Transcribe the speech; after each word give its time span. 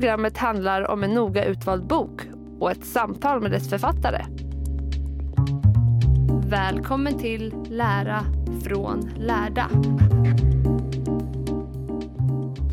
Programmet 0.00 0.38
handlar 0.38 0.90
om 0.90 1.02
en 1.02 1.14
noga 1.14 1.44
utvald 1.44 1.86
bok 1.86 2.20
och 2.60 2.70
ett 2.70 2.84
samtal 2.84 3.40
med 3.40 3.50
dess 3.50 3.70
författare. 3.70 4.24
Välkommen 6.48 7.18
till 7.18 7.54
Lära 7.68 8.24
från 8.62 9.10
lärda. 9.18 9.70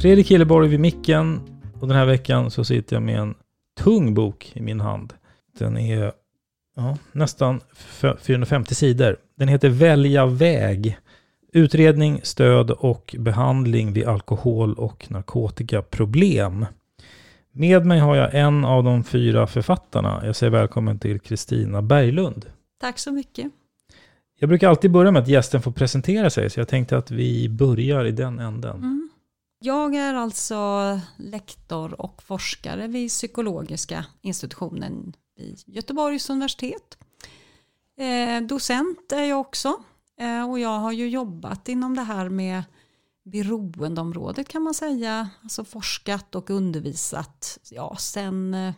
Fredrik 0.02 0.32
Hilleborg 0.32 0.70
vid 0.70 0.80
micken 0.80 1.42
och 1.80 1.88
den 1.88 1.98
här 1.98 2.06
veckan 2.06 2.52
så 2.52 2.64
sitter 2.64 2.96
jag 2.96 3.04
med 3.04 3.20
en 3.20 3.36
tung 3.80 4.14
bok 4.14 4.52
i 4.54 4.62
min 4.62 4.80
hand. 4.80 5.14
Den 5.60 5.78
är 5.78 6.12
ja, 6.76 6.98
nästan 7.12 7.60
450 8.20 8.76
sidor. 8.76 9.18
Den 9.38 9.48
heter 9.48 9.70
Välja 9.70 10.26
väg. 10.26 10.98
Utredning, 11.54 12.20
stöd 12.24 12.72
och 12.72 13.16
behandling 13.20 13.94
vid 13.94 14.08
alkohol 14.08 14.74
och 14.74 15.12
narkotikaproblem. 15.12 16.66
Med 17.60 17.86
mig 17.86 18.00
har 18.00 18.16
jag 18.16 18.36
en 18.36 18.66
av 18.66 18.84
de 18.84 19.04
fyra 19.04 19.48
författarna. 19.48 20.22
Jag 20.26 20.36
säger 20.36 20.52
välkommen 20.52 21.00
till 21.00 21.20
Kristina 21.20 21.82
Berglund. 21.82 22.46
Tack 22.80 23.00
så 23.00 23.12
mycket. 23.12 23.52
Jag 24.40 24.50
brukar 24.50 24.70
alltid 24.70 24.92
börja 24.92 25.12
med 25.12 25.22
att 25.22 25.28
gästen 25.28 25.62
får 25.62 25.72
presentera 25.72 26.30
sig, 26.30 26.50
så 26.50 26.60
jag 26.60 26.68
tänkte 26.68 26.98
att 26.98 27.12
vi 27.12 27.50
börjar 27.50 28.06
i 28.06 28.12
den 28.12 28.40
änden. 28.40 28.78
Mm. 28.78 29.10
Jag 29.60 29.96
är 29.96 30.14
alltså 30.14 30.56
lektor 31.18 32.02
och 32.02 32.24
forskare 32.24 32.88
vid 32.88 33.10
psykologiska 33.10 34.06
institutionen 34.22 35.14
vid 35.38 35.64
Göteborgs 35.66 36.30
universitet. 36.30 36.98
Eh, 37.98 38.48
docent 38.48 39.12
är 39.12 39.24
jag 39.24 39.40
också 39.40 39.74
eh, 40.20 40.50
och 40.50 40.60
jag 40.60 40.80
har 40.80 40.92
ju 40.92 41.10
jobbat 41.10 41.70
inom 41.70 41.96
det 41.96 42.04
här 42.04 42.30
med 42.30 42.64
beroendeområdet 43.32 44.48
kan 44.48 44.62
man 44.62 44.74
säga. 44.74 45.30
Alltså 45.44 45.64
forskat 45.64 46.36
och 46.36 46.50
undervisat 46.50 47.60
ja, 47.72 47.96
sen 48.00 48.54
eh, 48.54 48.74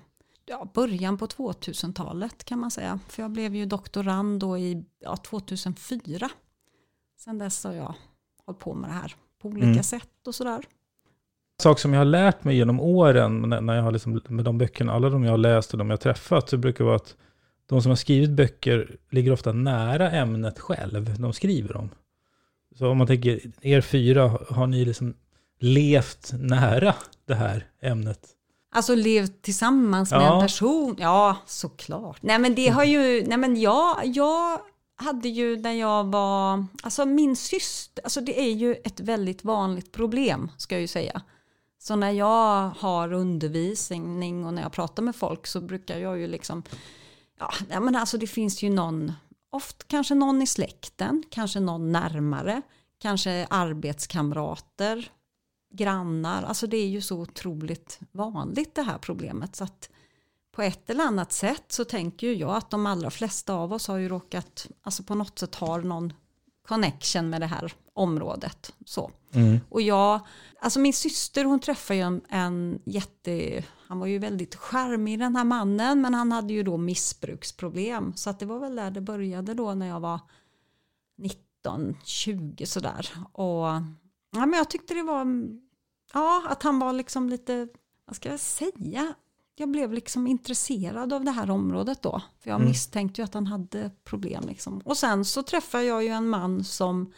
ja, 0.45 0.71
början 0.73 1.17
på 1.17 1.27
2000-talet 1.27 2.43
kan 2.43 2.59
man 2.59 2.71
säga. 2.71 2.99
För 3.07 3.21
jag 3.21 3.31
blev 3.31 3.55
ju 3.55 3.65
doktorand 3.65 4.39
då 4.39 4.57
i 4.57 4.85
ja, 4.99 5.17
2004. 5.17 6.29
Sen 7.19 7.37
dess 7.37 7.63
har 7.63 7.73
jag 7.73 7.93
hållit 8.45 8.59
på 8.59 8.73
med 8.73 8.89
det 8.89 8.93
här 8.93 9.15
på 9.41 9.47
olika 9.47 9.67
mm. 9.67 9.83
sätt 9.83 10.27
och 10.27 10.35
sådär. 10.35 10.57
En 10.57 11.63
sak 11.63 11.79
som 11.79 11.93
jag 11.93 11.99
har 11.99 12.05
lärt 12.05 12.43
mig 12.43 12.55
genom 12.55 12.79
åren, 12.79 13.41
när 13.41 13.75
jag 13.75 13.83
har 13.83 13.91
liksom, 13.91 14.21
med 14.27 14.45
de 14.45 14.57
böckerna, 14.57 14.93
alla 14.93 15.09
de 15.09 15.23
jag 15.23 15.31
har 15.31 15.37
läst 15.37 15.71
och 15.71 15.77
de 15.77 15.89
jag 15.89 15.97
har 15.97 16.01
träffat, 16.01 16.49
så 16.49 16.57
brukar 16.57 16.77
det 16.77 16.85
vara 16.85 16.95
att 16.95 17.15
de 17.65 17.81
som 17.81 17.89
har 17.89 17.95
skrivit 17.95 18.29
böcker 18.29 18.97
ligger 19.09 19.31
ofta 19.31 19.53
nära 19.53 20.11
ämnet 20.11 20.59
själv, 20.59 21.19
de 21.19 21.33
skriver 21.33 21.77
om. 21.77 21.89
Så 22.77 22.87
om 22.87 22.97
man 22.97 23.07
tänker, 23.07 23.41
er 23.61 23.81
fyra, 23.81 24.39
har 24.49 24.67
ni 24.67 24.85
liksom 24.85 25.13
levt 25.59 26.31
nära 26.33 26.95
det 27.25 27.35
här 27.35 27.67
ämnet? 27.81 28.19
Alltså 28.71 28.95
levt 28.95 29.41
tillsammans 29.41 30.11
med 30.11 30.21
ja. 30.21 30.35
en 30.35 30.41
person? 30.41 30.95
Ja, 30.99 31.37
såklart. 31.45 32.17
Nej 32.21 32.39
men 32.39 32.55
det 32.55 32.67
har 32.67 32.83
ju, 32.83 33.25
nej 33.27 33.37
men 33.37 33.61
jag, 33.61 34.05
jag 34.05 34.59
hade 34.95 35.29
ju 35.29 35.57
när 35.57 35.73
jag 35.73 36.03
var, 36.03 36.65
alltså 36.83 37.05
min 37.05 37.35
syster, 37.35 38.03
alltså 38.03 38.21
det 38.21 38.39
är 38.39 38.51
ju 38.51 38.75
ett 38.75 38.99
väldigt 38.99 39.43
vanligt 39.43 39.91
problem 39.91 40.51
ska 40.57 40.75
jag 40.75 40.81
ju 40.81 40.87
säga. 40.87 41.21
Så 41.81 41.95
när 41.95 42.11
jag 42.11 42.69
har 42.69 43.13
undervisning 43.13 44.45
och 44.45 44.53
när 44.53 44.61
jag 44.61 44.71
pratar 44.71 45.03
med 45.03 45.15
folk 45.15 45.47
så 45.47 45.61
brukar 45.61 45.99
jag 45.99 46.19
ju 46.19 46.27
liksom, 46.27 46.63
ja 47.69 47.79
men 47.79 47.95
alltså 47.95 48.17
det 48.17 48.27
finns 48.27 48.63
ju 48.63 48.69
någon, 48.69 49.13
ofta 49.49 49.85
kanske 49.87 50.15
någon 50.15 50.41
i 50.41 50.47
släkten, 50.47 51.23
kanske 51.29 51.59
någon 51.59 51.91
närmare, 51.91 52.61
kanske 52.99 53.47
arbetskamrater, 53.49 55.11
grannar, 55.71 56.43
alltså 56.43 56.67
det 56.67 56.77
är 56.77 56.87
ju 56.87 57.01
så 57.01 57.19
otroligt 57.19 57.99
vanligt 58.11 58.75
det 58.75 58.81
här 58.81 58.97
problemet 58.97 59.55
så 59.55 59.63
att 59.63 59.89
på 60.51 60.61
ett 60.61 60.89
eller 60.89 61.03
annat 61.03 61.31
sätt 61.31 61.63
så 61.67 61.85
tänker 61.85 62.27
ju 62.27 62.33
jag 62.33 62.55
att 62.55 62.71
de 62.71 62.85
allra 62.85 63.09
flesta 63.09 63.53
av 63.53 63.73
oss 63.73 63.87
har 63.87 63.97
ju 63.97 64.09
råkat, 64.09 64.67
alltså 64.81 65.03
på 65.03 65.15
något 65.15 65.39
sätt 65.39 65.55
har 65.55 65.81
någon 65.81 66.13
connection 66.67 67.29
med 67.29 67.41
det 67.41 67.47
här 67.47 67.73
området. 67.93 68.73
Så. 68.85 69.11
Mm. 69.31 69.59
Och 69.69 69.81
jag, 69.81 70.19
alltså 70.59 70.79
min 70.79 70.93
syster 70.93 71.45
hon 71.45 71.59
träffade 71.59 71.97
ju 71.97 72.03
en, 72.03 72.21
en 72.29 72.81
jätte, 72.85 73.63
han 73.89 73.99
var 73.99 74.07
ju 74.07 74.19
väldigt 74.19 74.55
charmig 74.55 75.19
den 75.19 75.35
här 75.35 75.43
mannen 75.43 76.01
men 76.01 76.13
han 76.13 76.31
hade 76.31 76.53
ju 76.53 76.63
då 76.63 76.77
missbruksproblem. 76.77 78.13
Så 78.15 78.29
att 78.29 78.39
det 78.39 78.45
var 78.45 78.59
väl 78.59 78.75
där 78.75 78.91
det 78.91 79.01
började 79.01 79.53
då 79.53 79.73
när 79.73 79.87
jag 79.87 79.99
var 79.99 80.19
19, 81.17 81.97
20 82.03 82.65
sådär. 82.65 83.09
Och 83.31 83.65
ja, 84.31 84.45
men 84.45 84.53
jag 84.53 84.69
tyckte 84.69 84.93
det 84.93 85.03
var, 85.03 85.25
ja 86.13 86.43
att 86.49 86.63
han 86.63 86.79
var 86.79 86.93
liksom 86.93 87.29
lite, 87.29 87.67
vad 88.05 88.15
ska 88.15 88.29
jag 88.29 88.39
säga, 88.39 89.13
jag 89.55 89.69
blev 89.69 89.93
liksom 89.93 90.27
intresserad 90.27 91.13
av 91.13 91.23
det 91.23 91.31
här 91.31 91.49
området 91.49 92.01
då. 92.01 92.21
För 92.39 92.49
jag 92.49 92.55
mm. 92.55 92.67
misstänkte 92.67 93.21
ju 93.21 93.25
att 93.25 93.33
han 93.33 93.47
hade 93.47 93.91
problem. 94.03 94.43
Liksom. 94.47 94.81
Och 94.85 94.97
sen 94.97 95.25
så 95.25 95.43
träffade 95.43 95.83
jag 95.83 96.03
ju 96.03 96.09
en 96.09 96.29
man 96.29 96.63
som 96.63 97.13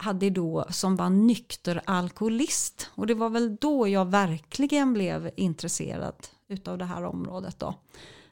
hade 0.00 0.30
då, 0.30 0.64
som 0.70 0.96
var 0.96 1.10
nykter 1.10 1.80
alkoholist. 1.84 2.90
Och 2.94 3.06
det 3.06 3.14
var 3.14 3.30
väl 3.30 3.56
då 3.56 3.88
jag 3.88 4.10
verkligen 4.10 4.92
blev 4.92 5.30
intresserad 5.36 6.14
utav 6.48 6.78
det 6.78 6.84
här 6.84 7.04
området 7.04 7.58
då. 7.58 7.74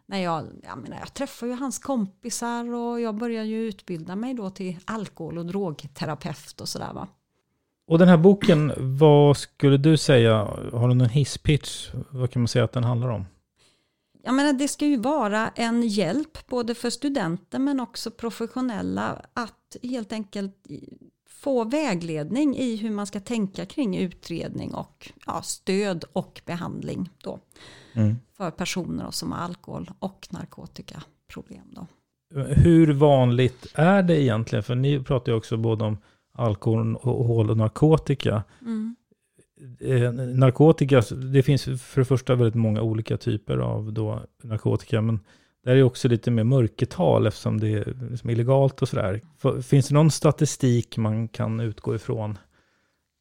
När 0.07 0.19
jag, 0.19 0.47
jag, 0.63 0.79
menar, 0.79 0.99
jag 0.99 1.15
träffade 1.15 1.53
ju 1.53 1.59
hans 1.59 1.79
kompisar 1.79 2.75
och 2.75 3.01
jag 3.01 3.15
började 3.15 3.47
ju 3.47 3.69
utbilda 3.69 4.17
mig 4.17 4.35
då 4.35 4.51
till 4.51 4.77
alkohol 4.85 5.39
och 5.39 5.47
drogterapeut 5.47 6.61
och 6.61 6.69
sådär 6.69 6.93
va. 6.93 7.09
Och 7.87 7.99
den 7.99 8.09
här 8.09 8.17
boken, 8.17 8.73
vad 8.77 9.37
skulle 9.37 9.77
du 9.77 9.97
säga, 9.97 10.35
har 10.73 10.89
du 10.89 10.95
någon 10.95 11.09
hisspitch? 11.09 11.91
Vad 12.11 12.31
kan 12.31 12.43
man 12.43 12.49
säga 12.49 12.65
att 12.65 12.73
den 12.73 12.85
handlar 12.85 13.09
om? 13.09 13.25
Jag 14.23 14.35
menar, 14.35 14.53
det 14.53 14.69
ska 14.69 14.87
ju 14.87 14.97
vara 14.97 15.49
en 15.49 15.83
hjälp 15.83 16.47
både 16.47 16.75
för 16.75 16.91
studenter 16.91 17.59
men 17.59 17.81
också 17.81 18.11
professionella 18.11 19.23
att 19.33 19.77
helt 19.83 20.13
enkelt 20.13 20.67
få 21.41 21.65
vägledning 21.65 22.57
i 22.57 22.77
hur 22.77 22.91
man 22.91 23.07
ska 23.07 23.21
tänka 23.21 23.67
kring 23.67 23.97
utredning 23.99 24.75
och 24.75 25.13
ja, 25.27 25.43
stöd 25.43 26.05
och 26.13 26.41
behandling 26.45 27.11
då 27.23 27.39
mm. 27.93 28.17
för 28.37 28.51
personer 28.51 29.11
som 29.11 29.33
har 29.33 29.39
alkohol 29.39 29.91
och 29.99 30.29
narkotikaproblem. 30.31 31.65
Då. 31.71 31.87
Hur 32.49 32.93
vanligt 32.93 33.67
är 33.75 34.03
det 34.03 34.23
egentligen? 34.23 34.63
För 34.63 34.75
ni 34.75 35.03
pratar 35.03 35.33
ju 35.33 35.39
också 35.39 35.57
både 35.57 35.85
om 35.85 35.99
alkohol 36.33 37.51
och 37.51 37.57
narkotika. 37.57 38.43
Mm. 38.63 38.97
Eh, 39.81 40.13
narkotika, 40.13 41.03
det 41.33 41.43
finns 41.43 41.65
för 41.65 42.01
det 42.01 42.05
första 42.05 42.35
väldigt 42.35 42.55
många 42.55 42.83
olika 42.83 43.17
typer 43.17 43.59
av 43.59 43.93
då 43.93 44.23
narkotika, 44.43 45.01
men 45.01 45.21
där 45.69 45.77
är 45.77 45.83
också 45.83 46.09
lite 46.09 46.31
mer 46.31 46.45
mörkertal 46.45 47.27
eftersom 47.27 47.61
det 47.61 47.69
är 47.69 48.11
liksom 48.11 48.31
illegalt 48.31 48.83
och 48.83 48.89
sådär. 48.89 49.21
Finns 49.63 49.89
det 49.89 49.95
någon 49.95 50.11
statistik 50.11 50.97
man 50.97 51.29
kan 51.29 51.61
utgå 51.61 51.95
ifrån 51.95 52.39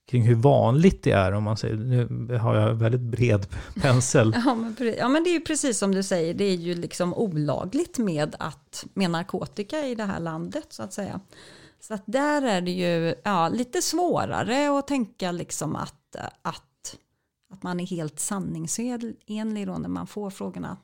kring 0.09 0.23
hur 0.23 0.35
vanligt 0.35 1.03
det 1.03 1.11
är 1.11 1.31
om 1.31 1.43
man 1.43 1.57
säger, 1.57 1.75
nu 1.75 2.37
har 2.37 2.55
jag 2.55 2.73
väldigt 2.73 3.01
bred 3.01 3.47
pensel. 3.81 4.33
ja, 4.45 4.55
men, 4.55 4.93
ja 4.97 5.07
men 5.07 5.23
det 5.23 5.29
är 5.29 5.33
ju 5.33 5.41
precis 5.41 5.77
som 5.77 5.95
du 5.95 6.03
säger, 6.03 6.33
det 6.33 6.43
är 6.43 6.55
ju 6.55 6.75
liksom 6.75 7.13
olagligt 7.13 7.97
med, 7.97 8.35
att, 8.39 8.85
med 8.93 9.11
narkotika 9.11 9.85
i 9.85 9.95
det 9.95 10.05
här 10.05 10.19
landet 10.19 10.67
så 10.69 10.83
att 10.83 10.93
säga. 10.93 11.19
Så 11.79 11.93
att 11.93 12.03
där 12.05 12.41
är 12.41 12.61
det 12.61 12.71
ju 12.71 13.15
ja, 13.23 13.49
lite 13.49 13.81
svårare 13.81 14.79
att 14.79 14.87
tänka 14.87 15.31
liksom 15.31 15.75
att, 15.75 16.15
att, 16.41 16.97
att 17.53 17.63
man 17.63 17.79
är 17.79 17.85
helt 17.85 18.19
sanningsenlig 18.19 19.67
då 19.67 19.77
när 19.77 19.89
man 19.89 20.07
får 20.07 20.29
frågorna. 20.29 20.77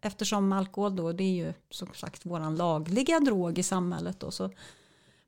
Eftersom 0.00 0.52
alkohol 0.52 0.96
då, 0.96 1.12
det 1.12 1.24
är 1.24 1.46
ju 1.46 1.52
som 1.70 1.88
sagt 1.94 2.26
våran 2.26 2.56
lagliga 2.56 3.20
drog 3.20 3.58
i 3.58 3.62
samhället 3.62 4.20
då, 4.20 4.30
så 4.30 4.50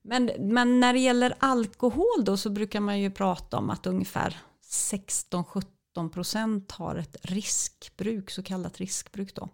men, 0.02 0.30
men 0.38 0.80
när 0.80 0.92
det 0.92 0.98
gäller 0.98 1.34
alkohol 1.38 2.24
då 2.24 2.36
så 2.36 2.50
brukar 2.50 2.80
man 2.80 3.00
ju 3.00 3.10
prata 3.10 3.58
om 3.58 3.70
att 3.70 3.86
ungefär 3.86 4.36
16-17 4.70 5.64
procent 6.12 6.72
har 6.72 6.96
ett 6.96 7.16
riskbruk, 7.22 8.30
så 8.30 8.42
kallat 8.42 8.78
riskbruk 8.78 9.34
då. 9.34 9.48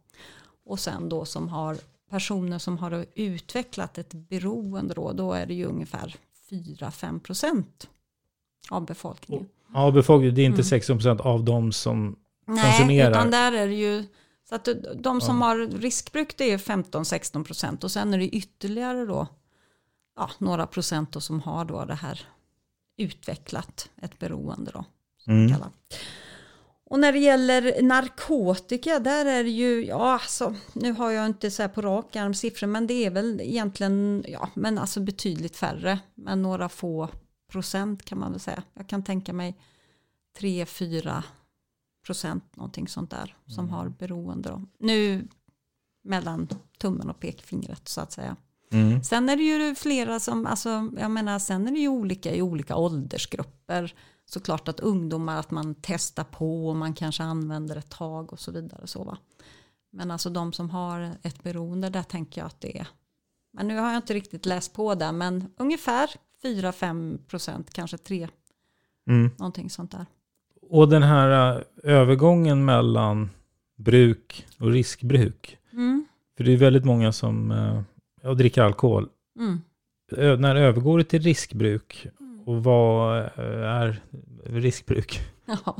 Och 0.65 0.81
sen 0.81 1.09
då 1.09 1.25
som 1.25 1.49
har 1.49 1.77
personer 2.11 2.59
som 2.59 2.79
har 2.79 3.07
utvecklat 3.15 3.99
ett 3.99 4.15
beroende 4.15 4.95
då, 4.95 5.13
då 5.13 5.33
är 5.33 5.47
det 5.47 5.55
ju 5.55 5.65
ungefär 5.65 6.17
4-5 6.51 7.21
procent 7.21 7.89
av 8.71 8.87
befolkningen. 8.87 9.49
Ja, 9.75 9.91
befolkningen, 9.91 10.35
det 10.35 10.43
är 10.43 10.47
inte 10.47 10.55
mm. 10.55 10.65
16 10.65 10.97
procent 10.97 11.21
av 11.21 11.45
de 11.45 11.73
som 11.73 12.17
Nej, 12.47 12.65
konsumerar. 12.65 13.11
Nej, 13.11 13.21
utan 13.21 13.31
där 13.31 13.53
är 13.53 13.67
det 13.67 13.75
ju 13.75 14.05
så 14.49 14.55
att 14.55 14.69
de 14.97 15.21
som 15.21 15.41
ja. 15.41 15.47
har 15.47 15.57
riskbruk 15.57 16.37
det 16.37 16.53
är 16.53 16.59
15-16 16.59 17.45
procent 17.45 17.85
och 17.85 17.91
sen 17.91 18.15
är 18.15 18.19
det 18.19 18.29
ytterligare 18.29 19.07
då 19.07 19.27
ja, 20.17 20.31
några 20.39 20.67
procent 20.67 21.13
då 21.13 21.21
som 21.21 21.41
har 21.41 21.65
då 21.65 21.85
det 21.85 21.95
här 21.95 22.27
utvecklat 22.97 23.91
ett 24.03 24.19
beroende 24.19 24.71
då. 24.71 24.85
Mm. 25.27 25.55
Och 26.91 27.01
när 27.01 27.13
det 27.13 27.19
gäller 27.19 27.83
narkotika, 27.83 28.99
där 28.99 29.27
är 29.27 29.45
det 29.45 29.51
ju, 29.51 29.85
ja 29.85 30.13
alltså, 30.13 30.55
nu 30.73 30.93
har 30.93 31.11
jag 31.11 31.27
inte 31.27 31.51
så 31.51 31.63
här 31.63 31.69
på 31.69 31.83
rak 31.83 32.17
arm 32.17 32.35
siffror, 32.35 32.67
men 32.67 32.87
det 32.87 33.07
är 33.07 33.11
väl 33.11 33.41
egentligen, 33.41 34.25
ja 34.29 34.49
men 34.55 34.79
alltså 34.79 35.01
betydligt 35.01 35.57
färre, 35.57 35.99
men 36.15 36.43
några 36.43 36.69
få 36.69 37.09
procent 37.53 38.05
kan 38.05 38.19
man 38.19 38.33
väl 38.33 38.41
säga. 38.41 38.63
Jag 38.75 38.89
kan 38.89 39.03
tänka 39.05 39.33
mig 39.33 39.61
3-4 40.39 41.23
procent, 42.09 42.57
någonting 42.57 42.89
sånt 42.89 43.11
där, 43.11 43.37
som 43.47 43.65
mm. 43.65 43.75
har 43.75 43.89
beroende 43.89 44.49
då. 44.49 44.63
Nu 44.79 45.29
mellan 46.05 46.49
tummen 46.79 47.11
och 47.11 47.21
pekfingret 47.21 47.89
så 47.89 48.01
att 48.01 48.13
säga. 48.13 48.37
Mm. 48.71 49.03
Sen 49.03 49.29
är 49.29 49.37
det 49.37 49.43
ju 49.43 49.75
flera 49.75 50.21
som, 50.21 50.47
alltså, 50.47 50.91
jag 50.99 51.11
menar, 51.11 51.39
sen 51.39 51.69
är 51.69 51.73
det 51.73 51.79
ju 51.79 51.89
olika 51.89 52.35
i 52.35 52.43
olika 52.43 52.77
åldersgrupper. 52.77 53.95
Såklart 54.25 54.69
att 54.69 54.81
ungdomar, 54.81 55.41
att 55.41 55.51
man 55.51 55.75
testar 55.81 56.25
på 56.25 56.69
och 56.69 56.77
man 56.77 56.95
kanske 56.95 57.23
använder 57.23 57.77
ett 57.77 57.91
tag 57.91 58.33
och 58.33 58.41
så 58.41 58.53
vidare. 58.53 58.87
Så, 58.87 59.05
va? 59.05 59.19
Men 59.91 60.11
alltså 60.11 60.31
de 60.31 60.53
som 60.53 60.71
har 60.71 61.17
ett 61.23 61.43
beroende, 61.43 61.91
där 61.91 62.03
tänker 62.03 62.41
jag 62.41 62.47
att 62.47 62.61
det 62.61 62.79
är, 62.79 62.89
men 63.53 63.69
nu 63.69 63.77
har 63.77 63.89
jag 63.89 63.97
inte 63.99 64.15
riktigt 64.15 64.47
läst 64.47 64.73
på 64.73 64.95
det, 64.95 65.13
men 65.13 65.51
ungefär 65.57 66.11
4-5 66.43 67.19
procent, 67.27 67.73
kanske 67.73 67.99
3. 67.99 68.29
Mm. 69.11 69.31
Någonting 69.39 69.71
sånt 69.71 69.91
där. 69.91 70.07
Och 70.71 70.89
den 70.89 71.03
här 71.03 71.57
uh, 71.57 71.63
övergången 71.83 72.65
mellan 72.65 73.31
bruk 73.77 74.47
och 74.59 74.71
riskbruk. 74.71 75.59
Mm. 75.73 76.07
För 76.37 76.45
det 76.45 76.53
är 76.53 76.57
väldigt 76.57 76.85
många 76.85 77.13
som 77.13 77.51
uh, 77.51 77.83
och 78.23 78.37
dricka 78.37 78.65
alkohol. 78.65 79.09
Mm. 79.39 79.61
När 80.41 80.57
övergår 80.57 80.99
det 80.99 81.05
till 81.05 81.23
riskbruk? 81.23 82.07
Och 82.47 82.65
vad 82.65 83.19
är 83.37 84.03
riskbruk? 84.45 85.21
Ja, 85.65 85.77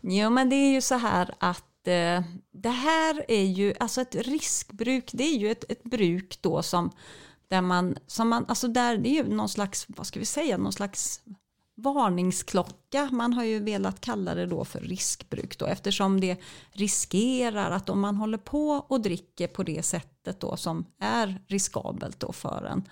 jo, 0.00 0.30
men 0.30 0.48
det 0.48 0.56
är 0.56 0.72
ju 0.72 0.80
så 0.80 0.94
här 0.94 1.34
att 1.38 1.88
eh, 1.88 2.22
det 2.52 2.68
här 2.68 3.24
är 3.28 3.44
ju, 3.44 3.74
alltså 3.80 4.00
ett 4.00 4.14
riskbruk, 4.14 5.10
det 5.12 5.24
är 5.24 5.38
ju 5.38 5.50
ett, 5.50 5.70
ett 5.70 5.82
bruk 5.82 6.38
då 6.40 6.62
som, 6.62 6.90
där 7.48 7.60
man, 7.60 7.96
som 8.06 8.28
man, 8.28 8.44
alltså 8.48 8.68
där, 8.68 8.96
det 8.96 9.08
är 9.08 9.24
ju 9.24 9.34
någon 9.34 9.48
slags, 9.48 9.86
vad 9.88 10.06
ska 10.06 10.18
vi 10.18 10.26
säga, 10.26 10.56
någon 10.56 10.72
slags 10.72 11.20
varningsklocka. 11.76 13.08
Man 13.12 13.32
har 13.32 13.44
ju 13.44 13.58
velat 13.58 14.00
kalla 14.00 14.34
det 14.34 14.46
då 14.46 14.64
för 14.64 14.80
riskbruk 14.80 15.58
då 15.58 15.66
eftersom 15.66 16.20
det 16.20 16.36
riskerar 16.72 17.70
att 17.70 17.88
om 17.88 18.00
man 18.00 18.16
håller 18.16 18.38
på 18.38 18.68
och 18.70 19.00
dricker 19.00 19.48
på 19.48 19.62
det 19.62 19.82
sättet 19.82 20.40
då 20.40 20.56
som 20.56 20.86
är 21.00 21.40
riskabelt 21.46 22.20
då 22.20 22.32
för 22.32 22.64
en 22.64 22.88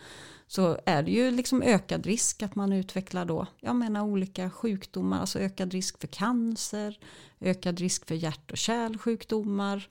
så 0.47 0.79
är 0.87 1.03
det 1.03 1.11
ju 1.11 1.31
liksom 1.31 1.63
ökad 1.63 2.07
risk 2.07 2.43
att 2.43 2.55
man 2.55 2.73
utvecklar 2.73 3.25
då, 3.25 3.47
jag 3.61 3.77
menar 3.77 4.03
olika 4.03 4.51
sjukdomar, 4.51 5.21
alltså 5.21 5.39
ökad 5.39 5.73
risk 5.73 6.01
för 6.01 6.07
cancer, 6.07 6.99
ökad 7.41 7.81
risk 7.81 8.09
för 8.09 8.15
hjärt 8.15 8.51
och 8.51 8.59
kärlsjukdomar, 8.59 9.89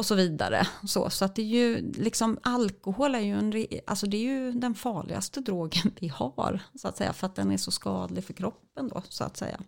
och 0.00 0.06
så 0.06 0.14
vidare. 0.14 0.68
Så, 0.84 1.10
så 1.10 1.24
att 1.24 1.34
det 1.34 1.42
är 1.42 1.46
ju 1.46 1.92
liksom 1.92 2.38
alkohol 2.42 3.14
är 3.14 3.20
ju, 3.20 3.38
en, 3.38 3.66
alltså 3.86 4.06
det 4.06 4.16
är 4.16 4.22
ju 4.22 4.52
den 4.52 4.74
farligaste 4.74 5.40
drogen 5.40 5.92
vi 6.00 6.08
har 6.08 6.60
så 6.74 6.88
att 6.88 6.96
säga 6.96 7.12
för 7.12 7.26
att 7.26 7.34
den 7.34 7.50
är 7.50 7.56
så 7.56 7.70
skadlig 7.70 8.24
för 8.24 8.32
kroppen 8.32 8.88
då 8.88 9.02
så 9.08 9.24
att 9.24 9.36
säga. 9.36 9.60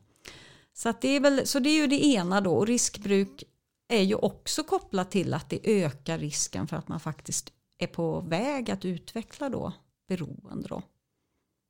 Så, 0.75 0.89
att 0.89 1.01
det, 1.01 1.09
är 1.09 1.21
väl, 1.21 1.47
så 1.47 1.59
det 1.59 1.69
är 1.69 1.77
ju 1.77 1.87
det 1.87 2.05
ena 2.05 2.41
då 2.41 2.55
och 2.55 2.67
riskbruk 2.67 3.45
är 3.89 4.03
ju 4.03 4.15
också 4.15 4.63
kopplat 4.63 5.11
till 5.11 5.35
att 5.35 5.51
det 5.51 5.83
ökar 5.83 6.19
risken 6.19 6.67
för 6.69 6.77
att 6.77 6.89
man 6.89 7.01
faktiskt 7.01 7.53
är 7.79 7.87
på 7.87 8.21
väg 8.21 8.71
att 8.71 8.85
utveckla 8.85 9.49
då 9.49 9.73
beroende 10.09 10.69
då. 10.69 10.83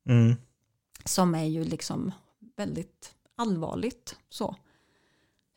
Mm. 0.08 0.37
Som 1.05 1.35
är 1.35 1.44
ju 1.44 1.65
liksom 1.65 2.12
väldigt 2.56 3.15
allvarligt 3.37 4.17
så. 4.29 4.56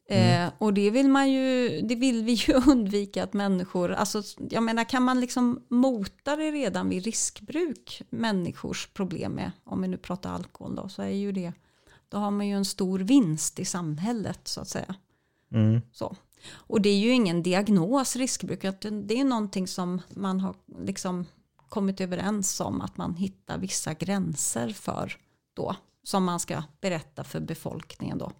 Mm. 0.08 0.48
Eh, 0.48 0.54
och 0.58 0.74
det 0.74 0.92
vill 0.92 1.10
man 1.10 1.32
ju, 1.32 1.82
det 1.82 1.96
vill 1.96 2.24
vi 2.24 2.32
ju 2.48 2.54
undvika 2.54 3.24
att 3.24 3.34
människor, 3.34 3.92
alltså 3.92 4.24
jag 4.50 4.64
menar 4.64 4.84
kan 4.84 5.04
man 5.04 5.20
liksom 5.20 5.66
mota 5.68 6.36
det 6.36 6.52
redan 6.52 6.90
vid 6.90 7.04
riskbruk, 7.04 8.02
människors 8.10 8.88
problem 8.88 9.32
med, 9.32 9.52
om 9.64 9.82
vi 9.82 9.88
nu 9.88 9.98
pratar 9.98 10.34
alkohol 10.34 10.76
då, 10.76 10.90
så 10.90 11.02
är 11.02 11.08
ju 11.08 11.32
det, 11.32 11.54
då 12.10 12.18
har 12.18 12.32
man 12.32 12.48
ju 12.48 12.56
en 12.56 12.66
stor 12.66 13.00
vinst 13.00 13.60
i 13.60 13.66
samhället 13.66 14.40
så 14.44 14.62
att 14.62 14.68
säga. 14.68 14.96
Mm. 15.52 15.82
Så. 15.92 16.16
Och 16.54 16.82
det 16.82 16.90
är 16.90 16.98
ju 16.98 17.10
ingen 17.10 17.44
diagnos 17.44 18.16
riskbruk, 18.16 18.62
det 18.82 19.20
är 19.20 19.24
någonting 19.24 19.68
som 19.68 20.02
man 20.10 20.40
har 20.40 20.56
liksom 20.80 21.26
kommit 21.70 22.02
överens 22.02 22.60
om 22.60 22.82
att 22.82 22.98
man 22.98 23.16
hittar 23.16 23.58
vissa 23.58 23.94
gränser 23.94 24.70
för 24.70 25.18
då, 25.54 25.76
som 26.04 26.24
man 26.24 26.40
ska 26.40 26.64
berätta 26.82 27.24
för 27.24 27.40
befolkningen 27.40 28.18
då 28.18 28.32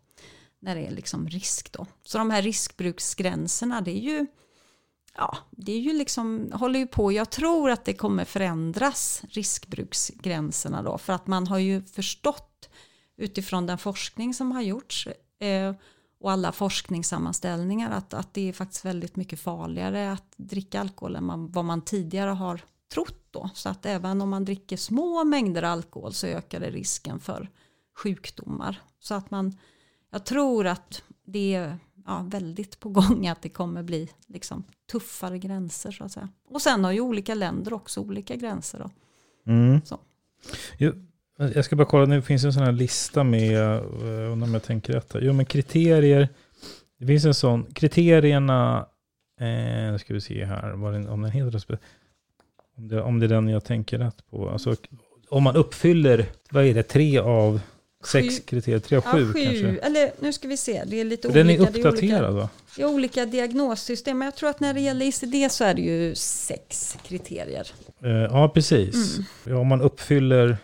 när 0.66 0.76
det 0.76 0.88
är 0.88 0.92
liksom 0.92 1.28
risk 1.28 1.72
då. 1.72 1.86
Så 2.04 2.18
de 2.18 2.30
här 2.30 2.42
riskbruksgränserna 2.42 3.82
det 3.82 3.92
är 3.92 4.02
ju 4.02 4.28
ja, 5.18 5.38
det 5.52 5.72
är 5.72 5.80
ju 5.80 5.94
liksom, 5.94 6.52
håller 6.54 6.80
ju 6.80 6.88
på, 6.88 7.12
jag 7.12 7.30
tror 7.30 7.70
att 7.70 7.86
det 7.86 7.94
kommer 7.94 8.26
förändras, 8.26 9.24
riskbruksgränserna 9.30 10.84
då, 10.84 10.98
för 10.98 11.14
att 11.14 11.28
man 11.28 11.48
har 11.48 11.58
ju 11.58 11.82
förstått 11.82 12.70
utifrån 13.18 13.66
den 13.66 13.78
forskning 13.78 14.34
som 14.34 14.52
har 14.52 14.62
gjorts 14.62 15.08
eh, 15.40 15.74
och 16.20 16.32
alla 16.32 16.52
forskningssammanställningar 16.52 17.92
att, 17.92 18.14
att 18.14 18.34
det 18.34 18.50
är 18.50 18.54
faktiskt 18.54 18.86
väldigt 18.86 19.16
mycket 19.16 19.40
farligare 19.40 20.12
att 20.12 20.34
dricka 20.38 20.82
alkohol 20.82 21.16
än 21.16 21.24
man, 21.24 21.52
vad 21.52 21.66
man 21.66 21.82
tidigare 21.82 22.30
har 22.30 22.62
trott 22.94 23.28
då. 23.32 23.50
Så 23.54 23.70
att 23.70 23.86
även 23.86 24.22
om 24.22 24.30
man 24.30 24.46
dricker 24.46 24.78
små 24.78 25.24
mängder 25.24 25.64
alkohol 25.64 26.14
så 26.14 26.28
ökar 26.28 26.60
det 26.60 26.70
risken 26.70 27.20
för 27.20 27.50
sjukdomar. 27.98 28.82
Så 29.00 29.14
att 29.14 29.32
man 29.32 29.58
jag 30.16 30.26
tror 30.26 30.68
att 30.68 31.04
det 31.26 31.56
är 31.56 31.78
ja, 32.06 32.26
väldigt 32.30 32.80
på 32.80 32.90
gång 32.90 33.28
att 33.28 33.42
det 33.42 33.50
kommer 33.50 33.84
bli 33.84 34.10
liksom, 34.28 34.64
tuffare 34.92 35.40
gränser 35.40 35.92
så 35.92 36.04
att 36.04 36.12
säga. 36.12 36.30
Och 36.50 36.62
sen 36.62 36.84
har 36.84 36.92
ju 36.92 37.02
olika 37.02 37.36
länder 37.36 37.74
också 37.74 38.02
olika 38.02 38.36
gränser. 38.36 38.80
Då. 38.80 38.92
Mm. 39.52 39.82
Så. 39.86 40.00
Jo, 40.78 40.92
jag 41.38 41.66
ska 41.66 41.76
bara 41.76 41.88
kolla, 41.88 42.06
nu 42.06 42.22
finns 42.22 42.44
en 42.44 42.54
sån 42.54 42.64
här 42.64 42.72
lista 42.72 43.24
med, 43.24 43.76
eh, 43.76 44.32
om 44.32 44.54
jag 44.54 44.64
tänker 44.64 44.94
rätt 44.94 45.16
Jo 45.22 45.34
men 45.34 45.46
kriterier, 45.46 46.30
det 47.00 47.08
finns 47.08 47.26
en 47.26 47.34
sån, 47.34 47.66
kriterierna, 47.74 48.88
eh, 49.40 49.92
nu 49.92 49.98
ska 50.00 50.14
vi 50.14 50.22
se 50.22 50.46
här, 50.46 50.72
vad 50.72 51.10
om 51.10 51.22
den 51.22 51.32
heter, 51.32 51.80
om 52.78 52.88
det, 52.88 53.02
om 53.02 53.20
det 53.20 53.26
är 53.26 53.30
den 53.30 53.48
jag 53.48 53.64
tänker 53.64 53.98
rätt 53.98 54.30
på. 54.30 54.50
Alltså, 54.50 54.76
om 55.30 55.44
man 55.44 55.56
uppfyller, 55.56 56.26
vad 56.52 56.66
är 56.66 56.74
det, 56.74 56.84
tre 56.84 57.20
av 57.20 57.60
Sex 58.08 58.40
kriterier, 58.40 58.80
tre 58.80 59.02
sju, 59.02 59.20
ja, 59.20 59.34
sju 59.34 59.44
kanske? 59.44 59.68
Eller 59.68 60.12
nu 60.20 60.34
ska 60.34 60.48
vi 60.48 60.58
se, 60.58 60.84
det 60.88 61.00
är 61.00 61.04
lite 61.04 61.28
Den 61.28 61.48
olika. 61.48 61.64
Den 61.64 61.76
är 61.76 61.80
uppdaterad 61.80 62.34
va? 62.34 62.50
Det 62.76 62.82
är 62.82 62.86
olika 62.86 63.26
diagnossystem, 63.26 64.18
men 64.18 64.26
jag 64.26 64.36
tror 64.36 64.50
att 64.50 64.60
när 64.60 64.74
det 64.74 64.82
gäller 64.82 65.06
ICD 65.06 65.52
så 65.52 65.64
är 65.64 65.74
det 65.74 65.82
ju 65.82 66.16
sex 66.16 66.98
kriterier. 67.08 67.72
Uh, 68.06 68.12
ja, 68.12 68.50
precis. 68.50 69.18
Mm. 69.18 69.26
Ja, 69.44 69.58
om 69.58 69.68
man 69.68 69.82
uppfyller 69.82 70.58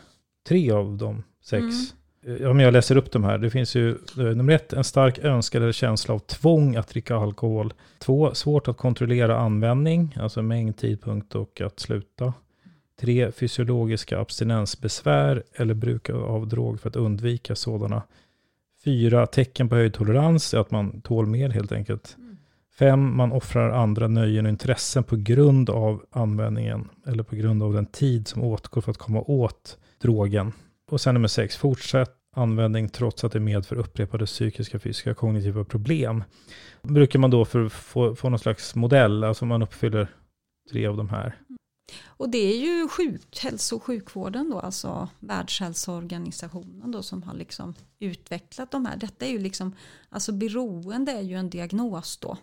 tre 0.47 0.71
av 0.71 0.97
de 0.97 1.23
sex. 1.43 1.63
Mm. 1.63 2.51
Om 2.51 2.59
jag 2.59 2.73
läser 2.73 2.97
upp 2.97 3.11
de 3.11 3.23
här. 3.23 3.37
Det 3.37 3.49
finns 3.49 3.75
ju 3.75 3.97
nummer 4.15 4.53
ett, 4.53 4.73
en 4.73 4.83
stark 4.83 5.19
önskan 5.19 5.61
eller 5.61 5.71
känsla 5.71 6.13
av 6.13 6.19
tvång 6.19 6.75
att 6.75 6.87
dricka 6.87 7.15
alkohol. 7.15 7.73
Två, 7.99 8.33
svårt 8.33 8.67
att 8.67 8.77
kontrollera 8.77 9.37
användning, 9.37 10.17
alltså 10.19 10.41
mängd, 10.41 10.77
tidpunkt 10.77 11.35
och 11.35 11.61
att 11.61 11.79
sluta. 11.79 12.33
Tre, 13.01 13.31
fysiologiska 13.31 14.19
abstinensbesvär 14.19 15.43
eller 15.55 15.73
bruk 15.73 16.09
av 16.09 16.47
drog 16.47 16.79
för 16.79 16.89
att 16.89 16.95
undvika 16.95 17.55
sådana. 17.55 18.03
Fyra, 18.83 19.27
tecken 19.27 19.69
på 19.69 19.75
höjd 19.75 19.93
tolerans, 19.93 20.53
att 20.53 20.71
man 20.71 21.01
tål 21.01 21.25
mer 21.25 21.49
helt 21.49 21.71
enkelt. 21.71 22.15
Mm. 22.17 22.37
Fem, 22.79 23.17
man 23.17 23.31
offrar 23.31 23.69
andra 23.69 24.07
nöjen 24.07 24.45
och 24.45 24.49
intressen 24.49 25.03
på 25.03 25.15
grund 25.15 25.69
av 25.69 26.05
användningen 26.11 26.89
eller 27.07 27.23
på 27.23 27.35
grund 27.35 27.63
av 27.63 27.73
den 27.73 27.85
tid 27.85 28.27
som 28.27 28.43
åtgår 28.43 28.81
för 28.81 28.91
att 28.91 28.97
komma 28.97 29.21
åt 29.21 29.77
drogen. 30.01 30.53
Och 30.91 31.01
sen 31.01 31.13
nummer 31.13 31.27
sex, 31.27 31.57
fortsätt 31.57 32.11
användning 32.35 32.89
trots 32.89 33.23
att 33.23 33.31
det 33.31 33.39
medför 33.39 33.75
upprepade 33.75 34.25
psykiska, 34.25 34.79
fysiska, 34.79 35.13
kognitiva 35.13 35.63
problem. 35.63 36.23
Brukar 36.81 37.19
man 37.19 37.31
då 37.31 37.45
för 37.45 37.65
att 37.65 37.73
få, 37.73 38.15
få 38.15 38.29
någon 38.29 38.39
slags 38.39 38.75
modell, 38.75 39.23
alltså 39.23 39.45
man 39.45 39.61
uppfyller 39.61 40.07
tre 40.71 40.87
av 40.87 40.97
de 40.97 41.09
här. 41.09 41.35
Och 42.07 42.29
det 42.29 42.37
är 42.37 42.57
ju 42.57 42.87
sjuk, 42.87 43.39
hälso 43.43 43.75
och 43.75 43.83
sjukvården 43.83 44.49
då, 44.49 44.59
alltså 44.59 45.09
Världshälsoorganisationen 45.19 46.91
då 46.91 47.03
som 47.03 47.23
har 47.23 47.33
liksom 47.33 47.73
utvecklat 47.99 48.71
de 48.71 48.85
här. 48.85 48.97
Detta 48.97 49.25
är 49.25 49.29
ju 49.29 49.39
liksom, 49.39 49.75
alltså 50.09 50.31
beroende 50.31 51.11
är 51.11 51.21
ju 51.21 51.35
en 51.35 51.49
diagnos 51.49 52.17
då. 52.17 52.37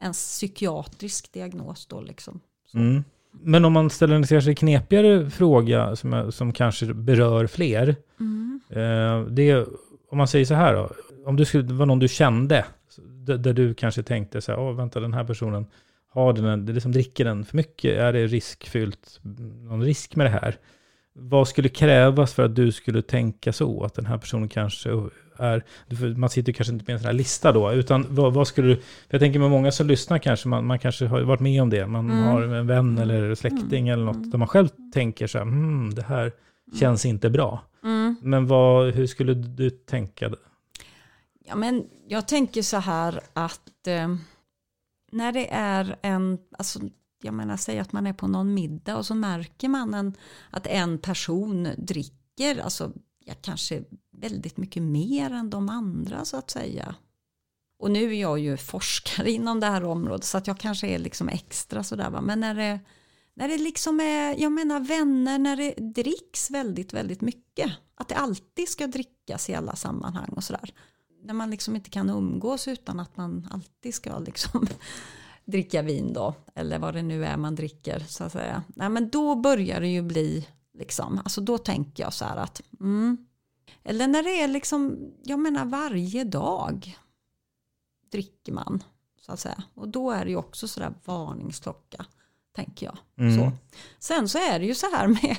En 0.00 0.12
psykiatrisk 0.12 1.32
diagnos 1.32 1.86
då 1.86 2.00
liksom. 2.00 2.40
Mm. 2.74 3.04
Men 3.30 3.64
om 3.64 3.72
man 3.72 3.90
ställer 3.90 4.14
en 4.14 4.26
kanske 4.26 4.54
knepigare 4.54 5.30
fråga 5.30 5.96
som, 5.96 6.32
som 6.32 6.52
kanske 6.52 6.94
berör 6.94 7.46
fler. 7.46 7.96
Mm. 8.20 8.60
Eh, 8.68 9.32
det, 9.32 9.66
om 10.10 10.18
man 10.18 10.28
säger 10.28 10.44
så 10.44 10.54
här 10.54 10.74
då, 10.74 10.90
om 11.26 11.36
du 11.36 11.44
skulle, 11.44 11.74
var 11.74 11.86
någon 11.86 11.98
du 11.98 12.08
kände, 12.08 12.64
där, 12.96 13.38
där 13.38 13.52
du 13.52 13.74
kanske 13.74 14.02
tänkte 14.02 14.40
så 14.40 14.52
här, 14.52 14.58
oh, 14.58 14.76
vänta 14.76 15.00
den 15.00 15.14
här 15.14 15.24
personen, 15.24 15.66
har 16.18 16.32
den, 16.32 16.66
det 16.66 16.72
liksom 16.72 16.92
dricker 16.92 17.24
den 17.24 17.44
för 17.44 17.56
mycket? 17.56 17.98
Är 17.98 18.12
det 18.12 18.26
riskfyllt? 18.26 19.20
Någon 19.62 19.82
risk 19.82 20.16
med 20.16 20.26
det 20.26 20.30
här? 20.30 20.56
Vad 21.12 21.48
skulle 21.48 21.68
krävas 21.68 22.34
för 22.34 22.44
att 22.44 22.56
du 22.56 22.72
skulle 22.72 23.02
tänka 23.02 23.52
så? 23.52 23.84
Att 23.84 23.94
den 23.94 24.06
här 24.06 24.18
personen 24.18 24.48
kanske 24.48 24.90
är... 25.36 25.64
Man 26.16 26.30
sitter 26.30 26.52
kanske 26.52 26.72
inte 26.72 26.84
med 26.86 26.94
en 26.94 27.00
sån 27.00 27.06
här 27.06 27.12
lista 27.12 27.52
då, 27.52 27.72
utan 27.72 28.06
vad, 28.08 28.34
vad 28.34 28.48
skulle 28.48 28.68
du... 28.68 28.80
jag 29.08 29.20
tänker 29.20 29.38
med 29.38 29.50
många 29.50 29.72
som 29.72 29.86
lyssnar 29.86 30.18
kanske, 30.18 30.48
man, 30.48 30.66
man 30.66 30.78
kanske 30.78 31.06
har 31.06 31.20
varit 31.20 31.40
med 31.40 31.62
om 31.62 31.70
det. 31.70 31.86
Man 31.86 32.10
mm. 32.10 32.24
har 32.24 32.42
en 32.42 32.66
vän 32.66 32.98
eller 32.98 33.34
släkting 33.34 33.88
mm. 33.88 33.92
eller 33.92 34.04
något, 34.04 34.30
där 34.30 34.38
man 34.38 34.48
själv 34.48 34.68
tänker 34.94 35.26
så 35.26 35.38
här, 35.38 35.44
hmm, 35.44 35.94
det 35.94 36.02
här 36.02 36.32
känns 36.80 37.06
inte 37.06 37.30
bra. 37.30 37.64
Mm. 37.84 38.16
Men 38.22 38.46
vad, 38.46 38.94
hur 38.94 39.06
skulle 39.06 39.34
du 39.34 39.70
tänka? 39.70 40.30
Ja, 41.44 41.56
men 41.56 41.84
jag 42.08 42.28
tänker 42.28 42.62
så 42.62 42.76
här 42.76 43.20
att... 43.32 43.86
Eh, 43.86 44.08
när 45.12 45.32
det 45.32 45.52
är 45.52 45.98
en, 46.02 46.38
alltså, 46.58 46.80
jag 47.22 47.34
menar 47.34 47.56
säg 47.56 47.78
att 47.78 47.92
man 47.92 48.06
är 48.06 48.12
på 48.12 48.26
någon 48.26 48.54
middag 48.54 48.96
och 48.96 49.06
så 49.06 49.14
märker 49.14 49.68
man 49.68 49.94
en, 49.94 50.14
att 50.50 50.66
en 50.66 50.98
person 50.98 51.68
dricker, 51.78 52.58
alltså 52.58 52.92
ja, 53.24 53.34
kanske 53.40 53.84
väldigt 54.12 54.56
mycket 54.56 54.82
mer 54.82 55.30
än 55.30 55.50
de 55.50 55.68
andra 55.68 56.24
så 56.24 56.36
att 56.36 56.50
säga. 56.50 56.94
Och 57.78 57.90
nu 57.90 58.10
är 58.10 58.20
jag 58.20 58.38
ju 58.38 58.56
forskare 58.56 59.30
inom 59.30 59.60
det 59.60 59.66
här 59.66 59.84
området 59.84 60.24
så 60.24 60.38
att 60.38 60.46
jag 60.46 60.58
kanske 60.58 60.86
är 60.86 60.98
liksom 60.98 61.28
extra 61.28 61.82
sådär 61.82 62.10
va. 62.10 62.20
Men 62.20 62.40
när 62.40 62.54
det, 62.54 62.80
när 63.34 63.48
det 63.48 63.58
liksom 63.58 64.00
är, 64.00 64.40
jag 64.40 64.52
menar 64.52 64.80
vänner, 64.80 65.38
när 65.38 65.56
det 65.56 65.74
dricks 65.74 66.50
väldigt, 66.50 66.92
väldigt 66.92 67.20
mycket. 67.20 67.72
Att 67.94 68.08
det 68.08 68.14
alltid 68.14 68.68
ska 68.68 68.86
drickas 68.86 69.50
i 69.50 69.54
alla 69.54 69.76
sammanhang 69.76 70.28
och 70.28 70.44
sådär 70.44 70.70
när 71.22 71.34
man 71.34 71.50
liksom 71.50 71.76
inte 71.76 71.90
kan 71.90 72.10
umgås 72.10 72.68
utan 72.68 73.00
att 73.00 73.16
man 73.16 73.48
alltid 73.50 73.94
ska 73.94 74.18
liksom 74.18 74.66
dricka 75.44 75.82
vin 75.82 76.12
då, 76.12 76.34
eller 76.54 76.78
vad 76.78 76.94
det 76.94 77.02
nu 77.02 77.24
är 77.24 77.36
man 77.36 77.54
dricker 77.54 77.98
så 78.08 78.24
att 78.24 78.32
säga. 78.32 78.62
Nej, 78.68 78.88
men 78.88 79.10
då 79.10 79.34
börjar 79.34 79.80
det 79.80 79.88
ju 79.88 80.02
bli, 80.02 80.48
liksom, 80.74 81.18
alltså 81.18 81.40
då 81.40 81.58
tänker 81.58 82.02
jag 82.02 82.12
så 82.12 82.24
här 82.24 82.36
att, 82.36 82.62
mm. 82.80 83.26
eller 83.84 84.08
när 84.08 84.22
det 84.22 84.40
är 84.40 84.48
liksom, 84.48 84.98
jag 85.24 85.38
menar 85.38 85.64
varje 85.64 86.24
dag 86.24 86.98
dricker 88.12 88.52
man, 88.52 88.82
så 89.20 89.32
att 89.32 89.40
säga. 89.40 89.62
Och 89.74 89.88
då 89.88 90.10
är 90.10 90.24
det 90.24 90.30
ju 90.30 90.36
också 90.36 90.68
sådär 90.68 90.94
varningsklocka, 91.04 92.06
tänker 92.52 92.86
jag. 92.86 92.98
Mm. 93.18 93.38
Så. 93.38 93.52
Sen 93.98 94.28
så 94.28 94.38
är 94.38 94.58
det 94.58 94.66
ju 94.66 94.74
så 94.74 94.86
här 94.90 95.08
med, 95.08 95.36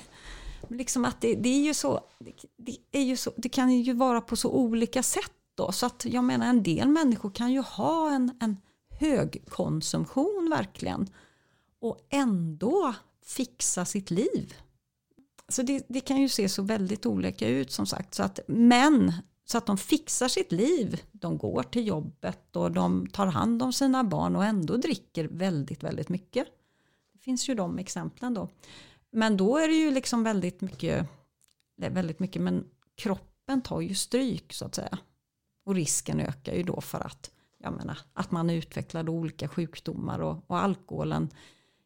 liksom 0.69 1.05
att 1.05 1.21
det, 1.21 1.35
det 1.35 1.49
är 1.49 1.61
ju 1.63 1.73
så, 1.73 2.01
det, 2.19 2.33
det, 2.57 2.99
är 2.99 3.03
ju 3.03 3.17
så, 3.17 3.31
det 3.37 3.49
kan 3.49 3.71
ju 3.71 3.93
vara 3.93 4.21
på 4.21 4.35
så 4.35 4.51
olika 4.51 5.03
sätt 5.03 5.38
då. 5.59 5.71
Så 5.71 5.85
att 5.85 6.05
jag 6.05 6.23
menar 6.23 6.47
en 6.47 6.63
del 6.63 6.89
människor 6.89 7.29
kan 7.29 7.51
ju 7.51 7.59
ha 7.61 8.11
en, 8.11 8.31
en 8.39 8.57
hög 8.99 9.43
konsumtion 9.49 10.47
verkligen 10.51 11.07
och 11.81 12.07
ändå 12.09 12.93
fixa 13.25 13.85
sitt 13.85 14.11
liv. 14.11 14.53
Så 15.47 15.61
det, 15.61 15.85
det, 15.87 15.99
kan 15.99 16.21
ju 16.21 16.29
se 16.29 16.49
så 16.49 16.61
väldigt 16.61 17.05
olika 17.05 17.47
ut 17.47 17.71
som 17.71 17.85
sagt. 17.85 18.13
Så 18.13 18.23
att, 18.23 18.39
men 18.47 19.13
så 19.45 19.57
att 19.57 19.65
de 19.65 19.77
fixar 19.77 20.27
sitt 20.27 20.51
liv. 20.51 21.01
De 21.11 21.37
går 21.37 21.63
till 21.63 21.87
jobbet 21.87 22.55
och 22.55 22.71
de 22.71 23.07
tar 23.07 23.27
hand 23.27 23.63
om 23.63 23.73
sina 23.73 24.03
barn 24.03 24.35
och 24.35 24.45
ändå 24.45 24.77
dricker 24.77 25.27
väldigt, 25.27 25.83
väldigt 25.83 26.09
mycket. 26.09 26.47
Det 27.13 27.19
finns 27.19 27.49
ju 27.49 27.55
de 27.55 27.79
exemplen 27.79 28.33
då. 28.33 28.49
Men 29.11 29.37
då 29.37 29.57
är 29.57 29.67
det 29.67 29.73
ju 29.73 29.91
liksom 29.91 30.23
väldigt 30.23 30.61
mycket, 30.61 31.07
väldigt 31.77 32.19
mycket, 32.19 32.41
men 32.41 32.65
kroppen 32.95 33.61
tar 33.61 33.81
ju 33.81 33.95
stryk 33.95 34.53
så 34.53 34.65
att 34.65 34.75
säga. 34.75 34.97
Och 35.69 35.75
risken 35.75 36.19
ökar 36.19 36.53
ju 36.53 36.63
då 36.63 36.81
för 36.81 36.99
att, 36.99 37.31
jag 37.57 37.73
menar, 37.73 37.97
att 38.13 38.31
man 38.31 38.49
utvecklar 38.49 39.09
olika 39.09 39.47
sjukdomar 39.47 40.19
och, 40.19 40.43
och 40.47 40.57
alkoholen. 40.57 41.29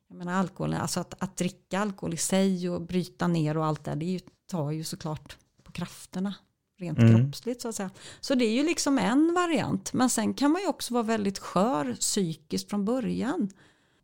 Jag 0.07 0.17
menar 0.17 0.33
alkoholen, 0.33 0.81
alltså 0.81 0.99
att, 0.99 1.23
att 1.23 1.37
dricka 1.37 1.79
alkohol 1.79 2.13
i 2.13 2.17
sig 2.17 2.69
och 2.69 2.81
bryta 2.81 3.27
ner 3.27 3.57
och 3.57 3.65
allt 3.65 3.83
det, 3.83 3.95
det 3.95 4.05
ju, 4.05 4.19
tar 4.47 4.71
ju 4.71 4.83
såklart 4.83 5.37
på 5.63 5.71
krafterna 5.71 6.33
rent 6.79 6.99
mm. 6.99 7.15
kroppsligt 7.15 7.61
så 7.61 7.67
att 7.67 7.75
säga. 7.75 7.89
Så 8.19 8.35
det 8.35 8.45
är 8.45 8.53
ju 8.53 8.63
liksom 8.63 8.97
en 8.97 9.33
variant. 9.33 9.93
Men 9.93 10.09
sen 10.09 10.33
kan 10.33 10.51
man 10.51 10.61
ju 10.61 10.67
också 10.67 10.93
vara 10.93 11.03
väldigt 11.03 11.39
skör 11.39 11.93
psykiskt 11.93 12.69
från 12.69 12.85
början. 12.85 13.49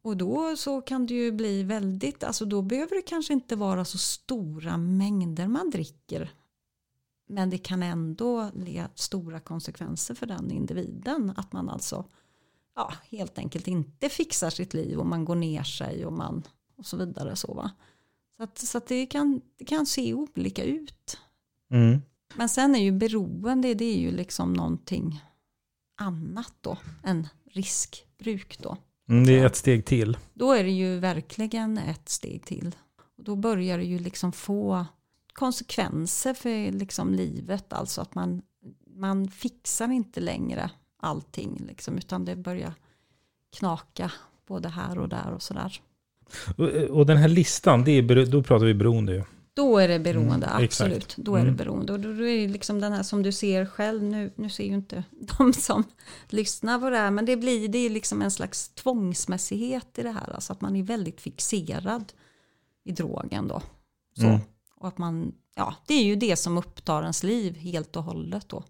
Och 0.02 0.18
då 0.18 0.58
så 0.58 0.82
kan 0.82 1.06
det 1.06 1.14
ju 1.14 1.32
bli 1.32 1.64
väldigt, 1.64 2.24
alltså 2.24 2.46
då 2.46 2.62
behöver 2.62 2.96
det 2.96 3.02
kanske 3.02 3.34
inte 3.34 3.56
vara 3.56 3.86
så 3.86 3.98
stora 3.98 4.78
mängder 4.78 5.48
man 5.48 5.70
dricker. 5.70 6.32
Men 7.30 7.50
det 7.50 7.58
kan 7.58 7.84
ändå 7.84 8.52
ge 8.56 8.86
stora 8.96 9.40
konsekvenser 9.40 10.16
för 10.16 10.26
den 10.26 10.52
individen. 10.52 11.34
Att 11.36 11.54
man 11.54 11.70
alltså 11.70 12.06
ja, 12.76 12.94
helt 13.10 13.38
enkelt 13.38 13.68
inte 13.68 14.10
fixar 14.10 14.50
sitt 14.50 14.74
liv 14.74 15.00
och 15.00 15.06
man 15.06 15.26
går 15.26 15.36
ner 15.36 15.64
sig 15.64 16.06
och, 16.06 16.14
man, 16.14 16.44
och 16.78 16.86
så 16.86 16.98
vidare. 16.98 17.36
Så, 17.36 17.54
va? 17.54 17.72
så, 18.38 18.44
att, 18.44 18.58
så 18.58 18.78
att 18.78 18.88
det, 18.88 19.06
kan, 19.06 19.42
det 19.58 19.66
kan 19.66 19.86
se 19.86 20.14
olika 20.14 20.64
ut. 20.64 21.18
Mm. 21.72 22.02
Men 22.36 22.50
sen 22.50 22.76
är 22.76 22.80
ju 22.80 22.92
beroende, 22.92 23.74
det 23.74 23.86
är 23.86 24.00
ju 24.00 24.12
liksom 24.12 24.54
någonting 24.54 25.24
annat 25.98 26.54
då 26.62 26.78
än 27.04 27.28
riskbruk 27.52 28.60
då. 28.60 28.78
Mm, 29.10 29.26
det 29.26 29.40
är 29.40 29.46
ett 29.46 29.56
steg 29.56 29.86
till. 29.86 30.18
Då 30.34 30.52
är 30.52 30.64
det 30.64 30.72
ju 30.72 31.00
verkligen 31.00 31.78
ett 31.78 32.10
steg 32.10 32.46
till. 32.46 32.76
Och 33.18 33.24
då 33.24 33.36
börjar 33.36 33.78
det 33.78 33.84
ju 33.84 34.00
liksom 34.00 34.32
få 34.32 34.86
konsekvenser 35.40 36.34
för 36.34 36.72
liksom 36.72 37.14
livet. 37.14 37.74
Alltså 37.74 38.02
att 38.02 38.16
man, 38.16 38.42
man 38.96 39.28
fixar 39.28 39.92
inte 39.92 40.20
längre 40.20 40.70
allting. 41.00 41.66
Liksom, 41.68 41.98
utan 41.98 42.26
det 42.26 42.36
börjar 42.36 42.74
knaka 43.58 44.12
både 44.48 44.70
här 44.70 45.00
och 45.00 45.10
där 45.10 45.32
och 45.36 45.42
sådär. 45.42 45.82
Och, 46.58 46.68
och 46.68 47.06
den 47.06 47.18
här 47.18 47.28
listan, 47.28 47.84
det 47.84 47.92
är, 47.92 48.26
då 48.26 48.44
pratar 48.44 48.66
vi 48.66 48.74
beroende 48.74 49.14
ju. 49.14 49.24
Då 49.54 49.78
är 49.78 49.88
det 49.88 50.00
beroende, 50.00 50.48
mm, 50.48 50.66
absolut. 50.66 50.98
Exakt. 50.98 51.18
Då 51.18 51.36
är 51.36 51.42
mm. 51.42 51.52
det 51.52 51.64
beroende. 51.64 51.94
Och 51.94 52.00
då, 52.00 52.14
då 52.14 52.24
är 52.24 52.38
det 52.38 52.48
liksom 52.48 52.80
den 52.80 52.94
här 52.94 53.04
som 53.04 53.24
du 53.24 53.32
ser 53.32 53.66
själv, 53.66 54.04
nu, 54.04 54.32
nu 54.36 54.50
ser 54.50 54.64
ju 54.64 54.74
inte 54.74 55.04
de 55.38 55.54
som 55.54 55.84
lyssnar 56.30 56.80
på 56.80 56.90
det 56.90 56.98
här, 56.98 57.12
men 57.12 57.26
det 57.26 57.38
blir 57.38 57.68
det 57.68 57.78
är 57.78 57.90
liksom 57.90 58.22
en 58.22 58.32
slags 58.32 58.70
tvångsmässighet 58.70 60.00
i 60.00 60.04
det 60.04 60.12
här. 60.12 60.34
Alltså 60.34 60.54
att 60.54 60.62
man 60.62 60.76
är 60.76 60.84
väldigt 60.84 61.22
fixerad 61.22 62.14
i 62.84 62.92
drogen 62.92 63.48
då. 63.48 63.62
Så. 64.16 64.26
Mm. 64.26 64.40
Och 64.80 64.88
att 64.88 64.98
man, 64.98 65.32
ja, 65.56 65.76
det 65.88 65.94
är 65.94 66.04
ju 66.04 66.16
det 66.16 66.36
som 66.36 66.58
upptar 66.58 67.02
ens 67.02 67.24
liv 67.24 67.58
helt 67.58 67.96
och 67.96 68.04
hållet 68.04 68.50
då. 68.50 68.64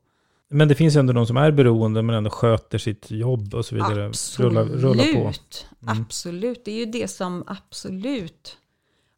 Men 0.50 0.68
det 0.68 0.76
finns 0.76 0.96
ändå 0.96 1.14
de 1.14 1.28
som 1.28 1.38
är 1.38 1.52
beroende 1.52 2.02
men 2.02 2.16
ändå 2.16 2.30
sköter 2.30 2.78
sitt 2.78 3.12
jobb 3.12 3.54
och 3.54 3.66
så 3.66 3.76
vidare. 3.76 4.08
Absolut, 4.08 4.52
rullar, 4.52 4.66
rullar 4.66 5.14
på. 5.14 5.20
Mm. 5.20 5.34
absolut. 5.82 6.66
Det 6.66 6.72
är 6.72 6.78
ju 6.78 6.86
det 6.86 7.08
som 7.08 7.44
absolut. 7.48 8.58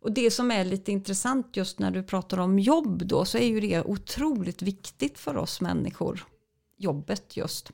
Och 0.02 0.12
det 0.12 0.32
som 0.32 0.52
är 0.52 0.66
lite 0.66 0.92
intressant 0.92 1.58
just 1.58 1.80
när 1.80 1.92
du 1.92 2.04
pratar 2.04 2.38
om 2.38 2.60
jobb 2.60 3.06
då 3.06 3.26
så 3.26 3.38
är 3.38 3.48
ju 3.48 3.60
det 3.60 3.82
otroligt 3.82 4.62
viktigt 4.62 5.20
för 5.20 5.38
oss 5.38 5.62
människor. 5.62 6.26
Jobbet 6.78 7.38
just. 7.38 7.72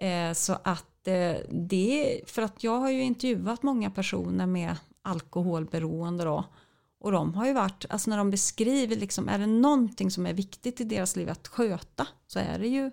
Eh, 0.00 0.32
så 0.32 0.56
att 0.64 1.08
eh, 1.08 1.36
det, 1.50 2.20
för 2.26 2.42
att 2.42 2.64
jag 2.64 2.78
har 2.78 2.90
ju 2.90 3.02
intervjuat 3.02 3.62
många 3.62 3.90
personer 3.90 4.46
med 4.46 4.76
alkoholberoende 5.02 6.24
då. 6.24 6.44
Och 7.00 7.12
de 7.12 7.34
har 7.34 7.46
ju 7.46 7.52
varit, 7.52 7.84
alltså 7.88 8.10
när 8.10 8.18
de 8.18 8.30
beskriver, 8.30 8.96
liksom, 8.96 9.28
är 9.28 9.38
det 9.38 9.46
någonting 9.46 10.10
som 10.10 10.26
är 10.26 10.34
viktigt 10.34 10.80
i 10.80 10.84
deras 10.84 11.16
liv 11.16 11.30
att 11.30 11.48
sköta 11.48 12.06
så 12.26 12.38
är 12.38 12.58
det 12.58 12.68
ju 12.68 12.90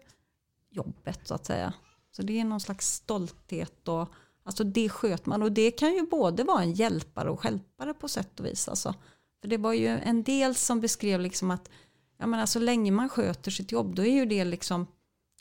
jobbet 0.69 1.19
så 1.27 1.33
att 1.33 1.45
säga. 1.45 1.73
Så 2.11 2.21
det 2.21 2.39
är 2.39 2.45
någon 2.45 2.59
slags 2.59 2.93
stolthet 2.93 3.87
och 3.87 4.09
alltså 4.43 4.63
det 4.63 4.89
sköter 4.89 5.29
man 5.29 5.43
och 5.43 5.51
det 5.51 5.71
kan 5.71 5.93
ju 5.93 6.05
både 6.05 6.43
vara 6.43 6.61
en 6.61 6.73
hjälpare 6.73 7.29
och 7.29 7.45
hjälpare 7.45 7.93
på 7.93 8.07
sätt 8.07 8.39
och 8.39 8.45
vis. 8.45 8.67
Alltså. 8.67 8.95
För 9.41 9.47
det 9.47 9.57
var 9.57 9.73
ju 9.73 9.87
en 9.87 10.23
del 10.23 10.55
som 10.55 10.81
beskrev 10.81 11.19
liksom 11.19 11.51
att 11.51 11.69
ja, 12.17 12.27
men 12.27 12.39
alltså, 12.39 12.59
så 12.59 12.65
länge 12.65 12.91
man 12.91 13.09
sköter 13.09 13.51
sitt 13.51 13.71
jobb 13.71 13.95
då 13.95 14.01
är 14.01 14.13
ju 14.13 14.25
det 14.25 14.45
liksom 14.45 14.87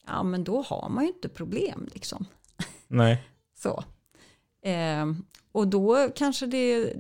ja 0.07 0.23
men 0.23 0.45
då 0.45 0.63
har 0.63 0.89
man 0.89 1.05
ju 1.05 1.11
inte 1.11 1.29
problem 1.29 1.89
liksom. 1.95 2.27
Nej. 2.89 3.23
så. 3.55 3.85
Eh, 4.69 5.07
och 5.53 5.69
då 5.69 6.09
kanske 6.15 6.47
det, 6.47 6.95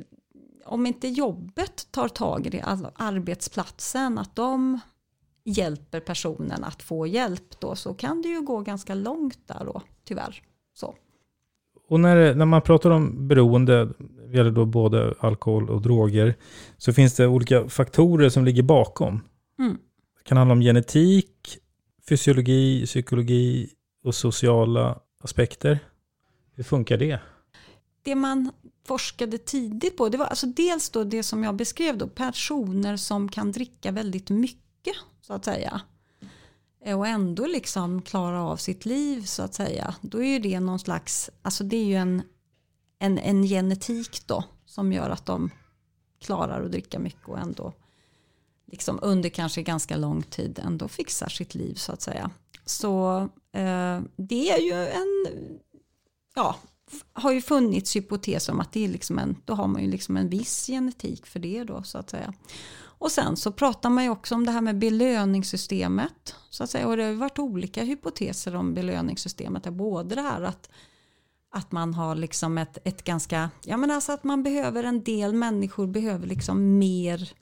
om 0.66 0.86
inte 0.86 1.08
jobbet 1.08 1.86
tar 1.90 2.08
tag 2.08 2.46
i 2.46 2.50
det, 2.50 2.60
alltså 2.60 2.90
arbetsplatsen, 2.94 4.18
att 4.18 4.36
de 4.36 4.80
hjälper 5.44 6.00
personen 6.00 6.64
att 6.64 6.82
få 6.82 7.06
hjälp 7.06 7.60
då, 7.60 7.74
så 7.74 7.94
kan 7.94 8.22
det 8.22 8.28
ju 8.28 8.40
gå 8.40 8.60
ganska 8.60 8.94
långt 8.94 9.38
där 9.46 9.64
då, 9.64 9.82
tyvärr. 10.04 10.42
Så. 10.74 10.94
Och 11.88 12.00
när, 12.00 12.34
när 12.34 12.46
man 12.46 12.62
pratar 12.62 12.90
om 12.90 13.28
beroende, 13.28 13.88
det 14.28 14.36
gäller 14.36 14.50
då 14.50 14.64
både 14.64 15.14
alkohol 15.20 15.70
och 15.70 15.82
droger, 15.82 16.34
så 16.76 16.92
finns 16.92 17.14
det 17.16 17.26
olika 17.26 17.68
faktorer 17.68 18.28
som 18.28 18.44
ligger 18.44 18.62
bakom. 18.62 19.20
Mm. 19.58 19.78
Det 20.18 20.28
kan 20.28 20.38
handla 20.38 20.52
om 20.52 20.60
genetik, 20.60 21.58
fysiologi, 22.08 22.86
psykologi 22.86 23.70
och 24.04 24.14
sociala 24.14 24.98
aspekter. 25.22 25.78
Hur 26.54 26.64
funkar 26.64 26.96
det? 26.96 27.20
Det 28.02 28.14
man 28.14 28.50
forskade 28.86 29.38
tidigt 29.38 29.96
på, 29.96 30.08
det 30.08 30.18
var 30.18 30.26
alltså 30.26 30.46
dels 30.46 30.90
då 30.90 31.04
det 31.04 31.22
som 31.22 31.44
jag 31.44 31.56
beskrev 31.56 31.98
då, 31.98 32.08
personer 32.08 32.96
som 32.96 33.28
kan 33.28 33.52
dricka 33.52 33.92
väldigt 33.92 34.30
mycket 34.30 34.96
så 35.20 35.32
att 35.32 35.44
säga. 35.44 35.80
Eh, 36.84 36.98
och 36.98 37.06
ändå 37.06 37.46
liksom 37.46 38.02
klara 38.02 38.42
av 38.42 38.56
sitt 38.56 38.86
liv 38.86 39.22
så 39.22 39.42
att 39.42 39.54
säga. 39.54 39.94
Då 40.00 40.22
är 40.22 40.28
ju 40.28 40.38
det 40.38 40.60
någon 40.60 40.78
slags, 40.78 41.30
alltså 41.42 41.64
det 41.64 41.76
är 41.76 41.84
ju 41.84 41.94
en, 41.94 42.22
en, 42.98 43.18
en 43.18 43.42
genetik 43.42 44.26
då 44.26 44.44
som 44.66 44.92
gör 44.92 45.10
att 45.10 45.26
de 45.26 45.50
klarar 46.20 46.64
att 46.64 46.72
dricka 46.72 46.98
mycket 46.98 47.28
och 47.28 47.38
ändå 47.38 47.72
liksom 48.66 48.98
under 49.02 49.28
kanske 49.28 49.62
ganska 49.62 49.96
lång 49.96 50.22
tid 50.22 50.60
ändå 50.64 50.88
fixar 50.88 51.28
sitt 51.28 51.54
liv 51.54 51.74
så 51.74 51.92
att 51.92 52.02
säga. 52.02 52.30
Så 52.64 53.20
eh, 53.52 54.00
det 54.16 54.50
är 54.50 54.60
ju 54.60 54.86
en, 54.88 55.26
ja, 56.34 56.56
har 57.12 57.32
ju 57.32 57.40
funnits 57.40 57.96
hypoteser 57.96 58.52
om 58.52 58.60
att 58.60 58.72
det 58.72 58.84
är 58.84 58.88
liksom 58.88 59.18
en, 59.18 59.36
då 59.44 59.54
har 59.54 59.66
man 59.66 59.82
ju 59.82 59.90
liksom 59.90 60.16
en 60.16 60.28
viss 60.28 60.66
genetik 60.66 61.26
för 61.26 61.40
det 61.40 61.64
då 61.64 61.82
så 61.82 61.98
att 61.98 62.10
säga. 62.10 62.34
Och 62.98 63.12
sen 63.12 63.36
så 63.36 63.52
pratar 63.52 63.90
man 63.90 64.04
ju 64.04 64.10
också 64.10 64.34
om 64.34 64.46
det 64.46 64.52
här 64.52 64.60
med 64.60 64.78
belöningssystemet. 64.78 66.34
Så 66.50 66.64
att 66.64 66.70
säga. 66.70 66.86
Och 66.88 66.96
det 66.96 67.02
har 67.02 67.10
ju 67.10 67.16
varit 67.16 67.38
olika 67.38 67.82
hypoteser 67.82 68.54
om 68.54 68.74
belöningssystemet. 68.74 69.64
Både 69.64 70.14
det 70.14 70.20
här 70.20 70.42
att, 70.42 70.70
att 71.50 71.72
man 71.72 71.94
har 71.94 72.14
liksom 72.14 72.58
ett, 72.58 72.78
ett 72.84 73.04
ganska, 73.04 73.50
ja 73.64 73.76
men 73.76 73.90
alltså 73.90 74.12
att 74.12 74.24
man 74.24 74.42
behöver 74.42 74.84
en 74.84 75.02
del 75.02 75.34
människor 75.34 75.86
behöver 75.86 76.26
liksom 76.26 76.78
mer 76.78 77.32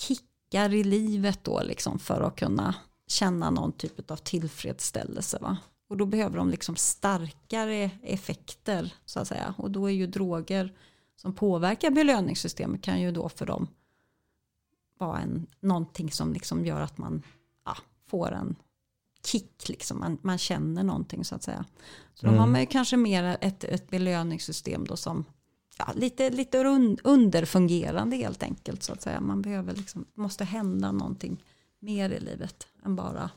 kickar 0.00 0.74
i 0.74 0.84
livet 0.84 1.44
då 1.44 1.62
liksom 1.62 1.98
för 1.98 2.20
att 2.20 2.36
kunna 2.36 2.74
känna 3.08 3.50
någon 3.50 3.72
typ 3.72 4.10
av 4.10 4.16
tillfredsställelse. 4.16 5.38
Va? 5.40 5.56
Och 5.88 5.96
då 5.96 6.06
behöver 6.06 6.36
de 6.36 6.50
liksom 6.50 6.76
starkare 6.76 7.90
effekter 8.02 8.94
så 9.04 9.20
att 9.20 9.28
säga. 9.28 9.54
Och 9.58 9.70
då 9.70 9.86
är 9.86 9.92
ju 9.92 10.06
droger 10.06 10.72
som 11.16 11.32
påverkar 11.34 11.90
belöningssystemet 11.90 12.82
kan 12.82 13.00
ju 13.00 13.12
då 13.12 13.28
för 13.28 13.46
dem 13.46 13.68
vara 14.98 15.18
en, 15.18 15.46
någonting 15.60 16.10
som 16.10 16.32
liksom 16.32 16.66
gör 16.66 16.80
att 16.80 16.98
man 16.98 17.22
ja, 17.64 17.76
får 18.06 18.32
en 18.32 18.56
kick, 19.24 19.68
liksom. 19.68 19.98
man, 19.98 20.18
man 20.22 20.38
känner 20.38 20.82
någonting 20.82 21.24
så 21.24 21.34
att 21.34 21.42
säga. 21.42 21.64
Så 22.14 22.26
mm. 22.26 22.36
då 22.36 22.42
har 22.42 22.48
man 22.48 22.60
ju 22.60 22.66
kanske 22.66 22.96
mer 22.96 23.36
ett, 23.40 23.64
ett 23.64 23.90
belöningssystem 23.90 24.84
då 24.84 24.96
som 24.96 25.24
ja, 25.78 25.92
lite, 25.94 26.30
lite 26.30 26.58
underfungerande 27.04 28.16
helt 28.16 28.42
enkelt 28.42 28.82
så 28.82 28.92
att 28.92 29.02
säga. 29.02 29.20
Man 29.20 29.42
behöver 29.42 29.74
liksom, 29.74 30.04
måste 30.14 30.44
hända 30.44 30.92
någonting 30.92 31.44
mer 31.78 32.10
i 32.10 32.20
livet 32.20 32.66
än 32.84 32.96
bara, 32.96 33.30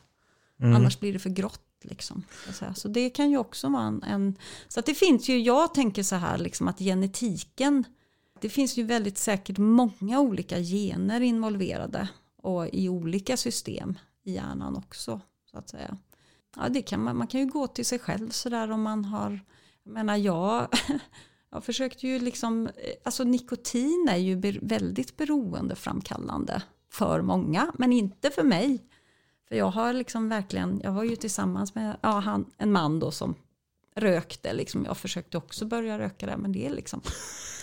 mm. 0.60 0.76
annars 0.76 1.00
blir 1.00 1.14
det 1.14 1.20
för 1.20 1.30
grått 1.30 1.69
Liksom, 1.82 2.24
så, 2.54 2.66
så, 2.76 2.88
det 2.88 3.10
kan 3.10 3.30
ju 3.30 3.38
också 3.38 3.70
vara 3.70 3.84
en, 3.84 4.04
en, 4.04 4.38
så 4.68 4.80
att 4.80 4.86
det 4.86 4.94
finns 4.94 5.30
ju, 5.30 5.40
jag 5.40 5.74
tänker 5.74 6.04
så 6.04 6.16
här 6.16 6.38
liksom 6.38 6.68
att 6.68 6.80
genetiken 6.80 7.86
det 8.42 8.50
finns 8.50 8.78
ju 8.78 8.84
väldigt 8.84 9.18
säkert 9.18 9.58
många 9.58 10.20
olika 10.20 10.60
gener 10.60 11.22
involverade 11.22 12.08
och 12.42 12.68
i 12.68 12.90
olika 12.90 13.38
system 13.38 14.00
i 14.24 14.34
hjärnan 14.34 14.78
också. 14.78 15.22
så 15.52 15.58
att 15.58 15.70
säga. 15.70 15.98
Ja, 16.56 16.70
det 16.70 16.82
kan 16.82 17.04
man, 17.04 17.18
man 17.18 17.28
kan 17.28 17.40
ju 17.40 17.46
gå 17.46 17.68
till 17.68 17.86
sig 17.86 18.00
själv 18.00 18.30
sådär 18.30 18.72
om 18.72 18.82
man 18.82 19.06
har, 19.06 19.40
jag 19.84 19.94
menar 19.94 20.18
jag, 20.18 20.68
jag 21.52 21.64
försökte 21.64 22.08
ju 22.08 22.20
liksom, 22.20 22.68
eh, 22.68 22.74
alltså 23.04 23.24
nikotin 23.24 24.08
är 24.12 24.18
ju 24.18 24.36
väldigt 24.62 25.18
beroendeframkallande 25.18 26.62
för 26.92 27.22
många, 27.22 27.72
men 27.78 27.94
inte 27.94 28.30
för 28.30 28.44
mig. 28.44 28.86
För 29.50 29.56
jag 29.56 29.72
har 29.72 29.94
liksom 29.94 30.30
verkligen, 30.30 30.82
jag 30.84 30.92
var 30.92 31.04
ju 31.04 31.16
tillsammans 31.16 31.76
med 31.76 31.98
ja, 32.02 32.20
han, 32.20 32.46
en 32.58 32.72
man 32.72 33.00
då 33.00 33.12
som 33.12 33.36
rökte, 33.96 34.54
liksom. 34.54 34.86
jag 34.86 34.98
försökte 34.98 35.38
också 35.38 35.66
börja 35.66 36.00
röka 36.00 36.26
det, 36.26 36.38
men 36.38 36.52
det 36.52 36.66
är 36.66 36.70
liksom 36.70 37.02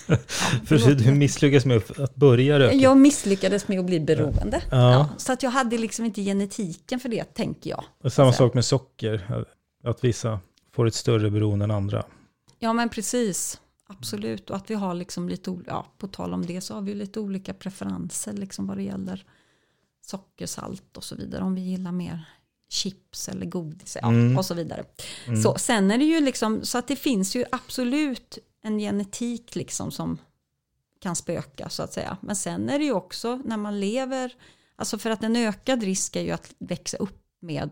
för 0.67 0.95
du 0.95 1.15
misslyckades 1.15 1.67
med 1.67 1.83
att 1.99 2.15
börja 2.15 2.59
röka? 2.59 2.75
Jag 2.75 2.97
misslyckades 2.97 3.69
med 3.69 3.79
att 3.79 3.85
bli 3.85 4.01
beroende. 4.01 4.63
Ja. 4.71 4.93
Ja, 4.93 5.09
så 5.17 5.33
att 5.33 5.43
jag 5.43 5.51
hade 5.51 5.79
liksom 5.79 6.05
inte 6.05 6.23
genetiken 6.23 7.01
för 7.01 7.09
det, 7.09 7.25
tänker 7.25 7.71
jag. 7.71 7.85
Och 8.03 8.13
samma 8.13 8.33
sak 8.33 8.55
med 8.55 8.65
socker, 8.65 9.45
att 9.85 10.05
vissa 10.05 10.41
får 10.73 10.87
ett 10.87 10.95
större 10.95 11.31
beroende 11.31 11.65
än 11.65 11.71
andra. 11.71 12.05
Ja, 12.59 12.73
men 12.73 12.89
precis. 12.89 13.61
Absolut, 13.89 14.51
och 14.51 14.57
att 14.57 14.71
vi 14.71 14.75
har 14.75 14.95
liksom 14.95 15.29
lite, 15.29 15.59
ja, 15.67 15.87
på 15.99 16.09
tal 16.09 16.35
om 16.35 16.47
det 16.47 16.61
så 16.61 16.75
har 16.75 16.81
vi 16.81 16.95
lite 16.95 17.21
olika 17.21 17.55
preferenser 17.55 18.33
liksom 18.33 18.67
vad 18.67 18.77
det 18.77 18.83
gäller 18.83 19.25
sockersalt 20.07 20.97
och 20.97 21.05
så 21.05 21.17
vidare. 21.17 21.43
Om 21.43 21.55
vi 21.55 21.61
gillar 21.61 21.93
mer 21.93 22.25
chips 22.69 23.29
eller 23.29 23.47
godis 23.47 23.97
ja, 24.03 24.09
mm. 24.09 24.39
och 24.39 24.45
så 24.45 24.55
vidare. 24.55 24.85
Mm. 25.27 25.43
Så, 25.43 25.55
sen 25.59 25.91
är 25.91 25.99
det 25.99 26.05
ju 26.05 26.21
liksom, 26.21 26.65
så 26.65 26.79
att 26.79 26.89
det 26.89 26.97
finns 26.97 27.37
ju 27.37 27.45
absolut 27.53 28.39
en 28.63 28.79
genetik 28.79 29.55
liksom 29.55 29.91
som 29.91 30.19
kan 31.01 31.17
spöka 31.17 31.69
så 31.69 31.83
att 31.83 31.93
säga. 31.93 32.17
Men 32.21 32.37
sen 32.37 32.69
är 32.69 32.79
det 32.79 32.85
ju 32.85 32.93
också 32.93 33.41
när 33.45 33.57
man 33.57 33.81
lever, 33.81 34.33
alltså 34.77 34.99
för 34.99 35.11
att 35.11 35.23
en 35.23 35.37
ökad 35.37 35.83
risk 35.83 36.17
är 36.17 36.23
ju 36.23 36.31
att 36.31 36.55
växa 36.59 36.97
upp 36.97 37.23
med 37.41 37.71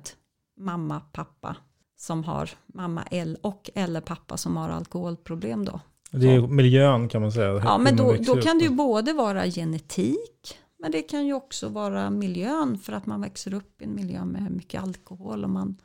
mamma, 0.61 1.01
pappa 1.01 1.57
som 1.97 2.25
har 2.25 2.51
mamma 2.66 3.05
och 3.40 3.70
eller 3.75 4.01
pappa 4.01 4.37
som 4.37 4.57
har 4.57 4.68
alkoholproblem 4.68 5.64
då. 5.64 5.81
Det 6.11 6.35
är 6.35 6.40
miljön 6.40 7.09
kan 7.09 7.23
man 7.23 7.33
säga. 7.33 7.61
Ja, 7.64 7.79
men 7.79 7.97
då, 7.97 8.16
då 8.20 8.37
kan 8.37 8.59
det 8.59 8.64
ju 8.64 8.70
både 8.70 9.12
vara 9.12 9.47
genetik, 9.47 10.59
men 10.79 10.93
det 10.93 11.03
kan 11.03 11.27
ju 11.27 11.33
också 11.33 11.69
vara 11.69 12.11
miljön 12.11 12.79
för 12.79 12.93
att 12.93 13.07
man 13.07 13.21
växer 13.21 13.55
upp 13.55 13.83
i 13.83 13.85
en 13.85 13.95
miljö 13.95 14.25
med 14.25 14.51
mycket 14.51 14.83
alkohol 14.83 15.45
och 15.45 15.51
man 15.51 15.77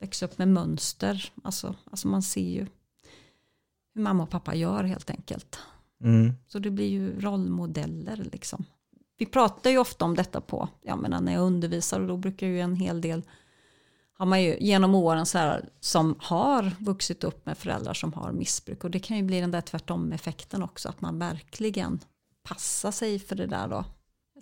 växer 0.00 0.26
upp 0.26 0.38
med 0.38 0.48
mönster. 0.48 1.32
Alltså, 1.44 1.74
alltså 1.90 2.08
man 2.08 2.22
ser 2.22 2.50
ju 2.50 2.66
hur 3.94 4.02
mamma 4.02 4.22
och 4.22 4.30
pappa 4.30 4.54
gör 4.54 4.84
helt 4.84 5.10
enkelt. 5.10 5.58
Mm. 6.04 6.32
Så 6.46 6.58
det 6.58 6.70
blir 6.70 6.88
ju 6.88 7.20
rollmodeller 7.20 8.28
liksom. 8.32 8.64
Vi 9.18 9.26
pratar 9.26 9.70
ju 9.70 9.78
ofta 9.78 10.04
om 10.04 10.16
detta 10.16 10.40
på, 10.40 10.68
jag 10.82 10.98
menar 10.98 11.20
när 11.20 11.32
jag 11.32 11.42
undervisar 11.42 12.00
och 12.00 12.08
då 12.08 12.16
brukar 12.16 12.46
ju 12.46 12.60
en 12.60 12.76
hel 12.76 13.00
del 13.00 13.22
har 14.22 14.26
man 14.26 14.42
ju 14.42 14.56
genom 14.60 14.94
åren 14.94 15.26
så 15.26 15.38
här, 15.38 15.68
som 15.80 16.16
har 16.18 16.76
vuxit 16.78 17.24
upp 17.24 17.46
med 17.46 17.58
föräldrar 17.58 17.94
som 17.94 18.12
har 18.12 18.32
missbruk 18.32 18.84
och 18.84 18.90
det 18.90 18.98
kan 18.98 19.16
ju 19.16 19.22
bli 19.22 19.40
den 19.40 19.50
där 19.50 19.60
tvärtom 19.60 20.12
effekten 20.12 20.62
också 20.62 20.88
att 20.88 21.00
man 21.00 21.18
verkligen 21.18 22.00
passar 22.42 22.90
sig 22.90 23.18
för 23.18 23.36
det 23.36 23.46
där 23.46 23.68
då. 23.68 23.84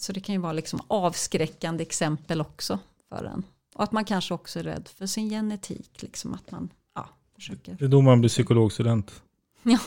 Så 0.01 0.13
det 0.13 0.21
kan 0.21 0.35
ju 0.35 0.41
vara 0.41 0.53
liksom 0.53 0.81
avskräckande 0.89 1.83
exempel 1.83 2.41
också 2.41 2.79
för 3.09 3.25
en. 3.25 3.43
Och 3.75 3.85
att 3.85 3.93
man 3.93 4.05
kanske 4.05 4.35
också 4.35 4.59
är 4.59 4.63
rädd 4.63 4.89
för 4.95 5.07
sin 5.07 5.31
genetik, 5.31 5.91
liksom 6.03 6.35
att 6.35 6.51
man 6.51 6.69
ja, 6.95 7.09
försöker. 7.35 7.77
Det 7.79 7.85
är 7.85 7.89
då 7.89 8.01
man 8.01 8.21
blir 8.21 8.29
psykologstudent. 8.29 9.23
Ja. 9.63 9.79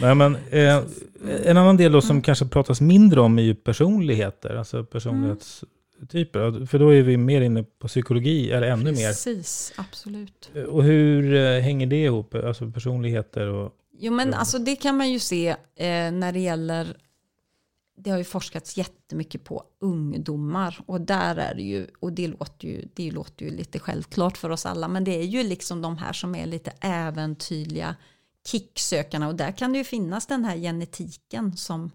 Nej, 0.00 0.14
men, 0.14 0.36
eh, 0.50 0.82
en 1.44 1.56
annan 1.56 1.76
del 1.76 1.92
då 1.92 2.00
som 2.00 2.10
mm. 2.10 2.22
kanske 2.22 2.46
pratas 2.46 2.80
mindre 2.80 3.20
om 3.20 3.38
är 3.38 3.42
ju 3.42 3.54
personligheter, 3.54 4.54
alltså 4.54 4.84
personlighetstyper. 4.84 6.48
Mm. 6.48 6.66
För 6.66 6.78
då 6.78 6.94
är 6.94 7.02
vi 7.02 7.16
mer 7.16 7.40
inne 7.40 7.62
på 7.62 7.88
psykologi, 7.88 8.50
eller 8.50 8.66
ännu 8.66 8.84
Precis, 8.84 9.02
mer. 9.02 9.08
Precis, 9.08 9.72
absolut. 9.76 10.50
Och 10.68 10.84
hur 10.84 11.34
eh, 11.34 11.60
hänger 11.60 11.86
det 11.86 12.04
ihop, 12.04 12.34
alltså 12.34 12.70
personligheter 12.70 13.46
och... 13.46 13.72
Jo 13.98 14.12
men 14.12 14.34
alltså 14.34 14.58
det 14.58 14.76
kan 14.76 14.96
man 14.96 15.10
ju 15.10 15.18
se 15.18 15.48
eh, 15.48 16.12
när 16.12 16.32
det 16.32 16.40
gäller 16.40 16.96
det 17.96 18.10
har 18.10 18.18
ju 18.18 18.24
forskats 18.24 18.76
jättemycket 18.76 19.44
på 19.44 19.64
ungdomar 19.78 20.80
och 20.86 21.00
där 21.00 21.36
är 21.36 21.54
det 21.54 21.62
ju, 21.62 21.86
och 22.00 22.12
det 22.12 22.28
låter 22.28 22.68
ju, 22.68 22.88
det 22.94 23.10
låter 23.10 23.44
ju 23.44 23.50
lite 23.50 23.78
självklart 23.78 24.36
för 24.36 24.50
oss 24.50 24.66
alla, 24.66 24.88
men 24.88 25.04
det 25.04 25.18
är 25.18 25.24
ju 25.24 25.42
liksom 25.42 25.82
de 25.82 25.98
här 25.98 26.12
som 26.12 26.34
är 26.34 26.46
lite 26.46 26.72
äventyrliga 26.80 27.96
kicksökarna 28.46 29.28
och 29.28 29.34
där 29.34 29.52
kan 29.52 29.72
det 29.72 29.78
ju 29.78 29.84
finnas 29.84 30.26
den 30.26 30.44
här 30.44 30.56
genetiken 30.56 31.56
som 31.56 31.90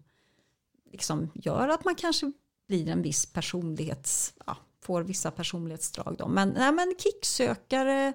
liksom 0.91 1.29
gör 1.33 1.67
att 1.67 1.85
man 1.85 1.95
kanske 1.95 2.31
blir 2.67 2.89
en 2.89 3.01
viss 3.01 3.25
personlighets, 3.25 4.33
ja, 4.45 4.57
får 4.83 5.01
vissa 5.01 5.31
personlighetsdrag. 5.31 6.15
Då. 6.17 6.27
Men, 6.27 6.49
nej, 6.49 6.71
men 6.71 6.95
kicksökare, 6.97 8.13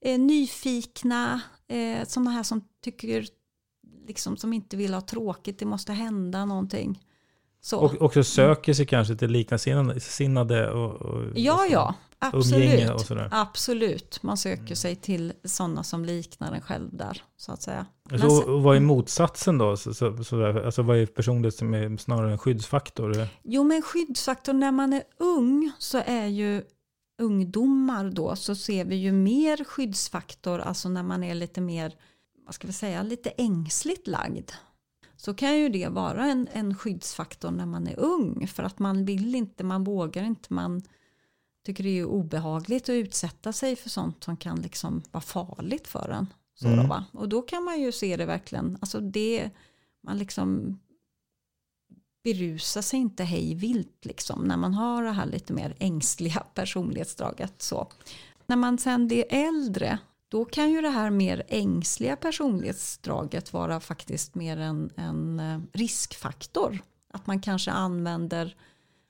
eh, 0.00 0.18
nyfikna, 0.20 1.40
eh, 1.68 2.06
sådana 2.06 2.30
här 2.30 2.42
som 2.42 2.64
tycker, 2.80 3.26
liksom, 4.06 4.36
som 4.36 4.52
inte 4.52 4.76
vill 4.76 4.94
ha 4.94 5.00
tråkigt, 5.00 5.58
det 5.58 5.66
måste 5.66 5.92
hända 5.92 6.44
någonting. 6.44 7.00
Så. 7.60 7.78
Och 7.78 8.02
också 8.02 8.24
söker 8.24 8.74
sig 8.74 8.86
kanske 8.86 9.16
till 9.16 9.30
likasinnade 9.30 10.70
och, 10.70 10.92
och 10.94 11.24
Ja, 11.34 11.66
ja, 11.70 11.94
absolut. 12.18 12.90
och 12.90 13.00
sådär. 13.00 13.28
Absolut, 13.32 14.22
man 14.22 14.36
söker 14.36 14.74
sig 14.74 14.96
till 14.96 15.32
sådana 15.44 15.84
som 15.84 16.04
liknar 16.04 16.52
en 16.52 16.60
själv 16.60 16.88
där, 16.96 17.22
så 17.36 17.52
att 17.52 17.62
säga. 17.62 17.86
Men 18.10 18.20
Så, 18.20 18.30
sen- 18.40 18.48
och 18.54 18.62
vad 18.62 18.76
är 18.76 18.80
motsatsen 18.80 19.58
då? 19.58 19.76
Så, 19.76 19.94
så, 19.94 20.24
så, 20.24 20.64
alltså 20.64 20.82
vad 20.82 20.96
är 20.96 21.06
personlighet 21.06 21.54
som 21.54 21.74
är 21.74 21.96
snarare 21.96 22.32
en 22.32 22.38
skyddsfaktor? 22.38 23.26
Jo, 23.42 23.64
men 23.64 23.82
skyddsfaktor 23.82 24.52
när 24.52 24.72
man 24.72 24.92
är 24.92 25.02
ung 25.18 25.72
så 25.78 25.98
är 26.06 26.26
ju 26.26 26.62
ungdomar 27.22 28.10
då 28.10 28.36
så 28.36 28.54
ser 28.54 28.84
vi 28.84 28.96
ju 28.96 29.12
mer 29.12 29.64
skyddsfaktor, 29.64 30.58
alltså 30.58 30.88
när 30.88 31.02
man 31.02 31.24
är 31.24 31.34
lite 31.34 31.60
mer, 31.60 31.92
vad 32.46 32.54
ska 32.54 32.66
vi 32.66 32.72
säga, 32.72 33.02
lite 33.02 33.30
ängsligt 33.30 34.06
lagd. 34.06 34.50
Så 35.20 35.34
kan 35.34 35.58
ju 35.58 35.68
det 35.68 35.88
vara 35.88 36.24
en, 36.24 36.48
en 36.52 36.74
skyddsfaktor 36.74 37.50
när 37.50 37.66
man 37.66 37.86
är 37.86 37.98
ung 37.98 38.46
för 38.46 38.62
att 38.62 38.78
man 38.78 39.04
vill 39.04 39.34
inte, 39.34 39.64
man 39.64 39.84
vågar 39.84 40.22
inte, 40.22 40.54
man 40.54 40.82
tycker 41.64 41.84
det 41.84 41.98
är 41.98 42.04
obehagligt 42.04 42.84
att 42.84 42.92
utsätta 42.92 43.52
sig 43.52 43.76
för 43.76 43.90
sånt 43.90 44.24
som 44.24 44.36
kan 44.36 44.62
liksom 44.62 45.02
vara 45.10 45.22
farligt 45.22 45.88
för 45.88 46.08
en. 46.08 46.26
Så 46.54 46.68
då, 46.68 46.82
va? 46.82 47.04
Och 47.12 47.28
då 47.28 47.42
kan 47.42 47.64
man 47.64 47.80
ju 47.80 47.92
se 47.92 48.16
det 48.16 48.26
verkligen, 48.26 48.78
alltså 48.80 49.00
det, 49.00 49.50
man 50.02 50.18
liksom 50.18 50.78
berusa 52.24 52.82
sig 52.82 53.00
inte 53.00 53.24
hej 53.24 53.54
vilt 53.54 54.04
liksom 54.04 54.44
när 54.44 54.56
man 54.56 54.74
har 54.74 55.02
det 55.02 55.10
här 55.10 55.26
lite 55.26 55.52
mer 55.52 55.74
ängsliga 55.78 56.40
personlighetsdraget. 56.54 57.62
Så. 57.62 57.88
När 58.46 58.56
man 58.56 58.78
sen 58.78 59.06
blir 59.06 59.24
äldre 59.28 59.98
då 60.28 60.44
kan 60.44 60.70
ju 60.70 60.80
det 60.80 60.88
här 60.88 61.10
mer 61.10 61.42
ängsliga 61.48 62.16
personlighetsdraget 62.16 63.52
vara 63.52 63.80
faktiskt 63.80 64.34
mer 64.34 64.56
en, 64.56 64.90
en 64.96 65.40
eh, 65.40 65.60
riskfaktor. 65.72 66.78
Att 67.12 67.26
man 67.26 67.40
kanske 67.40 67.70
använder, 67.70 68.56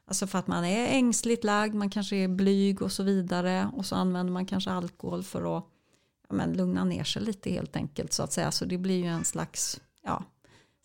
alltså 0.07 0.27
för 0.27 0.39
att 0.39 0.47
man 0.47 0.65
är 0.65 0.87
ängsligt 0.87 1.45
lagd, 1.45 1.75
man 1.75 1.91
kanske 1.91 2.17
är 2.17 2.29
blyg 2.29 2.83
och 2.83 2.93
så 2.93 3.03
vidare 3.03 3.71
och 3.77 3.87
så 3.87 3.97
använder 3.97 4.33
man 4.33 4.47
kanske 4.47 4.71
alkohol 4.71 5.23
för 5.23 5.59
att 5.59 5.65
ja, 6.29 6.35
men, 6.35 6.53
lugna 6.53 6.85
ner 6.85 7.05
sig 7.05 7.23
lite 7.23 7.51
helt 7.51 7.77
enkelt 7.77 8.13
så 8.13 8.23
att 8.23 8.33
säga. 8.33 8.51
Så 8.51 8.65
det 8.65 8.79
blir 8.79 8.99
ju 8.99 9.07
en 9.07 9.25
slags 9.25 9.81
ja, 10.03 10.25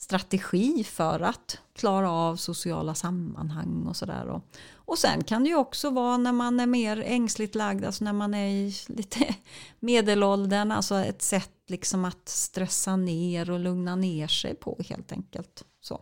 strategi 0.04 0.84
för 0.84 1.20
att 1.20 1.58
klara 1.76 2.12
av 2.12 2.36
sociala 2.36 2.96
sammanhang 2.96 3.86
och 3.88 3.96
sådär. 3.96 4.42
Och, 4.86 4.98
sen 4.98 5.24
kan 5.24 5.44
det 5.44 5.50
ju 5.50 5.56
också 5.56 5.90
vara 5.90 6.18
när 6.18 6.32
man 6.32 6.60
är 6.60 6.68
mer 6.68 7.04
ängsligt 7.06 7.56
lagd, 7.56 7.86
alltså 7.86 8.04
när 8.04 8.14
man 8.14 8.34
är 8.34 8.48
i 8.48 8.76
lite 8.88 9.36
medelåldern, 9.80 10.72
alltså 10.72 10.96
ett 10.96 11.22
sätt 11.22 11.52
liksom 11.68 12.06
att 12.06 12.30
stressa 12.30 12.96
ner 12.96 13.52
och 13.52 13.60
lugna 13.60 13.96
ner 13.96 14.28
sig 14.28 14.56
på 14.56 14.80
helt 14.90 15.12
enkelt. 15.12 15.64
Så. 15.82 16.02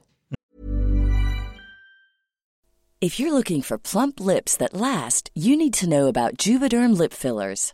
If 3.00 3.20
you're 3.20 3.32
looking 3.32 3.64
for 3.64 3.78
plump 3.78 4.20
lips 4.20 4.58
that 4.58 4.74
last, 4.74 5.32
you 5.36 5.58
need 5.58 5.74
to 5.74 5.86
know 5.86 6.08
about 6.08 6.48
Juvederm 6.48 6.94
lip 6.94 7.14
fillers. 7.14 7.74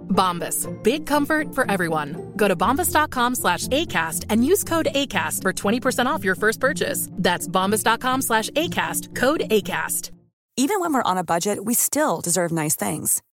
Bombas. 0.11 0.67
Big 0.83 1.07
comfort 1.07 1.55
for 1.55 1.69
everyone. 1.71 2.33
Go 2.35 2.47
to 2.47 2.55
bombas.com 2.55 3.35
slash 3.35 3.67
ACAST 3.67 4.25
and 4.29 4.45
use 4.45 4.63
code 4.63 4.89
ACAST 4.93 5.41
for 5.41 5.53
20% 5.53 6.05
off 6.05 6.23
your 6.23 6.35
first 6.35 6.59
purchase. 6.59 7.07
That's 7.13 7.47
bombas.com 7.47 8.21
slash 8.21 8.49
ACAST. 8.51 9.15
Code 9.15 9.41
ACAST. 9.49 10.11
Even 10.57 10.81
when 10.81 10.93
we're 10.93 11.11
on 11.11 11.17
a 11.17 11.23
budget, 11.23 11.63
we 11.63 11.73
still 11.73 12.19
deserve 12.19 12.51
nice 12.51 12.75
things. 12.75 13.23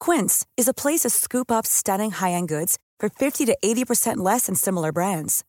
Quince 0.00 0.44
is 0.56 0.68
a 0.68 0.74
place 0.74 1.00
to 1.00 1.10
scoop 1.10 1.50
up 1.50 1.64
stunning 1.64 2.10
high-end 2.10 2.48
goods 2.48 2.76
for 2.98 3.08
50 3.08 3.46
to 3.46 3.56
80% 3.64 4.16
less 4.18 4.46
than 4.46 4.56
similar 4.56 4.90
brands. 4.92 5.44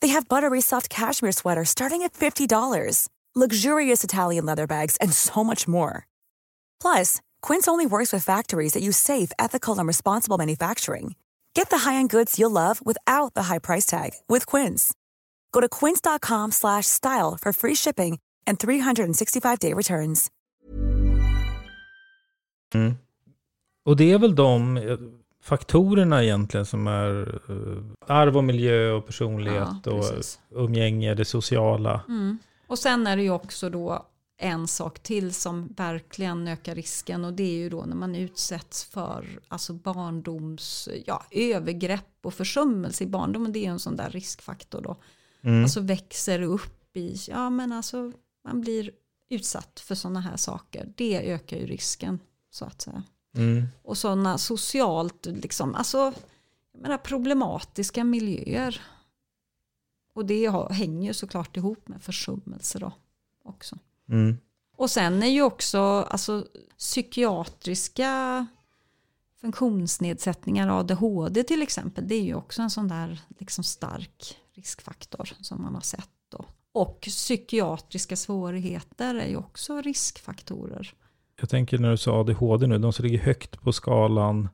They 0.00 0.08
have 0.08 0.28
buttery 0.28 0.60
soft 0.60 0.90
cashmere 0.90 1.32
sweaters 1.32 1.70
starting 1.70 2.02
at 2.02 2.12
$50, 2.12 3.08
luxurious 3.34 4.04
Italian 4.04 4.44
leather 4.44 4.66
bags, 4.66 4.96
and 4.96 5.12
so 5.12 5.44
much 5.44 5.68
more. 5.68 6.08
Plus, 6.80 7.20
Quince 7.48 7.68
only 7.68 7.86
works 7.86 8.12
with 8.12 8.24
factories 8.24 8.72
that 8.72 8.82
use 8.82 8.96
safe, 8.96 9.32
ethical, 9.38 9.78
and 9.78 9.88
responsible 9.88 10.38
manufacturing. 10.38 11.14
Get 11.54 11.70
the 11.70 11.78
high-end 11.90 12.10
goods 12.10 12.38
you'll 12.38 12.50
love 12.50 12.80
without 12.84 13.34
the 13.34 13.42
high 13.42 13.58
price 13.58 13.86
tag 13.86 14.10
with 14.28 14.46
Quince. 14.46 14.92
Go 15.52 15.60
to 15.60 15.68
quince.com 15.68 16.52
slash 16.52 16.86
style 16.86 17.36
for 17.40 17.52
free 17.52 17.74
shipping 17.74 18.18
and 18.46 18.58
365-day 18.58 19.74
returns. 19.74 20.30
Och 23.84 23.96
det 23.96 24.12
är 24.12 24.18
väl 24.18 24.34
de 24.34 24.76
eh, 24.76 24.98
faktorerna 25.42 26.24
egentligen 26.24 26.66
som 26.66 26.86
är 26.86 27.40
eh, 27.48 28.16
arv 28.16 28.36
och 28.36 28.44
miljö 28.44 28.90
och 28.90 29.06
personlighet 29.06 29.68
Ja, 29.84 29.92
och 29.92 30.04
umgänge, 30.50 31.14
det 31.14 31.24
sociala. 31.24 32.00
Mm. 32.08 32.38
Och 32.66 32.78
sen 32.78 33.06
är 33.06 33.16
det 33.16 33.22
ju 33.22 33.30
också 33.30 33.70
då 33.70 34.06
en 34.42 34.68
sak 34.68 34.98
till 34.98 35.34
som 35.34 35.74
verkligen 35.76 36.48
ökar 36.48 36.74
risken 36.74 37.24
och 37.24 37.32
det 37.32 37.42
är 37.42 37.58
ju 37.58 37.68
då 37.68 37.84
när 37.84 37.96
man 37.96 38.14
utsätts 38.14 38.84
för 38.84 39.40
alltså 39.48 39.72
barndoms, 39.72 40.88
ja, 41.06 41.24
övergrepp 41.30 42.16
och 42.22 42.34
försummelse 42.34 43.04
i 43.04 43.06
barndomen. 43.06 43.52
Det 43.52 43.66
är 43.66 43.70
en 43.70 43.78
sån 43.78 43.96
där 43.96 44.10
riskfaktor 44.10 44.82
då. 44.82 44.96
Mm. 45.42 45.62
Alltså 45.62 45.80
växer 45.80 46.42
upp 46.42 46.96
i, 46.96 47.16
ja 47.28 47.50
men 47.50 47.72
alltså 47.72 48.12
man 48.44 48.60
blir 48.60 48.90
utsatt 49.28 49.80
för 49.80 49.94
sådana 49.94 50.20
här 50.20 50.36
saker. 50.36 50.92
Det 50.96 51.32
ökar 51.32 51.56
ju 51.56 51.66
risken 51.66 52.18
så 52.50 52.64
att 52.64 52.82
säga. 52.82 53.02
Mm. 53.36 53.66
Och 53.82 53.98
sådana 53.98 54.38
socialt, 54.38 55.26
liksom, 55.26 55.74
alltså 55.74 56.12
jag 56.72 56.82
menar, 56.82 56.98
problematiska 56.98 58.04
miljöer. 58.04 58.80
Och 60.14 60.26
det 60.26 60.50
hänger 60.70 61.08
ju 61.08 61.14
såklart 61.14 61.56
ihop 61.56 61.88
med 61.88 62.02
försummelse 62.02 62.78
då 62.78 62.92
också. 63.44 63.78
Mm. 64.12 64.36
Och 64.76 64.90
sen 64.90 65.22
är 65.22 65.26
ju 65.26 65.42
också 65.42 65.78
alltså, 65.80 66.46
psykiatriska 66.78 68.46
funktionsnedsättningar, 69.40 70.80
ADHD 70.80 71.42
till 71.42 71.62
exempel, 71.62 72.08
det 72.08 72.14
är 72.14 72.22
ju 72.22 72.34
också 72.34 72.62
en 72.62 72.70
sån 72.70 72.88
där 72.88 73.20
liksom 73.38 73.64
stark 73.64 74.36
riskfaktor 74.54 75.30
som 75.40 75.62
man 75.62 75.74
har 75.74 75.80
sett. 75.80 76.08
Då. 76.28 76.44
Och 76.72 77.00
psykiatriska 77.00 78.16
svårigheter 78.16 79.14
är 79.14 79.28
ju 79.28 79.36
också 79.36 79.80
riskfaktorer. 79.80 80.94
Jag 81.40 81.48
tänker 81.48 81.78
när 81.78 81.90
du 81.90 81.96
sa 81.96 82.20
ADHD 82.20 82.66
nu, 82.66 82.78
de 82.78 82.92
som 82.92 83.04
ligger 83.04 83.18
högt 83.18 83.60
på 83.60 83.72
skalan 83.72 84.48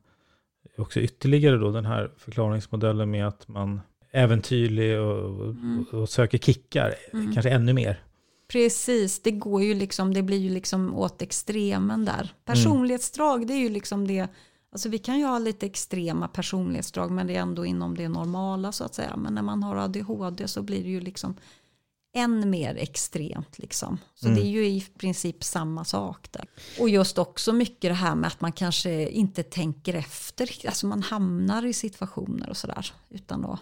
också 0.76 1.00
ytterligare 1.00 1.56
då 1.56 1.70
den 1.70 1.84
här 1.84 2.10
förklaringsmodellen 2.16 3.10
med 3.10 3.28
att 3.28 3.48
man 3.48 3.80
är 4.10 4.24
äventyrlig 4.24 5.00
och, 5.00 5.44
Mm. 5.44 5.86
och, 5.92 5.94
och 5.94 6.08
söker 6.08 6.38
kickar, 6.38 6.94
kanske 7.34 7.50
ännu 7.50 7.72
mer. 7.72 8.02
Precis, 8.48 9.22
det 9.22 9.30
går 9.30 9.62
ju 9.62 9.74
liksom, 9.74 10.14
det 10.14 10.22
blir 10.22 10.38
ju 10.38 10.50
liksom 10.50 10.94
åt 10.94 11.22
extremen 11.22 12.04
där. 12.04 12.34
Personlighetsdrag, 12.44 13.46
det 13.46 13.54
är 13.54 13.58
ju 13.58 13.68
liksom 13.68 14.06
det, 14.06 14.28
alltså 14.72 14.88
vi 14.88 14.98
kan 14.98 15.18
ju 15.18 15.24
ha 15.24 15.38
lite 15.38 15.66
extrema 15.66 16.28
personlighetsdrag 16.28 17.10
men 17.10 17.26
det 17.26 17.36
är 17.36 17.40
ändå 17.40 17.66
inom 17.66 17.96
det 17.96 18.08
normala 18.08 18.72
så 18.72 18.84
att 18.84 18.94
säga. 18.94 19.16
Men 19.16 19.34
när 19.34 19.42
man 19.42 19.62
har 19.62 19.76
ADHD 19.76 20.48
så 20.48 20.62
blir 20.62 20.82
det 20.82 20.88
ju 20.88 21.00
liksom 21.00 21.36
än 22.16 22.50
mer 22.50 22.74
extremt 22.74 23.58
liksom. 23.58 23.98
Så 24.14 24.28
det 24.28 24.40
är 24.40 24.50
ju 24.50 24.66
i 24.66 24.80
princip 24.98 25.44
samma 25.44 25.84
sak 25.84 26.32
där. 26.32 26.46
Och 26.80 26.88
just 26.88 27.18
också 27.18 27.52
mycket 27.52 27.90
det 27.90 27.94
här 27.94 28.14
med 28.14 28.28
att 28.28 28.40
man 28.40 28.52
kanske 28.52 29.08
inte 29.08 29.42
tänker 29.42 29.94
efter, 29.94 30.66
alltså 30.66 30.86
man 30.86 31.02
hamnar 31.02 31.66
i 31.66 31.72
situationer 31.72 32.50
och 32.50 32.56
sådär. 32.56 32.92
Utan 33.08 33.42
då, 33.42 33.58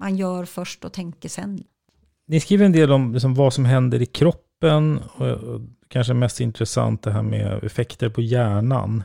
man 0.00 0.16
gör 0.16 0.44
först 0.44 0.84
och 0.84 0.92
tänker 0.92 1.28
sen. 1.28 1.64
Ni 2.28 2.40
skriver 2.40 2.64
en 2.66 2.72
del 2.72 2.92
om 2.92 3.12
liksom 3.12 3.34
vad 3.34 3.52
som 3.52 3.64
händer 3.64 4.02
i 4.02 4.06
kroppen 4.06 4.98
och, 4.98 5.60
kanske 5.88 6.14
mest 6.14 6.40
intressant 6.40 7.02
det 7.02 7.10
här 7.10 7.22
med 7.22 7.64
effekter 7.64 8.08
på 8.08 8.20
hjärnan. 8.20 9.02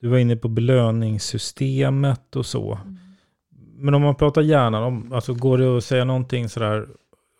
Du 0.00 0.08
var 0.08 0.18
inne 0.18 0.36
på 0.36 0.48
belöningssystemet 0.48 2.36
och 2.36 2.46
så. 2.46 2.78
Men 3.76 3.94
om 3.94 4.02
man 4.02 4.14
pratar 4.14 4.42
hjärnan, 4.42 4.82
om, 4.82 5.12
alltså 5.12 5.34
går 5.34 5.58
det 5.58 5.76
att 5.76 5.84
säga 5.84 6.04
någonting 6.04 6.48
sådär, 6.48 6.82
om 6.82 6.88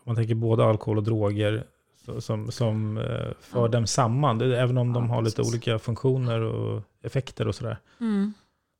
man 0.07 0.17
tänker 0.17 0.35
både 0.35 0.65
alkohol 0.65 0.97
och 0.99 1.05
droger, 1.05 1.65
så, 2.05 2.21
som, 2.21 2.51
som 2.53 2.99
eh, 2.99 3.05
för 3.41 3.61
Ja. 3.61 3.69
dem 3.69 3.87
samman, 3.87 4.39
det, 4.39 4.61
även 4.61 4.79
om 4.79 4.93
de 4.93 5.05
Ja, 5.09 5.15
har 5.15 5.23
lite 5.23 5.37
precis. 5.37 5.55
olika 5.55 5.79
funktioner 5.79 6.41
och 6.41 6.83
effekter 7.03 7.49
och 7.49 7.55
sådär. 7.55 7.79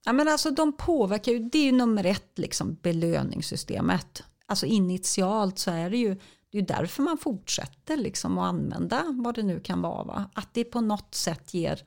Ja, 0.05 0.13
men 0.13 0.29
alltså, 0.29 0.51
de 0.51 0.77
påverkar 0.77 1.33
ju, 1.33 1.39
det 1.39 1.59
är 1.59 1.65
ju 1.65 1.73
nummer 1.73 2.05
ett, 2.07 2.33
liksom, 2.39 2.77
belöningssystemet. 2.83 4.23
Alltså 4.49 4.67
initialt 4.67 5.59
så 5.59 5.71
är 5.71 5.91
det 5.91 5.97
ju, 5.97 6.17
det 6.51 6.59
är 6.59 6.63
därför 6.63 7.03
man 7.03 7.19
fortsätter 7.19 7.97
liksom, 7.97 8.39
att 8.39 8.49
använda 8.49 9.05
vad 9.09 9.35
det 9.35 9.43
nu 9.43 9.61
kan 9.61 9.83
vara. 9.83 10.05
Va? 10.05 10.31
Att 10.35 10.55
det 10.55 10.65
på 10.65 10.81
något 10.81 11.15
sätt 11.15 11.55
ger, 11.55 11.83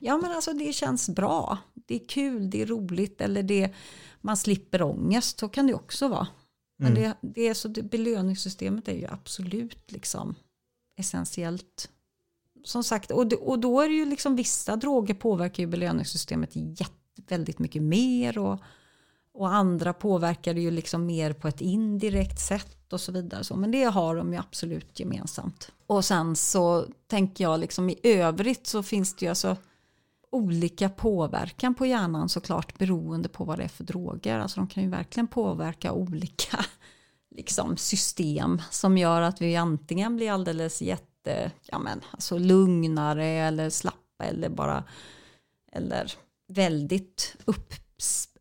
ja 0.00 0.16
men 0.16 0.32
alltså 0.32 0.52
det 0.52 0.72
känns 0.72 1.08
bra, 1.08 1.58
det 1.74 1.94
är 1.94 2.08
kul, 2.08 2.50
det 2.50 2.62
är 2.62 2.66
roligt 2.66 3.20
eller 3.20 3.42
det, 3.42 3.74
man 4.20 4.36
slipper 4.36 4.82
ångest, 4.82 5.38
så 5.38 5.48
kan 5.48 5.66
det 5.66 5.74
också 5.74 6.08
vara. 6.08 6.26
Men 6.80 6.94
det, 6.94 7.14
det 7.20 7.48
är 7.48 7.54
så 7.54 7.68
det, 7.68 7.82
belöningssystemet 7.82 8.88
är 8.88 8.92
ju 8.92 9.06
absolut 9.06 9.92
liksom 9.92 10.34
essentiellt. 10.96 11.90
Som 12.64 12.84
sagt, 12.84 13.10
och, 13.10 13.26
det, 13.26 13.36
och 13.36 13.58
då 13.58 13.80
är 13.80 13.88
det 13.88 13.94
ju 13.94 14.04
liksom 14.04 14.36
vissa 14.36 14.76
droger 14.76 15.14
påverkar 15.14 15.62
ju 15.62 15.66
belöningssystemet 15.66 16.50
jätte, 16.54 16.92
väldigt 17.28 17.58
mycket 17.58 17.82
mer 17.82 18.38
och, 18.38 18.60
och 19.38 19.54
andra 19.54 19.92
påverkar 19.92 20.54
det 20.54 20.60
ju 20.60 20.70
liksom 20.70 21.06
mer 21.06 21.32
på 21.32 21.48
ett 21.48 21.60
indirekt 21.60 22.40
sätt 22.40 22.92
och 22.92 23.00
så 23.00 23.12
vidare. 23.12 23.44
Så, 23.44 23.56
men 23.56 23.70
det 23.70 23.84
har 23.84 24.16
de 24.16 24.32
ju 24.32 24.38
absolut 24.38 25.00
gemensamt. 25.00 25.72
Och 25.86 26.04
sen 26.04 26.36
så 26.36 26.86
tänker 27.06 27.44
jag 27.44 27.60
liksom 27.60 27.90
i 27.90 27.98
övrigt 28.02 28.66
så 28.66 28.82
finns 28.82 29.16
det 29.16 29.24
ju 29.24 29.28
alltså 29.28 29.56
olika 30.30 30.88
påverkan 30.88 31.74
på 31.74 31.86
hjärnan 31.86 32.28
såklart 32.28 32.78
beroende 32.78 33.28
på 33.28 33.44
vad 33.44 33.58
det 33.58 33.64
är 33.64 33.68
för 33.68 33.84
droger. 33.84 34.38
Alltså 34.38 34.60
de 34.60 34.66
kan 34.66 34.82
ju 34.82 34.90
verkligen 34.90 35.26
påverka 35.26 35.92
olika 35.92 36.64
liksom, 37.36 37.76
system 37.76 38.62
som 38.70 38.98
gör 38.98 39.22
att 39.22 39.40
vi 39.40 39.56
antingen 39.56 40.16
blir 40.16 40.30
alldeles 40.30 40.82
jätte, 40.82 41.52
ja 41.62 41.78
men 41.78 42.00
alltså 42.10 42.38
lugnare 42.38 43.26
eller 43.26 43.70
slappa 43.70 44.24
eller 44.24 44.48
bara 44.48 44.84
eller 45.72 46.12
väldigt 46.48 47.36
upp, 47.44 47.74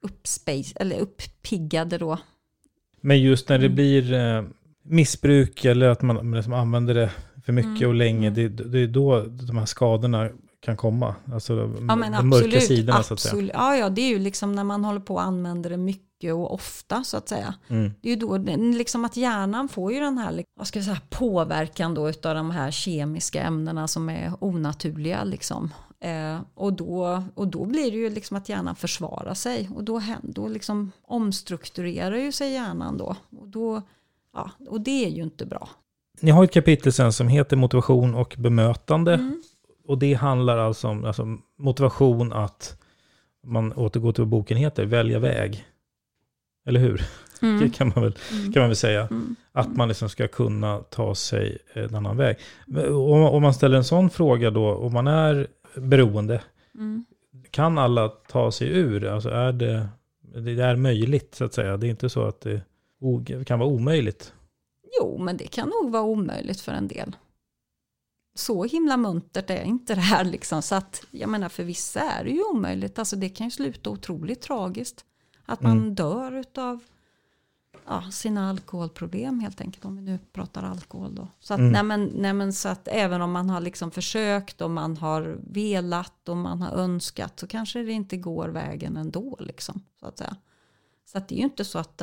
uppspace, 0.02 0.74
eller 0.76 1.00
uppiggade 1.00 1.98
då. 1.98 2.18
Men 3.02 3.22
just 3.22 3.50
Mm. 3.50 3.62
när 3.62 3.68
det 3.70 3.74
blir 3.76 4.14
eh, 4.14 4.44
missbruk 4.84 5.66
eller 5.66 5.90
att 5.90 6.02
man 6.02 6.32
liksom 6.32 6.54
använder 6.54 6.94
det 6.94 7.12
för 7.46 7.54
mycket 7.54 7.78
Mm. 7.78 7.90
och 7.90 7.96
länge, 7.96 8.30
det, 8.30 8.48
det 8.50 8.80
är 8.80 8.88
då 8.88 9.22
de 9.22 9.58
här 9.58 9.66
skadorna 9.66 10.30
kan 10.60 10.78
komma. 10.78 11.16
Alltså 11.34 11.54
Ja 11.54 11.66
de 11.66 11.86
mörka 11.86 12.18
absolut, 12.18 12.64
sidorna 12.64 13.04
så 13.04 13.14
att 13.14 13.20
säga. 13.20 13.32
absolut. 13.32 13.52
Ja, 13.54 13.76
ja, 13.76 13.90
det 13.90 14.02
är 14.02 14.10
ju 14.10 14.20
liksom 14.20 14.56
när 14.56 14.64
man 14.64 14.86
håller 14.86 15.00
på 15.00 15.14
och 15.14 15.22
använder 15.24 15.70
det 15.70 15.78
mycket 15.78 16.34
och 16.34 16.54
ofta 16.54 17.04
så 17.04 17.18
att 17.18 17.30
säga. 17.30 17.54
Mm. 17.68 17.92
Det 18.02 18.10
är 18.10 18.14
ju 18.14 18.20
då 18.20 18.38
liksom 18.78 19.06
att 19.06 19.18
hjärnan 19.18 19.70
får 19.70 19.94
ju 19.94 20.00
den 20.00 20.18
här 20.18 20.44
vad 20.60 20.68
ska 20.68 20.80
jag 20.80 20.86
säga, 20.86 21.02
påverkan 21.10 21.94
då 21.94 22.10
utav 22.10 22.36
de 22.36 22.52
här 22.52 22.72
kemiska 22.72 23.42
ämnena 23.44 23.88
som 23.88 24.10
är 24.10 24.34
onaturliga 24.40 25.24
liksom. 25.24 25.74
Eh, 26.00 26.40
och, 26.54 26.74
då, 26.74 27.24
och 27.36 27.48
då 27.48 27.66
blir 27.66 27.92
det 27.92 27.98
ju 27.98 28.10
liksom 28.10 28.38
att 28.38 28.50
hjärnan 28.50 28.76
försvarar 28.76 29.34
sig 29.34 29.70
och 29.76 29.84
då, 29.84 30.02
då 30.22 30.48
liksom 30.48 30.92
omstrukturerar 31.02 32.18
ju 32.18 32.32
sig 32.32 32.52
hjärnan 32.52 32.98
då. 32.98 33.16
Och, 33.40 33.48
då 33.48 33.82
ja, 34.34 34.52
och 34.68 34.82
det 34.82 35.06
är 35.06 35.10
ju 35.10 35.24
inte 35.24 35.46
bra. 35.46 35.70
Ni 36.22 36.32
har 36.32 36.44
ett 36.44 36.54
kapitel 36.54 36.94
sen 36.94 37.14
som 37.14 37.28
heter 37.28 37.58
motivation 37.58 38.16
och 38.16 38.36
bemötande. 38.38 39.14
Mm. 39.14 39.44
Och 39.88 39.98
det 39.98 40.14
handlar 40.14 40.58
alltså 40.58 40.88
om 40.88 41.06
alltså, 41.06 41.38
motivation 41.58 42.34
att 42.34 42.78
man 43.44 43.74
återgår 43.74 44.12
till 44.12 44.22
vad 44.22 44.30
boken 44.30 44.58
heter, 44.58 44.86
välja 44.86 45.20
väg. 45.20 45.66
Eller 46.66 46.80
hur? 46.80 47.02
Det 47.60 47.70
kan 47.70 47.92
man 47.96 48.04
väl, 48.04 48.14
kan 48.54 48.62
man 48.62 48.70
väl 48.70 48.76
säga. 48.76 49.02
Mm. 49.02 49.36
Att 49.52 49.76
man 49.76 49.88
liksom 49.88 50.10
ska 50.10 50.28
kunna 50.28 50.78
ta 50.78 51.16
sig 51.16 51.58
en 51.74 51.96
annan 51.96 52.18
väg. 52.18 52.38
Om, 52.88 53.24
om 53.24 53.42
man 53.42 53.54
ställer 53.54 53.78
en 53.78 53.84
sån 53.84 54.10
fråga 54.10 54.52
då, 54.52 54.74
om 54.74 54.94
man 54.94 55.08
är 55.08 55.48
beroende, 55.82 56.42
Mm. 56.76 57.06
kan 57.52 57.78
alla 57.78 58.08
ta 58.10 58.52
sig 58.52 58.68
ur? 58.68 59.06
Alltså 59.06 59.30
är 59.30 59.52
det, 59.52 59.88
det 60.22 60.64
är 60.64 60.76
möjligt 60.76 61.36
så 61.36 61.46
att 61.46 61.54
säga. 61.54 61.78
Det 61.78 61.88
är 61.88 61.90
inte 61.90 62.10
så 62.10 62.24
att 62.24 62.42
det 62.42 62.62
kan 63.46 63.60
vara 63.60 63.70
omöjligt. 63.70 64.34
Jo, 65.02 65.18
men 65.18 65.38
det 65.38 65.48
kan 65.48 65.70
nog 65.82 65.92
vara 65.92 66.04
omöjligt 66.04 66.62
för 66.62 66.72
en 66.72 66.88
del. 66.88 67.16
Så 68.36 68.64
himla 68.64 68.98
muntert 68.98 69.50
är 69.50 69.64
inte 69.64 69.96
det 69.96 70.02
här 70.02 70.24
liksom. 70.24 70.62
Så 70.62 70.76
att, 70.76 71.04
jag 71.12 71.30
menar 71.30 71.50
för 71.50 71.64
vissa 71.64 72.00
är 72.02 72.24
det 72.24 72.30
ju 72.30 72.44
omöjligt. 72.44 73.00
Alltså 73.00 73.16
det 73.16 73.30
kan 73.30 73.48
ju 73.48 73.52
sluta 73.52 73.90
otroligt 73.90 74.42
tragiskt. 74.42 75.06
Att 75.46 75.62
man 75.62 75.78
Mm. 75.78 75.96
dör 75.96 76.32
utav 76.32 76.80
ja, 77.88 78.12
sina 78.12 78.50
alkoholproblem 78.50 79.40
helt 79.40 79.62
enkelt. 79.62 79.86
Om 79.86 79.96
vi 79.96 80.02
nu 80.02 80.20
pratar 80.34 80.64
alkohol 80.64 81.16
då. 81.16 81.28
Så 81.40 81.54
att, 81.54 81.60
Mm. 81.60 81.72
nej 81.72 81.84
men, 81.84 82.12
nej 82.16 82.34
men 82.34 82.54
så 82.54 82.70
att 82.70 82.88
även 82.88 83.22
om 83.22 83.32
man 83.32 83.50
har 83.50 83.62
liksom 83.62 83.92
försökt 83.92 84.62
och 84.62 84.72
man 84.72 84.98
har 84.98 85.40
velat 85.44 86.30
och 86.30 86.38
man 86.38 86.62
har 86.62 86.72
önskat 86.72 87.40
så 87.40 87.48
kanske 87.48 87.84
det 87.84 87.92
inte 87.92 88.18
går 88.18 88.50
vägen 88.50 88.98
ändå 88.98 89.38
liksom. 89.40 89.82
Så 90.00 90.06
att 90.08 90.18
säga. 90.18 90.36
Så 91.06 91.18
att 91.18 91.28
det 91.28 91.36
är 91.36 91.38
ju 91.38 91.44
inte 91.44 91.66
så 91.66 91.80
att, 91.80 92.02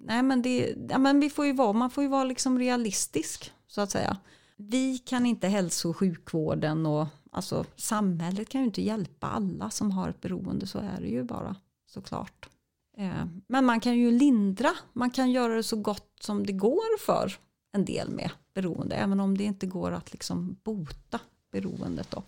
nej 0.00 0.22
men, 0.22 0.42
det, 0.42 0.74
ja, 0.88 0.98
men 0.98 1.20
vi 1.20 1.30
får 1.30 1.46
ju 1.46 1.52
vara, 1.52 1.72
man 1.72 1.90
får 1.90 2.02
ju 2.04 2.08
vara 2.10 2.24
liksom 2.24 2.58
realistisk 2.58 3.52
så 3.68 3.80
att 3.80 3.90
säga. 3.90 4.16
Vi 4.56 4.98
kan 4.98 5.26
inte 5.26 5.48
hälso 5.48 5.90
och 5.90 5.96
sjukvården 5.96 6.86
och 6.86 7.06
alltså 7.30 7.64
samhället 7.76 8.48
kan 8.48 8.60
ju 8.60 8.66
inte 8.66 8.82
hjälpa 8.82 9.26
alla 9.26 9.70
som 9.70 9.90
har 9.90 10.08
ett 10.08 10.20
beroende, 10.20 10.66
så 10.66 10.78
är 10.78 11.00
det 11.00 11.08
ju 11.08 11.22
bara 11.22 11.56
såklart. 11.86 12.48
Eh, 12.96 13.26
Men 13.46 13.64
man 13.64 13.80
kan 13.80 13.96
ju 13.98 14.10
lindra, 14.10 14.70
man 14.92 15.10
kan 15.10 15.30
göra 15.30 15.54
det 15.54 15.62
så 15.62 15.76
gott 15.76 16.16
som 16.20 16.46
det 16.46 16.52
går 16.52 16.98
för 16.98 17.32
en 17.72 17.84
del 17.84 18.10
med 18.10 18.30
beroende, 18.54 18.96
även 18.96 19.20
om 19.20 19.38
det 19.38 19.44
inte 19.44 19.66
går 19.66 19.92
att 19.92 20.12
liksom 20.12 20.56
bota 20.64 21.20
beroendet 21.52 22.10
då. 22.10 22.22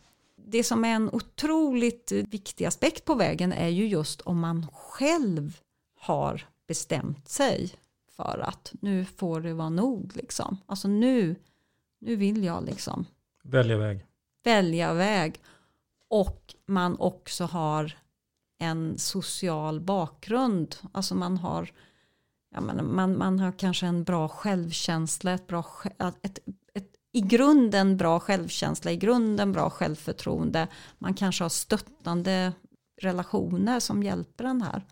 Det 0.48 0.64
som 0.64 0.85
är 0.85 0.88
en 0.94 1.11
otroligt 1.12 2.12
viktig 2.12 2.64
aspekt 2.64 3.05
på 3.05 3.14
vägen 3.14 3.52
är 3.52 3.68
ju 3.68 3.87
just 3.88 4.20
om 4.20 4.40
man 4.40 4.66
själv 4.72 5.61
har 6.00 6.46
bestämt 6.68 7.29
sig 7.29 7.70
för 8.16 8.38
att 8.38 8.72
nu 8.81 9.05
får 9.05 9.40
det 9.40 9.55
vara 9.55 9.68
nog 9.70 10.12
liksom. 10.16 10.57
Alltså 10.66 10.88
nu, 10.88 11.37
nu 11.98 12.16
vill 12.16 12.44
jag 12.44 12.64
liksom 12.64 13.05
Välja 13.42 13.76
väg. 13.79 14.07
välja 14.44 14.94
väg 14.94 15.40
och 16.09 16.55
man 16.66 16.96
också 16.98 17.44
har 17.44 17.98
en 18.59 18.99
social 18.99 19.81
bakgrund. 19.81 20.77
Alltså 20.92 21.14
man 21.14 21.37
har, 21.37 21.73
ja, 22.55 22.61
man, 22.61 22.95
man, 22.95 23.19
man 23.19 23.38
har 23.38 23.53
kanske 23.53 23.87
en 23.87 24.05
bra 24.05 24.29
självkänsla, 24.29 25.33
ett 25.33 25.47
bra, 25.47 25.64
ett, 25.99 26.38
ett, 26.75 26.88
i 27.12 27.21
grunden 27.21 27.97
bra 27.97 28.21
självkänsla, 28.21 28.92
i 28.92 28.97
grunden 28.97 29.53
bra 29.53 29.71
självförtroende. 29.71 30.69
Man 30.99 31.14
kanske 31.14 31.45
har 31.45 31.49
stöttande 31.49 32.53
relationer 33.03 33.81
som 33.81 34.03
hjälper 34.03 34.45
den 34.45 34.62
här. 34.62 34.83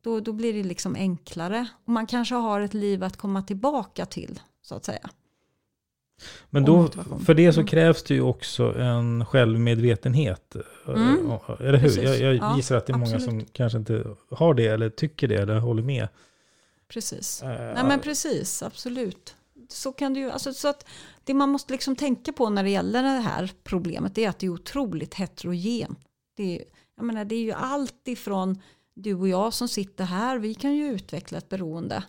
Då, 0.00 0.20
då 0.20 0.32
blir 0.32 0.52
det 0.52 0.62
liksom 0.62 0.94
enklare. 0.94 1.68
Och 1.84 1.92
man 1.92 2.06
kanske 2.06 2.34
har 2.34 2.60
ett 2.60 2.74
liv 2.74 3.04
att 3.04 3.16
komma 3.16 3.42
tillbaka 3.42 4.06
till, 4.06 4.40
så 4.62 4.74
att 4.74 4.84
säga. 4.84 5.10
Men 6.50 6.64
då, 6.64 6.88
för 7.24 7.34
det 7.34 7.52
så 7.52 7.60
Mm. 7.60 7.68
krävs 7.68 8.02
det 8.02 8.14
ju 8.14 8.20
också 8.22 8.74
en 8.78 9.26
självmedvetenhet. 9.26 10.56
Mm. 10.88 11.30
Eh, 11.30 11.40
Eller 11.60 11.78
hur? 11.78 11.88
Precis. 11.88 12.02
Jag, 12.04 12.18
jag 12.20 12.34
Ja, 12.34 12.56
gissar 12.56 12.76
att 12.76 12.86
det 12.86 12.92
är 12.92 12.98
många 12.98 13.16
absolut. 13.16 13.24
som 13.24 13.44
kanske 13.52 13.78
inte 13.78 14.04
har 14.30 14.54
det, 14.54 14.66
eller 14.66 14.90
tycker 14.90 15.28
det, 15.28 15.34
eller 15.36 15.58
håller 15.58 15.82
med. 15.82 16.08
Precis. 16.88 17.42
Eh, 17.42 17.48
Nej 17.74 17.84
men 17.84 18.00
precis, 18.00 18.62
absolut. 18.62 19.36
Så 19.68 19.92
kan 19.92 20.14
det 20.14 20.20
ju, 20.20 20.30
alltså, 20.30 20.52
så 20.52 20.68
att 20.68 20.86
det 21.24 21.34
man 21.34 21.48
måste 21.48 21.72
liksom 21.72 21.96
tänka 21.96 22.32
på 22.32 22.50
när 22.50 22.62
det 22.62 22.70
gäller 22.70 23.02
det 23.02 23.08
här 23.08 23.50
problemet 23.64 24.18
är 24.18 24.28
att 24.28 24.38
det 24.38 24.46
är 24.46 24.50
otroligt 24.50 25.14
heterogent. 25.14 25.98
Det 26.36 26.58
är, 26.60 26.64
jag 26.96 27.04
menar, 27.04 27.24
det 27.24 27.34
är 27.34 27.40
ju 27.42 27.52
allt 27.52 28.08
ifrån 28.08 28.60
du 28.94 29.14
och 29.14 29.28
jag 29.28 29.52
som 29.54 29.68
sitter 29.68 30.04
här, 30.04 30.38
vi 30.38 30.54
kan 30.54 30.74
ju 30.74 30.84
utveckla 30.92 31.38
ett 31.38 31.48
beroende. 31.48 32.02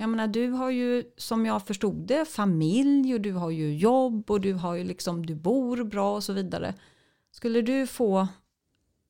Jag 0.00 0.08
menar, 0.08 0.26
du 0.26 0.50
har 0.50 0.70
ju, 0.70 1.04
som 1.16 1.46
jag 1.46 1.66
förstod 1.66 1.94
det, 1.94 2.24
familj 2.24 3.14
och 3.14 3.20
du 3.20 3.32
har 3.32 3.50
ju 3.50 3.76
jobb 3.76 4.30
och 4.30 4.40
du 4.40 4.52
har 4.52 4.74
ju 4.74 4.84
liksom, 4.84 5.26
du 5.26 5.34
bor 5.34 5.84
bra 5.84 6.14
och 6.14 6.24
så 6.24 6.32
vidare. 6.32 6.74
Skulle 7.30 7.62
du 7.62 7.86
få 7.86 8.28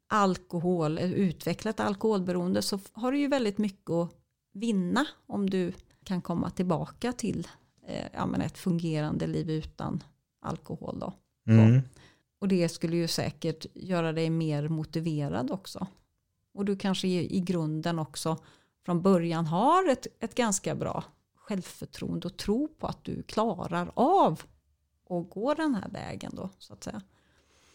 alkohol, 0.07 0.99
utveckla 0.99 1.71
ett 1.71 1.81
alkoholberoende 1.81 2.63
så 2.63 2.81
har 2.93 3.13
du 3.13 3.19
ju 3.19 3.29
väldigt 3.29 3.59
mycket 3.59 3.91
att 3.91 4.11
vinna 4.53 5.07
om 5.27 5.51
du 5.51 5.73
kan 6.05 6.23
komma 6.23 6.51
tillbaka 6.51 7.13
till 7.13 7.49
eh, 7.87 8.07
ja, 8.13 8.27
men 8.27 8.41
ett 8.41 8.59
fungerande 8.59 9.27
liv 9.27 9.51
utan 9.51 10.03
alkohol. 10.41 10.99
Då. 10.99 11.13
Mm. 11.47 11.81
Och 12.39 12.49
det 12.49 12.69
skulle 12.69 12.97
ju 12.97 13.09
säkert 13.09 13.67
göra 13.75 14.13
dig 14.13 14.31
mer 14.31 14.69
motiverad 14.69 15.51
också. 15.51 15.87
Och 16.55 16.65
du 16.65 16.77
kanske 16.77 17.09
i, 17.09 17.37
i 17.37 17.41
grunden 17.41 17.99
också 17.99 18.37
från 18.85 19.03
början 19.03 19.47
har 19.47 19.89
ett, 19.89 20.07
ett 20.21 20.35
ganska 20.35 20.75
bra 20.75 21.05
självförtroende 21.37 22.29
och 22.29 22.37
tro 22.37 22.69
på 22.69 22.87
att 22.87 23.05
du 23.05 23.23
klarar 23.23 23.93
av 23.95 24.43
att 25.11 25.31
gå 25.31 25.55
den 25.55 25.75
här 25.75 25.89
vägen 25.89 26.33
då 26.35 26.51
så 26.59 26.73
att 26.73 26.85
säga. 26.85 27.03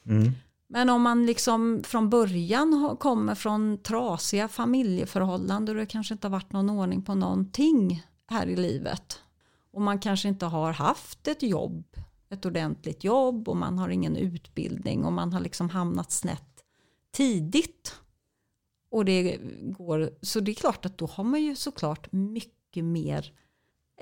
Mm. 0.06 0.32
Men 0.68 0.90
om 0.90 1.02
man 1.02 1.26
liksom 1.26 1.82
från 1.84 2.10
början 2.10 2.98
kommer 3.00 3.36
från 3.36 3.78
trasiga 3.78 4.48
familjeförhållanden 4.48 5.76
och 5.76 5.80
det 5.82 5.86
kanske 5.86 6.14
inte 6.14 6.28
har 6.28 6.32
varit 6.32 6.52
någon 6.52 6.70
ordning 6.70 7.02
på 7.02 7.16
någonting 7.16 8.04
här 8.28 8.48
i 8.48 8.56
livet 8.56 9.22
och 9.72 9.82
man 9.82 10.00
kanske 10.00 10.28
inte 10.28 10.46
har 10.46 10.74
haft 10.74 11.28
ett 11.28 11.44
jobb, 11.44 11.84
ett 12.30 12.46
ordentligt 12.46 13.04
jobb 13.04 13.50
och 13.50 13.58
man 13.58 13.78
har 13.78 13.90
ingen 13.90 14.16
utbildning 14.16 15.06
och 15.06 15.14
man 15.14 15.34
har 15.34 15.40
liksom 15.40 15.70
hamnat 15.70 16.12
snett 16.12 16.64
tidigt. 17.12 17.96
Och 18.96 19.06
det 19.06 19.38
går, 19.78 20.10
så 20.22 20.40
det 20.40 20.52
är 20.52 20.56
klart 20.56 20.86
att 20.86 20.98
då 20.98 21.06
har 21.06 21.24
man 21.24 21.42
ju 21.42 21.56
såklart 21.56 22.12
mycket 22.12 22.84
mer, 22.84 23.34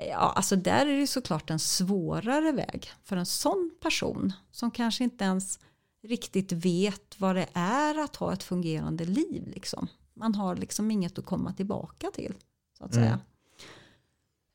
ja 0.08 0.14
alltså 0.36 0.56
där 0.56 0.86
är 0.86 0.98
det 0.98 1.06
såklart 1.06 1.50
en 1.50 1.58
svårare 1.58 2.52
väg 2.52 2.90
för 3.02 3.16
en 3.16 3.26
sån 3.26 3.70
person 3.80 4.32
som 4.50 4.70
kanske 4.70 5.04
inte 5.04 5.24
ens 5.24 5.58
riktigt 6.02 6.52
vet 6.52 7.20
vad 7.20 7.36
det 7.36 7.48
är 7.52 7.98
att 8.04 8.16
ha 8.16 8.32
ett 8.32 8.42
fungerande 8.42 9.04
liv. 9.04 9.42
Liksom. 9.54 9.88
Man 10.14 10.34
har 10.34 10.56
liksom 10.56 10.90
inget 10.90 11.18
att 11.18 11.24
komma 11.26 11.52
tillbaka 11.52 12.10
till. 12.10 12.34
Så 12.78 12.84
att 12.84 12.94
Mm. 12.96 13.04
säga. 13.04 13.20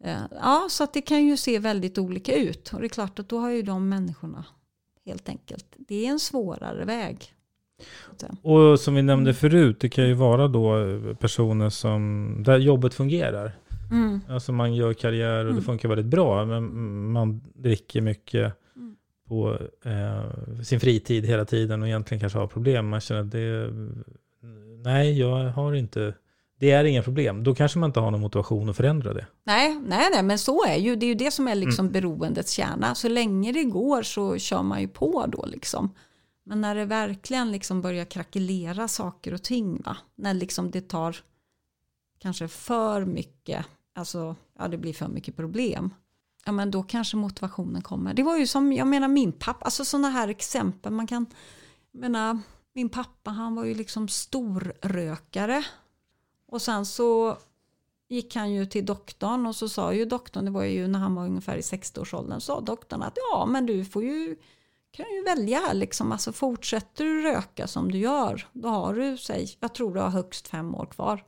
Eh, 0.03 0.21
Ja, 0.41 0.67
så 0.69 0.83
att 0.83 0.93
det 0.93 1.01
kan 1.01 1.25
ju 1.25 1.37
se 1.37 1.59
väldigt 1.59 1.97
olika 1.97 2.35
ut. 2.35 2.73
Och 2.73 2.79
det 2.79 2.85
är 2.85 2.89
klart 2.89 3.19
att 3.19 3.29
då 3.29 3.39
har 3.39 3.49
ju 3.49 3.61
de 3.61 3.89
människorna 3.89 4.45
helt 5.05 5.29
enkelt, 5.29 5.65
det 5.77 6.05
är 6.05 6.09
en 6.09 6.19
svårare 6.19 6.85
väg. 6.85 7.33
Och 8.41 8.79
som 8.79 8.95
vi 8.95 9.01
nämnde 9.01 9.33
förut, 9.33 9.77
det 9.79 9.89
kan 9.89 10.07
ju 10.07 10.13
vara 10.13 10.47
då 10.47 10.75
personer 11.19 11.69
som, 11.69 12.35
där 12.45 12.57
jobbet 12.57 12.93
fungerar. 12.93 13.51
Mm. 13.91 14.21
Alltså 14.29 14.51
man 14.51 14.75
gör 14.75 14.93
karriär 14.93 15.39
och 15.39 15.45
det 15.45 15.51
Mm. 15.51 15.63
funkar 15.63 15.89
väldigt 15.89 16.05
bra, 16.07 16.45
men 16.45 17.11
man 17.11 17.41
dricker 17.55 18.01
mycket 18.01 18.53
Mm. 18.75 18.95
på 19.27 19.57
eh, 19.85 20.61
sin 20.63 20.79
fritid 20.79 21.25
hela 21.25 21.45
tiden 21.45 21.81
och 21.81 21.87
egentligen 21.87 22.19
kanske 22.19 22.39
har 22.39 22.47
problem. 22.47 22.89
Man 22.89 22.99
känner 23.01 23.21
att 23.21 23.31
det, 23.31 23.69
nej, 24.83 25.19
jag 25.19 25.35
har 25.49 25.73
inte, 25.73 26.13
det 26.59 26.71
är 26.71 26.83
inga 26.83 27.03
problem. 27.03 27.43
Då 27.43 27.55
kanske 27.55 27.79
man 27.79 27.89
inte 27.89 27.99
har 27.99 28.11
någon 28.11 28.21
motivation 28.21 28.69
att 28.69 28.77
förändra 28.77 29.13
det. 29.13 29.25
Nej, 29.43 29.79
nej, 29.87 30.07
nej, 30.13 30.23
men 30.23 30.39
så 30.39 30.65
är 30.65 30.75
ju, 30.75 30.95
det 30.95 31.05
är 31.05 31.07
ju 31.07 31.15
det 31.15 31.31
som 31.31 31.47
är 31.47 31.55
liksom 31.55 31.85
Mm. 31.85 31.93
beroendets 31.93 32.51
kärna. 32.51 32.95
Så 32.95 33.09
länge 33.09 33.51
det 33.51 33.63
går 33.63 34.01
så 34.03 34.37
kör 34.37 34.63
man 34.63 34.81
ju 34.81 34.87
på 34.87 35.25
då 35.27 35.45
liksom. 35.47 35.89
Men 36.49 36.61
när 36.61 36.75
det 36.75 36.85
verkligen 36.85 37.51
liksom 37.51 37.81
börjar 37.81 38.05
krackelera 38.05 38.87
saker 38.87 39.33
och 39.33 39.43
ting, 39.43 39.81
va? 39.81 39.97
när 40.15 40.33
liksom 40.33 40.71
det 40.71 40.81
tar 40.81 41.17
kanske 42.19 42.47
för 42.47 43.05
mycket, 43.05 43.65
alltså 43.95 44.35
ja, 44.57 44.67
det 44.67 44.77
blir 44.77 44.93
för 44.93 45.07
mycket 45.07 45.35
problem. 45.35 45.93
Ja, 46.45 46.51
men 46.51 46.71
då 46.71 46.83
kanske 46.83 47.17
motivationen 47.17 47.81
kommer. 47.81 48.13
Det 48.13 48.23
var 48.23 48.37
ju 48.37 48.47
som, 48.47 48.73
jag 48.73 48.87
menar 48.87 49.07
min 49.07 49.31
pappa, 49.31 49.65
alltså 49.65 49.85
sådana 49.85 50.09
här 50.09 50.27
exempel 50.27 50.91
man 50.91 51.07
kan, 51.07 51.25
jag 51.91 52.01
menar, 52.01 52.39
min 52.73 52.89
pappa 52.89 53.31
han 53.31 53.55
var 53.55 53.65
ju 53.65 53.73
liksom 53.73 54.07
storrökare. 54.07 55.65
Och 56.47 56.61
sen 56.61 56.85
så 56.85 57.37
gick 58.07 58.35
han 58.35 58.51
ju 58.51 58.65
till 58.65 58.85
doktorn 58.85 59.45
och 59.45 59.55
så 59.55 59.69
sa 59.69 59.93
ju 59.93 60.05
doktorn, 60.05 60.45
det 60.45 60.51
var 60.51 60.63
ju 60.63 60.87
när 60.87 60.99
han 60.99 61.15
var 61.15 61.25
ungefär 61.25 61.57
i 61.57 61.61
60-årsåldern, 61.61 62.41
sa 62.41 62.61
doktorn 62.61 63.01
att 63.01 63.17
ja 63.31 63.45
men 63.45 63.65
du 63.65 63.85
får 63.85 64.03
ju, 64.03 64.35
kan 64.91 65.05
ju 65.15 65.23
välja 65.23 65.73
liksom, 65.73 66.11
alltså 66.11 66.31
fortsätter 66.31 67.03
du 67.03 67.21
röka 67.21 67.67
som 67.67 67.91
du 67.91 67.97
gör, 67.97 68.47
då 68.53 68.69
har 68.69 68.93
du, 68.93 69.17
säg, 69.17 69.57
jag 69.59 69.73
tror 69.73 69.93
du 69.93 69.99
har 69.99 70.09
högst 70.09 70.47
fem 70.47 70.75
år 70.75 70.85
kvar. 70.85 71.23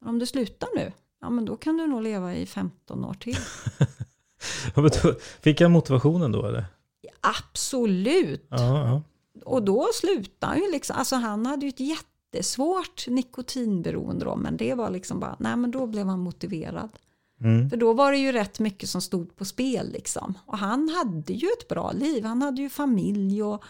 Men 0.00 0.08
om 0.08 0.18
du 0.18 0.26
slutar 0.26 0.68
nu, 0.76 0.92
ja 1.20 1.30
men 1.30 1.44
då 1.44 1.56
kan 1.56 1.76
du 1.76 1.86
nog 1.86 2.02
leva 2.02 2.34
i 2.34 2.46
15 2.46 3.04
år 3.04 3.14
till. 3.14 3.36
Fick 5.40 5.60
han 5.60 5.72
motivationen 5.72 6.32
då 6.32 6.46
eller? 6.46 6.64
Absolut! 7.20 8.46
Ja, 8.48 8.86
ja. 8.86 9.02
Och 9.44 9.62
då 9.62 9.88
slutade 9.94 10.52
han 10.52 10.62
ju 10.62 10.72
liksom, 10.72 10.96
alltså 10.96 11.16
han 11.16 11.46
hade 11.46 11.66
ju 11.66 11.68
ett 11.68 11.80
jättesvårt 11.80 13.08
nikotinberoende 13.08 14.24
då, 14.24 14.36
men 14.36 14.56
det 14.56 14.74
var 14.74 14.90
liksom 14.90 15.20
bara, 15.20 15.36
nej 15.38 15.56
men 15.56 15.70
då 15.70 15.86
blev 15.86 16.06
han 16.06 16.20
motiverad. 16.20 16.90
Mm. 17.44 17.70
För 17.70 17.76
då 17.76 17.92
var 17.92 18.12
det 18.12 18.18
ju 18.18 18.32
rätt 18.32 18.60
mycket 18.60 18.88
som 18.88 19.00
stod 19.00 19.36
på 19.36 19.44
spel 19.44 19.92
liksom. 19.92 20.38
Och 20.46 20.58
han 20.58 20.88
hade 20.88 21.32
ju 21.32 21.48
ett 21.58 21.68
bra 21.68 21.92
liv, 21.92 22.24
han 22.24 22.42
hade 22.42 22.62
ju 22.62 22.68
familj 22.68 23.42
och 23.42 23.64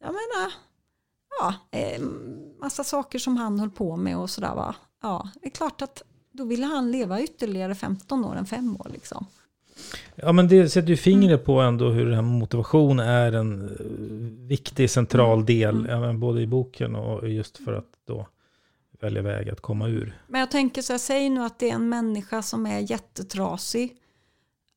jag 0.00 0.06
menar, 0.06 0.52
ja, 1.40 1.54
eh, 1.78 2.02
massa 2.60 2.84
saker 2.84 3.18
som 3.18 3.36
han 3.36 3.58
höll 3.58 3.70
på 3.70 3.96
med 3.96 4.18
och 4.18 4.30
sådär 4.30 4.54
va. 4.54 4.74
Ja, 5.02 5.28
det 5.42 5.46
är 5.46 5.50
klart 5.50 5.82
att 5.82 6.02
då 6.32 6.44
ville 6.44 6.66
han 6.66 6.92
leva 6.92 7.22
ytterligare 7.22 7.74
15 7.74 8.24
år 8.24 8.36
än 8.36 8.46
5 8.46 8.76
år 8.76 8.90
liksom. 8.92 9.26
Ja, 10.14 10.32
men 10.32 10.48
det 10.48 10.68
sätter 10.68 10.88
ju 10.88 10.96
fingret 10.96 11.44
på 11.44 11.60
ändå 11.60 11.90
hur 11.90 12.06
den 12.06 12.14
här 12.14 12.22
motivation 12.22 13.00
är 13.00 13.32
en 13.32 13.68
eh, 13.68 14.48
viktig 14.48 14.90
central 14.90 15.46
del, 15.46 15.86
ja, 15.90 16.00
men 16.00 16.20
både 16.20 16.40
i 16.40 16.46
boken 16.46 16.96
och 16.96 17.28
just 17.28 17.64
för 17.64 17.72
att 17.72 17.88
då 18.06 18.26
välja 19.04 19.22
väg 19.22 19.50
att 19.50 19.60
komma 19.60 19.88
ur. 19.88 20.18
Men 20.26 20.40
jag 20.40 20.50
tänker 20.50 20.82
så 20.82 20.92
här, 20.92 20.98
säg 20.98 21.30
nu 21.30 21.40
att 21.40 21.58
det 21.58 21.70
är 21.70 21.74
en 21.74 21.88
människa 21.88 22.42
som 22.42 22.66
är 22.66 22.90
jättetrasig. 22.90 23.96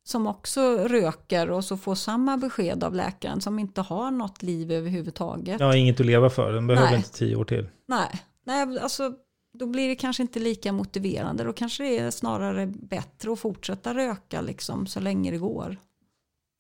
Som 0.03 0.27
också 0.27 0.61
röker 0.77 1.51
och 1.51 1.63
så 1.63 1.77
får 1.77 1.95
samma 1.95 2.37
besked 2.37 2.83
av 2.83 2.95
läkaren 2.95 3.41
som 3.41 3.59
inte 3.59 3.81
har 3.81 4.11
något 4.11 4.43
liv 4.43 4.71
överhuvudtaget. 4.71 5.59
Ja, 5.59 5.75
inget 5.75 5.99
att 5.99 6.05
leva 6.05 6.29
för, 6.29 6.53
den 6.53 6.67
behöver 6.67 6.87
Nej. 6.87 6.97
inte 6.97 7.11
tio 7.11 7.35
år 7.35 7.45
till. 7.45 7.69
Nej, 7.87 8.21
nej, 8.45 8.79
alltså 8.79 9.13
då 9.53 9.65
blir 9.65 9.87
det 9.87 9.95
kanske 9.95 10.23
inte 10.23 10.39
lika 10.39 10.71
motiverande. 10.73 11.43
Då 11.43 11.53
kanske 11.53 11.83
det 11.83 11.99
är 11.99 12.11
snarare 12.11 12.67
bättre 12.67 13.31
att 13.31 13.39
fortsätta 13.39 13.93
röka 13.93 14.41
liksom 14.41 14.87
så 14.87 14.99
länge 14.99 15.31
det 15.31 15.37
går. 15.37 15.77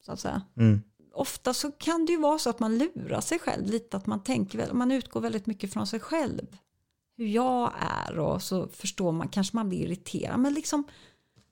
Så 0.05 0.11
att 0.11 0.19
säga. 0.19 0.41
Mm. 0.57 0.81
Ofta 1.13 1.53
så 1.53 1.71
kan 1.71 2.05
det 2.05 2.11
ju 2.11 2.19
vara 2.19 2.39
så 2.39 2.49
att 2.49 2.59
man 2.59 2.77
lurar 2.77 3.21
sig 3.21 3.39
själv 3.39 3.65
lite, 3.65 3.97
att 3.97 4.05
man 4.05 4.23
tänker, 4.23 4.73
man 4.73 4.91
utgår 4.91 5.21
väldigt 5.21 5.45
mycket 5.45 5.73
från 5.73 5.87
sig 5.87 5.99
själv. 5.99 6.57
Hur 7.17 7.27
jag 7.27 7.73
är 7.79 8.19
och 8.19 8.41
så 8.41 8.67
förstår 8.67 9.11
man, 9.11 9.27
kanske 9.27 9.55
man 9.55 9.69
blir 9.69 9.79
irriterad, 9.79 10.39
men 10.39 10.53
liksom 10.53 10.83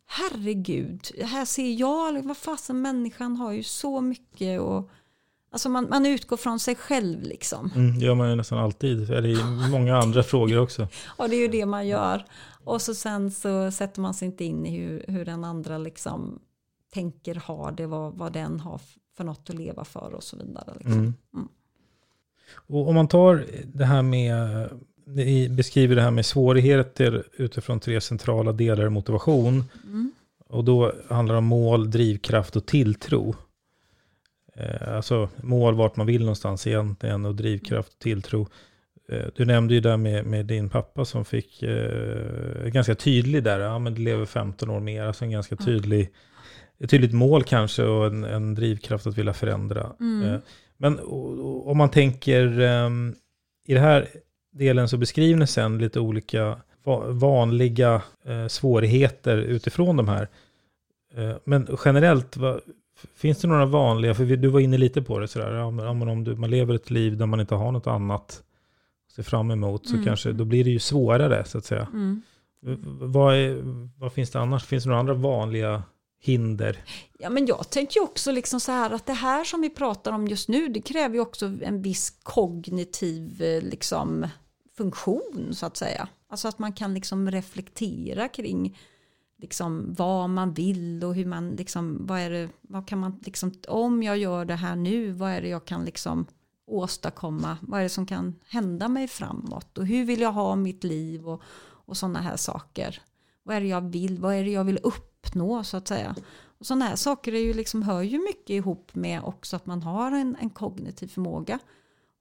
herregud, 0.06 1.12
här 1.24 1.46
ser 1.46 1.80
jag, 1.80 2.24
vad 2.24 2.38
fasen 2.38 2.82
människan 2.82 3.36
har 3.36 3.52
ju 3.52 3.64
så 3.64 4.02
mycket 4.02 4.62
och 4.62 4.90
alltså 5.52 5.70
man, 5.70 5.90
man 5.90 6.06
utgår 6.06 6.38
från 6.38 6.60
sig 6.60 6.76
själv 6.76 7.22
liksom. 7.22 7.72
Mm, 7.76 8.00
det 8.00 8.06
gör 8.06 8.16
man 8.16 8.30
ju 8.30 8.36
nästan 8.36 8.58
alltid, 8.58 9.10
eller 9.12 9.30
i 9.30 9.70
många 9.72 9.98
andra 9.98 10.24
frågor 10.34 10.60
också. 10.60 10.88
Och 11.18 11.30
det 11.30 11.36
är 11.36 11.40
ju 11.40 11.48
det 11.48 11.66
man 11.66 11.88
gör. 11.88 12.26
Och 12.64 12.82
så 12.82 12.96
sen 12.96 13.32
så 13.32 13.72
sätter 13.72 14.02
man 14.02 14.14
sig 14.14 14.26
inte 14.26 14.44
in 14.44 14.66
i 14.66 14.78
hur, 14.78 15.06
hur 15.08 15.26
den 15.26 15.44
andra 15.44 15.78
liksom 15.78 16.40
tänker, 16.94 17.36
har 17.36 17.72
det, 17.72 17.88
vad, 17.88 18.14
vad 18.14 18.34
den 18.34 18.60
har 18.60 18.82
för 19.18 19.24
något 19.24 19.50
att 19.50 19.56
leva 19.56 19.86
för 19.86 20.14
och 20.14 20.24
så 20.24 20.38
vidare. 20.38 20.74
Liksom. 20.74 20.94
Mm. 20.94 21.14
Mm. 21.34 21.48
Och 22.68 22.88
om 22.88 22.96
man 22.96 23.08
tar 23.08 23.46
det 23.66 23.86
här 23.86 24.02
med, 24.02 24.70
ni 25.06 25.50
beskriver 25.50 25.96
det 25.96 26.02
här 26.02 26.12
med 26.12 26.26
svårigheter 26.26 27.24
utifrån 27.38 27.80
tre 27.80 28.02
centrala 28.02 28.52
delar 28.52 28.86
i 28.86 28.90
motivation. 28.90 29.64
Mm. 29.84 30.12
Och 30.50 30.64
då 30.64 30.94
handlar 31.10 31.36
det 31.36 31.40
om 31.40 31.46
mål, 31.46 31.92
drivkraft 31.92 32.56
och 32.56 32.66
tilltro. 32.66 33.36
Eh, 34.56 34.96
alltså 34.96 35.30
mål, 35.38 35.76
vart 35.76 35.96
man 35.96 36.08
vill 36.08 36.22
någonstans 36.22 36.68
egentligen 36.68 37.26
och 37.26 37.36
drivkraft 37.36 37.94
och 37.94 38.00
tilltro. 38.00 38.48
Eh, 39.10 39.26
du 39.36 39.46
nämnde 39.46 39.74
ju 39.74 39.80
där 39.80 39.98
med, 39.98 40.26
med 40.26 40.46
din 40.46 40.70
pappa 40.70 41.06
som 41.06 41.26
fick 41.26 41.64
eh, 41.64 42.66
ganska 42.66 42.96
tydlig 42.96 43.44
där, 43.44 43.60
ja 43.60 43.80
men 43.80 43.94
du 43.94 44.02
lever 44.02 44.26
15 44.26 44.70
år 44.70 44.80
mer, 44.80 45.04
alltså 45.04 45.26
en 45.26 45.32
ganska 45.32 45.56
tydlig, 45.56 46.10
ett 46.80 46.90
tydligt 46.90 47.14
mål 47.14 47.44
kanske 47.44 47.84
och 47.84 48.08
en, 48.08 48.24
en 48.24 48.56
drivkraft 48.56 49.08
att 49.08 49.18
vilja 49.18 49.34
förändra. 49.34 49.92
Mm. 50.00 50.24
Eh, 50.30 50.40
men 50.78 51.00
o- 51.00 51.40
o- 51.42 51.72
om 51.72 51.78
man 51.78 51.90
tänker, 51.92 52.60
ehm, 52.60 53.16
i 53.68 53.74
den 53.74 53.84
här 53.84 54.08
delen 54.58 54.90
så 54.90 54.98
beskriver 54.98 55.40
ni 55.40 55.48
sen 55.48 55.78
lite 55.78 56.00
olika 56.00 56.58
va- 56.84 57.04
vanliga 57.12 58.02
eh, 58.26 58.48
svårigheter 58.48 59.38
utifrån 59.38 59.98
de 59.98 60.08
här. 60.08 60.30
Eh, 61.16 61.32
men 61.46 61.68
generellt, 61.86 62.36
finns 63.16 63.38
det 63.38 63.48
några 63.48 63.66
vanliga, 63.66 64.14
för 64.16 64.26
du 64.26 64.48
var 64.48 64.60
inne 64.60 64.78
lite 64.78 65.02
på 65.02 65.20
det 65.20 65.28
sådär, 65.28 65.52
ja, 65.54 65.66
om 65.66 66.24
du, 66.24 66.36
man 66.36 66.50
lever 66.50 66.74
ett 66.76 66.92
liv 66.92 67.18
där 67.18 67.26
man 67.26 67.40
inte 67.40 67.56
har 67.56 67.72
något 67.72 67.88
annat 67.88 68.42
se 69.16 69.24
fram 69.24 69.52
emot, 69.52 69.88
så 69.88 69.94
Mm. 69.94 70.06
kanske 70.06 70.32
då 70.32 70.46
blir 70.46 70.64
det 70.64 70.70
ju 70.70 70.80
svårare 70.80 71.46
så 71.46 71.58
att 71.58 71.66
säga. 71.66 71.88
Mm. 71.94 72.22
Vad, 73.02 73.36
är, 73.36 73.58
vad 74.00 74.14
finns 74.14 74.32
det 74.32 74.40
annars? 74.40 74.66
Finns 74.66 74.84
det 74.84 74.88
några 74.90 75.00
andra 75.00 75.14
vanliga 75.14 75.84
hinder? 76.22 76.78
Ja, 77.20 77.30
men 77.30 77.46
jag 77.46 77.70
tänker 77.70 78.04
också 78.04 78.32
liksom 78.32 78.60
så 78.60 78.72
här 78.72 78.92
att 78.94 79.06
det 79.06 79.14
här 79.14 79.44
som 79.44 79.62
vi 79.62 79.70
pratar 79.70 80.12
om 80.12 80.28
just 80.28 80.50
nu, 80.50 80.68
det 80.68 80.82
kräver 80.82 81.16
ju 81.16 81.22
också 81.22 81.46
en 81.62 81.82
viss 81.82 82.10
kognitiv 82.24 83.42
eh, 83.42 83.62
liksom, 83.62 84.28
funktion 84.78 85.50
så 85.54 85.66
att 85.66 85.78
säga. 85.78 86.08
Alltså 86.28 86.48
att 86.48 86.60
man 86.60 86.74
kan 86.74 86.94
liksom 86.94 87.32
reflektera 87.32 88.28
kring 88.28 88.78
liksom 89.38 89.94
vad 89.98 90.30
man 90.30 90.54
vill 90.54 91.04
och 91.04 91.16
hur 91.16 91.26
man 91.26 91.50
liksom, 91.50 92.06
vad 92.06 92.20
är 92.20 92.30
det, 92.30 92.50
vad 92.62 92.88
kan 92.88 93.00
man 93.00 93.20
liksom, 93.26 93.54
om 93.68 94.04
jag 94.04 94.18
gör 94.18 94.46
det 94.46 94.56
här 94.56 94.76
nu, 94.76 95.12
vad 95.12 95.32
är 95.32 95.42
det 95.42 95.48
jag 95.48 95.66
kan 95.66 95.86
liksom 95.86 96.26
åstadkomma, 96.68 97.58
vad 97.62 97.80
är 97.80 97.84
det 97.84 97.90
som 97.90 98.06
kan 98.06 98.36
hända 98.48 98.88
mig 98.88 99.08
framåt 99.08 99.78
och 99.78 99.86
hur 99.88 100.06
vill 100.06 100.22
jag 100.22 100.32
ha 100.32 100.56
mitt 100.56 100.84
liv 100.84 101.28
och, 101.28 101.42
och 101.86 101.98
sådana 101.98 102.22
här 102.22 102.38
saker. 102.38 103.02
Vad 103.44 103.56
är 103.56 103.62
det 103.62 103.68
jag 103.68 103.82
vill, 103.82 104.20
vad 104.20 104.36
är 104.36 104.44
det 104.44 104.52
jag 104.52 104.64
vill 104.64 104.80
uppnå 104.84 105.64
så 105.64 105.78
att 105.78 105.88
säga. 105.88 106.16
Och 106.58 106.66
sådana 106.66 106.86
här 106.86 106.96
saker 106.96 107.34
är 107.34 107.40
ju 107.40 107.54
liksom, 107.54 107.84
hör 107.84 108.02
ju 108.02 108.20
mycket 108.20 108.50
ihop 108.50 108.96
med 108.96 109.24
också 109.24 109.56
att 109.56 109.66
man 109.66 109.84
har 109.84 110.12
en, 110.12 110.38
en 110.42 110.50
kognitiv 110.50 111.08
förmåga. 111.08 111.60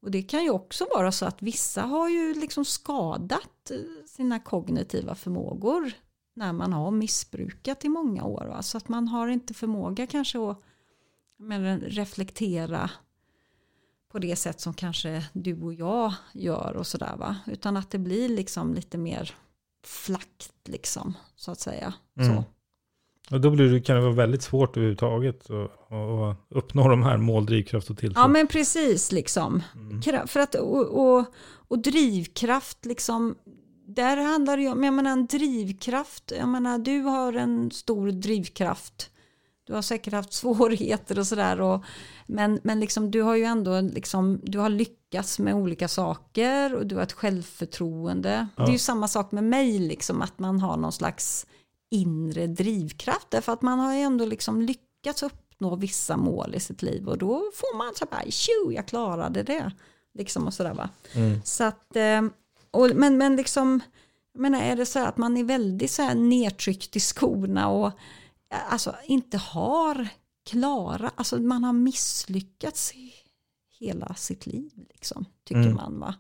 Och 0.04 0.10
det 0.10 0.22
kan 0.22 0.44
ju 0.44 0.50
också 0.50 0.86
vara 0.94 1.12
så 1.12 1.26
att 1.26 1.42
vissa 1.42 1.82
har 1.82 2.08
ju 2.08 2.34
liksom 2.34 2.64
skadat 2.64 3.70
eh, 3.70 4.06
sina 4.06 4.40
kognitiva 4.40 5.14
förmågor 5.14 5.92
när 6.34 6.52
man 6.52 6.72
har 6.72 6.90
missbrukat 6.90 7.84
i 7.84 7.88
många 7.88 8.24
år. 8.24 8.46
Va? 8.46 8.62
Så 8.62 8.76
att 8.76 8.88
man 8.88 9.08
har 9.08 9.28
inte 9.28 9.54
förmåga 9.54 10.06
kanske 10.06 10.50
att 10.50 10.62
men, 11.38 11.80
reflektera 11.80 12.90
på 14.12 14.18
det 14.18 14.36
sätt 14.36 14.60
som 14.60 14.74
kanske 14.74 15.24
du 15.32 15.62
och 15.62 15.74
jag 15.74 16.14
gör 16.32 16.76
och 16.76 16.86
sådär 16.86 17.16
va. 17.16 17.36
Utan 17.46 17.76
att 17.76 17.90
det 17.90 17.98
blir 17.98 18.28
liksom 18.28 18.74
lite 18.74 18.98
mer 18.98 19.34
flackt 19.84 20.68
liksom 20.68 21.14
så 21.36 21.50
att 21.50 21.60
säga. 21.60 21.94
Mm. 22.18 22.36
Så. 22.36 22.44
Och 23.30 23.40
då 23.40 23.50
blir 23.50 23.70
det, 23.70 23.80
kan 23.80 23.96
det 23.96 24.02
vara 24.02 24.12
väldigt 24.12 24.42
svårt 24.42 24.76
överhuvudtaget 24.76 25.50
att, 25.50 26.56
uppnå 26.56 26.88
de 26.88 27.02
här 27.02 27.16
mål, 27.16 27.46
drivkraft 27.46 27.90
och 27.90 27.98
tilltro. 27.98 28.20
Ja 28.20 28.28
men 28.28 28.46
precis 28.46 29.12
liksom. 29.12 29.62
Mm. 29.74 30.26
För 30.26 30.40
att, 30.40 30.54
och, 30.54 30.86
och, 30.86 31.24
och 31.68 31.78
drivkraft 31.78 32.84
liksom. 32.84 33.34
Där 33.86 34.16
handlar 34.16 34.56
det 34.56 34.62
ju 34.62 34.68
om, 34.68 34.84
jag 34.84 34.94
menar 34.94 35.10
en 35.10 35.26
drivkraft. 35.26 36.32
Jag 36.38 36.48
menar 36.48 36.78
du 36.78 37.00
har 37.00 37.32
en 37.32 37.70
stor 37.70 38.10
drivkraft. 38.10 39.10
Du 39.66 39.74
har 39.74 39.82
säkert 39.82 40.12
haft 40.12 40.32
svårigheter 40.42 41.18
och 41.18 41.26
sådär. 41.26 41.80
Men, 42.26 42.60
men 42.62 42.80
liksom, 42.80 43.10
du 43.10 43.22
har 43.22 43.36
ju 43.36 43.44
ändå 43.44 43.80
liksom, 43.80 44.40
du 44.42 44.58
har 44.58 44.68
lyckats 44.68 45.38
med 45.38 45.54
olika 45.54 45.88
saker 45.88 46.74
och 46.74 46.86
du 46.86 46.94
har 46.94 47.02
ett 47.02 47.12
självförtroende. 47.12 48.46
Ja. 48.56 48.64
Det 48.64 48.70
är 48.70 48.72
ju 48.72 48.78
samma 48.78 49.08
sak 49.08 49.32
med 49.32 49.44
mig, 49.44 49.78
liksom, 49.78 50.22
att 50.22 50.38
man 50.38 50.60
har 50.60 50.76
någon 50.76 50.92
slags 50.92 51.46
inre 51.94 52.46
drivkraft. 52.46 53.30
Därför 53.30 53.52
att 53.52 53.62
man 53.62 53.78
har 53.78 53.94
ju 53.94 54.00
ändå 54.00 54.26
liksom 54.26 54.62
lyckats 54.62 55.22
uppnå 55.22 55.76
vissa 55.76 56.16
mål 56.16 56.54
i 56.54 56.60
sitt 56.60 56.82
liv 56.82 57.08
och 57.08 57.18
då 57.18 57.50
får 57.54 57.76
man 57.76 57.94
så 57.94 58.06
här, 58.10 58.30
tjo, 58.30 58.72
jag 58.72 58.88
klarade 58.88 59.42
det. 59.42 59.72
Liksom 60.14 60.46
och 60.46 60.54
sådär 60.54 60.74
va. 60.74 60.88
Mm. 61.14 61.40
Så 61.44 61.64
att, 61.64 61.96
eh, 61.96 62.22
och, 62.70 62.90
men, 62.94 63.18
men 63.18 63.36
liksom, 63.36 63.80
jag 64.32 64.40
menar, 64.40 64.62
är 64.62 64.76
det 64.76 64.86
så 64.86 64.98
här 64.98 65.08
att 65.08 65.16
man 65.16 65.36
är 65.36 65.44
väldigt 65.44 65.90
så 65.90 66.02
här 66.02 66.14
nedtryckt 66.14 66.96
i 66.96 67.00
skorna 67.00 67.68
och 67.68 67.92
alltså 68.70 68.94
inte 69.04 69.38
har 69.38 70.08
klara, 70.46 71.10
alltså 71.14 71.36
man 71.38 71.64
har 71.64 71.72
misslyckats 71.72 72.92
hela 73.78 74.14
sitt 74.14 74.46
liv 74.46 74.70
liksom, 74.94 75.24
tycker 75.44 75.60
Mm. 75.60 75.74
man 75.74 76.00
va. 76.00 76.14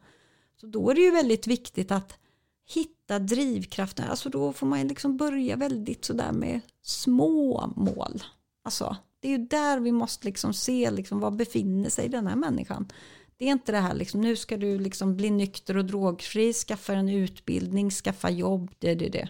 Så 0.60 0.66
då 0.66 0.90
är 0.90 0.94
det 0.94 1.00
ju 1.00 1.10
väldigt 1.10 1.46
viktigt 1.46 1.90
att 1.90 2.18
hitta 2.66 3.18
drivkraften, 3.18 4.10
alltså 4.10 4.28
då 4.28 4.52
får 4.52 4.66
man 4.66 4.88
liksom 4.88 5.16
börja 5.16 5.56
väldigt 5.56 6.04
sådär 6.04 6.32
med 6.32 6.60
små 6.82 7.72
mål. 7.76 8.22
Alltså 8.62 8.96
det 9.20 9.28
är 9.28 9.38
ju 9.38 9.46
där 9.46 9.80
vi 9.80 9.92
måste 9.92 10.26
liksom 10.26 10.54
se 10.54 10.90
liksom 10.90 11.20
var 11.20 11.30
befinner 11.30 11.90
sig 11.90 12.08
den 12.08 12.26
här 12.26 12.36
människan. 12.36 12.88
Det 13.36 13.44
är 13.44 13.52
inte 13.52 13.72
det 13.72 13.78
här 13.78 13.94
liksom, 13.94 14.20
nu 14.20 14.36
ska 14.36 14.56
du 14.56 14.78
liksom 14.78 15.16
bli 15.16 15.30
nykter 15.30 15.76
och 15.76 15.84
drogfri, 15.84 16.52
skaffa 16.52 16.92
en 16.92 17.08
utbildning, 17.08 17.90
skaffa 17.90 18.30
jobb, 18.30 18.74
det, 18.78 18.94
det, 18.94 19.08
det. 19.08 19.28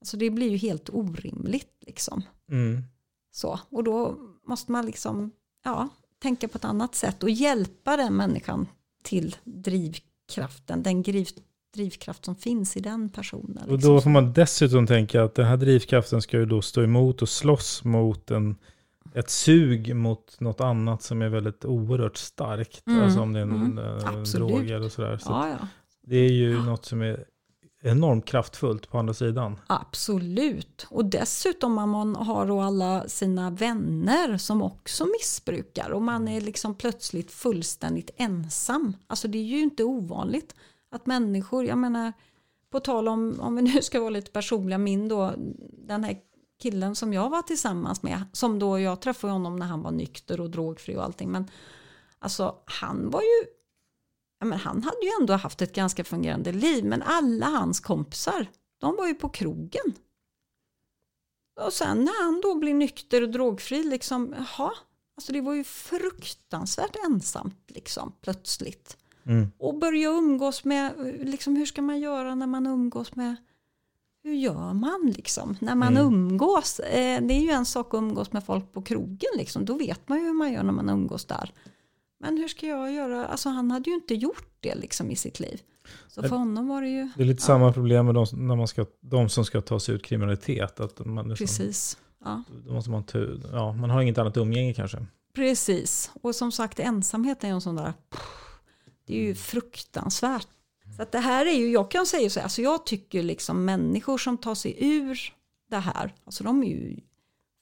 Alltså 0.00 0.16
det 0.16 0.30
blir 0.30 0.50
ju 0.50 0.56
helt 0.56 0.90
orimligt 0.92 1.76
liksom. 1.80 2.22
Mm. 2.50 2.82
Så, 3.30 3.60
och 3.70 3.84
då 3.84 4.18
måste 4.46 4.72
man 4.72 4.86
liksom, 4.86 5.30
ja, 5.64 5.88
tänka 6.18 6.48
på 6.48 6.58
ett 6.58 6.64
annat 6.64 6.94
sätt 6.94 7.22
och 7.22 7.30
hjälpa 7.30 7.96
den 7.96 8.16
människan 8.16 8.68
till 9.02 9.36
drivkraften, 9.44 10.82
den 10.82 11.02
drivkraft 11.72 12.24
som 12.24 12.36
finns 12.36 12.76
i 12.76 12.80
den 12.80 13.08
personen. 13.08 13.64
Och 13.66 13.72
liksom. 13.72 13.94
då 13.94 14.00
får 14.00 14.10
man 14.10 14.32
dessutom 14.32 14.86
tänka 14.86 15.22
att 15.22 15.34
den 15.34 15.46
här 15.46 15.56
drivkraften 15.56 16.22
ska 16.22 16.38
ju 16.38 16.46
då 16.46 16.62
stå 16.62 16.82
emot 16.82 17.22
och 17.22 17.28
slåss 17.28 17.84
mot 17.84 18.30
en, 18.30 18.56
ett 19.14 19.30
sug 19.30 19.96
mot 19.96 20.40
något 20.40 20.60
annat 20.60 21.02
som 21.02 21.22
är 21.22 21.28
väldigt 21.28 21.64
oerhört 21.64 22.16
starkt. 22.16 22.86
Mm, 22.86 23.04
Alltså 23.04 23.20
om 23.20 23.32
det 23.32 23.38
är 23.38 23.42
en, 23.42 23.52
mm, 23.52 23.78
eh, 23.78 24.22
droger 24.22 24.80
och 24.84 24.92
sådär. 24.92 25.16
Så 25.16 25.30
ja, 25.30 25.48
ja. 25.48 25.68
det 26.02 26.16
är 26.16 26.32
ju 26.32 26.62
något 26.62 26.84
som 26.84 27.02
är 27.02 27.24
enormt 27.82 28.24
kraftfullt 28.24 28.88
på 28.88 28.98
andra 28.98 29.14
sidan. 29.14 29.58
Absolut. 29.66 30.86
Och 30.90 31.04
dessutom 31.04 31.78
om 31.78 31.90
man 31.90 32.16
har 32.16 32.46
då 32.46 32.60
alla 32.60 33.08
sina 33.08 33.50
vänner 33.50 34.38
som 34.38 34.62
också 34.62 35.06
missbrukar 35.20 35.90
och 35.90 36.02
man 36.02 36.28
är 36.28 36.40
liksom 36.40 36.74
plötsligt 36.74 37.32
fullständigt 37.32 38.10
ensam. 38.16 38.96
Alltså 39.06 39.28
det 39.28 39.38
är 39.38 39.42
ju 39.42 39.60
inte 39.60 39.84
ovanligt 39.84 40.54
att 40.92 41.06
människor, 41.06 41.64
jag 41.64 41.78
menar 41.78 42.12
på 42.70 42.80
tal 42.80 43.08
om, 43.08 43.40
om 43.40 43.56
vi 43.56 43.62
nu 43.62 43.82
ska 43.82 44.00
vara 44.00 44.10
lite 44.10 44.30
personliga, 44.30 44.78
min 44.78 45.08
då, 45.08 45.34
den 45.86 46.04
här 46.04 46.20
killen 46.62 46.96
som 46.96 47.12
jag 47.12 47.30
var 47.30 47.42
tillsammans 47.42 48.02
med, 48.02 48.24
som 48.32 48.58
då 48.58 48.78
jag 48.78 49.00
träffade 49.00 49.32
honom 49.32 49.56
när 49.56 49.66
han 49.66 49.82
var 49.82 49.90
nykter 49.90 50.40
och 50.40 50.50
drogfri 50.50 50.96
och 50.96 51.04
allting, 51.04 51.30
men 51.30 51.50
alltså 52.18 52.56
han 52.64 53.10
var 53.10 53.20
ju 53.20 53.46
ja, 54.42 54.46
men 54.46 54.58
han 54.58 54.82
hade 54.82 55.02
ju 55.02 55.10
ändå 55.20 55.34
haft 55.34 55.62
ett 55.62 55.74
ganska 55.74 56.04
fungerande 56.04 56.52
liv, 56.52 56.84
men 56.84 57.02
alla 57.02 57.46
hans 57.46 57.80
kompisar, 57.80 58.46
de 58.78 58.96
var 58.96 59.06
ju 59.06 59.14
på 59.14 59.28
krogen. 59.28 59.94
Och 61.60 61.72
sen 61.72 62.04
när 62.04 62.24
han 62.24 62.40
då 62.40 62.54
blir 62.54 62.74
nykter 62.74 63.22
och 63.22 63.30
drogfri, 63.30 63.82
liksom, 63.82 64.34
jaha, 64.38 64.72
alltså 65.16 65.32
det 65.32 65.40
var 65.40 65.54
ju 65.54 65.64
fruktansvärt 65.64 66.96
ensamt 67.06 67.64
liksom, 67.66 68.12
plötsligt. 68.20 68.96
Mm. 69.26 69.50
Och 69.58 69.78
börja 69.78 70.08
umgås 70.08 70.64
med, 70.64 70.92
liksom, 71.20 71.56
hur 71.56 71.66
ska 71.66 71.82
man 71.82 72.00
göra 72.00 72.34
när 72.34 72.46
man 72.46 72.66
umgås 72.66 73.16
med, 73.16 73.36
hur 74.24 74.32
gör 74.34 74.72
man 74.72 75.12
liksom, 75.16 75.56
när 75.60 75.74
man 75.74 75.96
Mm. 75.96 76.06
umgås? 76.06 76.80
Eh, 76.80 77.22
det 77.22 77.34
är 77.34 77.40
ju 77.40 77.50
en 77.50 77.66
sak 77.66 77.94
att 77.94 77.98
umgås 77.98 78.32
med 78.32 78.44
folk 78.44 78.72
på 78.72 78.82
krogen, 78.82 79.30
liksom. 79.36 79.64
då 79.64 79.74
vet 79.78 80.08
man 80.08 80.18
ju 80.18 80.24
hur 80.24 80.32
man 80.32 80.52
gör 80.52 80.62
när 80.62 80.72
man 80.72 80.88
umgås 80.88 81.24
där. 81.24 81.52
Men 82.20 82.36
hur 82.36 82.48
ska 82.48 82.66
jag 82.66 82.92
göra? 82.92 83.26
Alltså 83.26 83.48
han 83.48 83.70
hade 83.70 83.90
ju 83.90 83.96
inte 83.96 84.14
gjort 84.14 84.48
det 84.60 84.74
liksom 84.74 85.10
i 85.10 85.16
sitt 85.16 85.40
liv. 85.40 85.60
Så 86.08 86.22
för 86.22 86.36
honom 86.36 86.68
var 86.68 86.82
det 86.82 86.88
ju... 86.88 87.08
Det 87.16 87.22
är 87.22 87.26
lite 87.26 87.42
samma 87.42 87.72
problem 87.72 88.06
med 88.06 88.14
de, 88.14 88.26
när 88.32 88.56
man 88.56 88.68
ska, 88.68 88.86
de 89.00 89.28
som 89.28 89.44
ska 89.44 89.60
ta 89.60 89.80
sig 89.80 89.94
ut 89.94 90.02
kriminalitet. 90.02 90.80
Att 90.80 91.06
man, 91.06 91.28
liksom, 91.28 91.46
Precis. 91.46 91.98
Ja, 92.24 92.42
Då 92.66 92.72
måste 92.72 92.90
man, 92.90 93.04
ja, 93.52 93.72
man 93.72 93.90
har 93.90 94.02
inget 94.02 94.18
annat 94.18 94.36
umgänge 94.36 94.74
kanske. 94.74 95.06
precis. 95.34 96.10
Och 96.22 96.34
som 96.34 96.52
sagt 96.52 96.78
ensamhet 96.80 97.44
är 97.44 97.48
ju 97.48 97.54
en 97.54 97.60
sån 97.60 97.76
där... 97.76 97.92
Det 99.04 99.14
är 99.14 99.22
ju 99.22 99.34
fruktansvärt. 99.34 100.48
Så 100.96 101.02
att 101.02 101.12
det 101.12 101.18
här 101.18 101.46
är 101.46 101.54
ju, 101.54 101.70
jag 101.70 101.90
kan 101.90 102.06
säga 102.06 102.30
så 102.30 102.40
här, 102.40 102.44
alltså 102.44 102.62
jag 102.62 102.86
tycker 102.86 103.22
liksom 103.22 103.64
människor 103.64 104.18
som 104.18 104.38
tar 104.38 104.54
sig 104.54 104.76
ur 104.78 105.34
det 105.70 105.78
här, 105.78 106.14
alltså 106.24 106.44
de 106.44 106.62
är 106.62 106.68
ju 106.68 107.00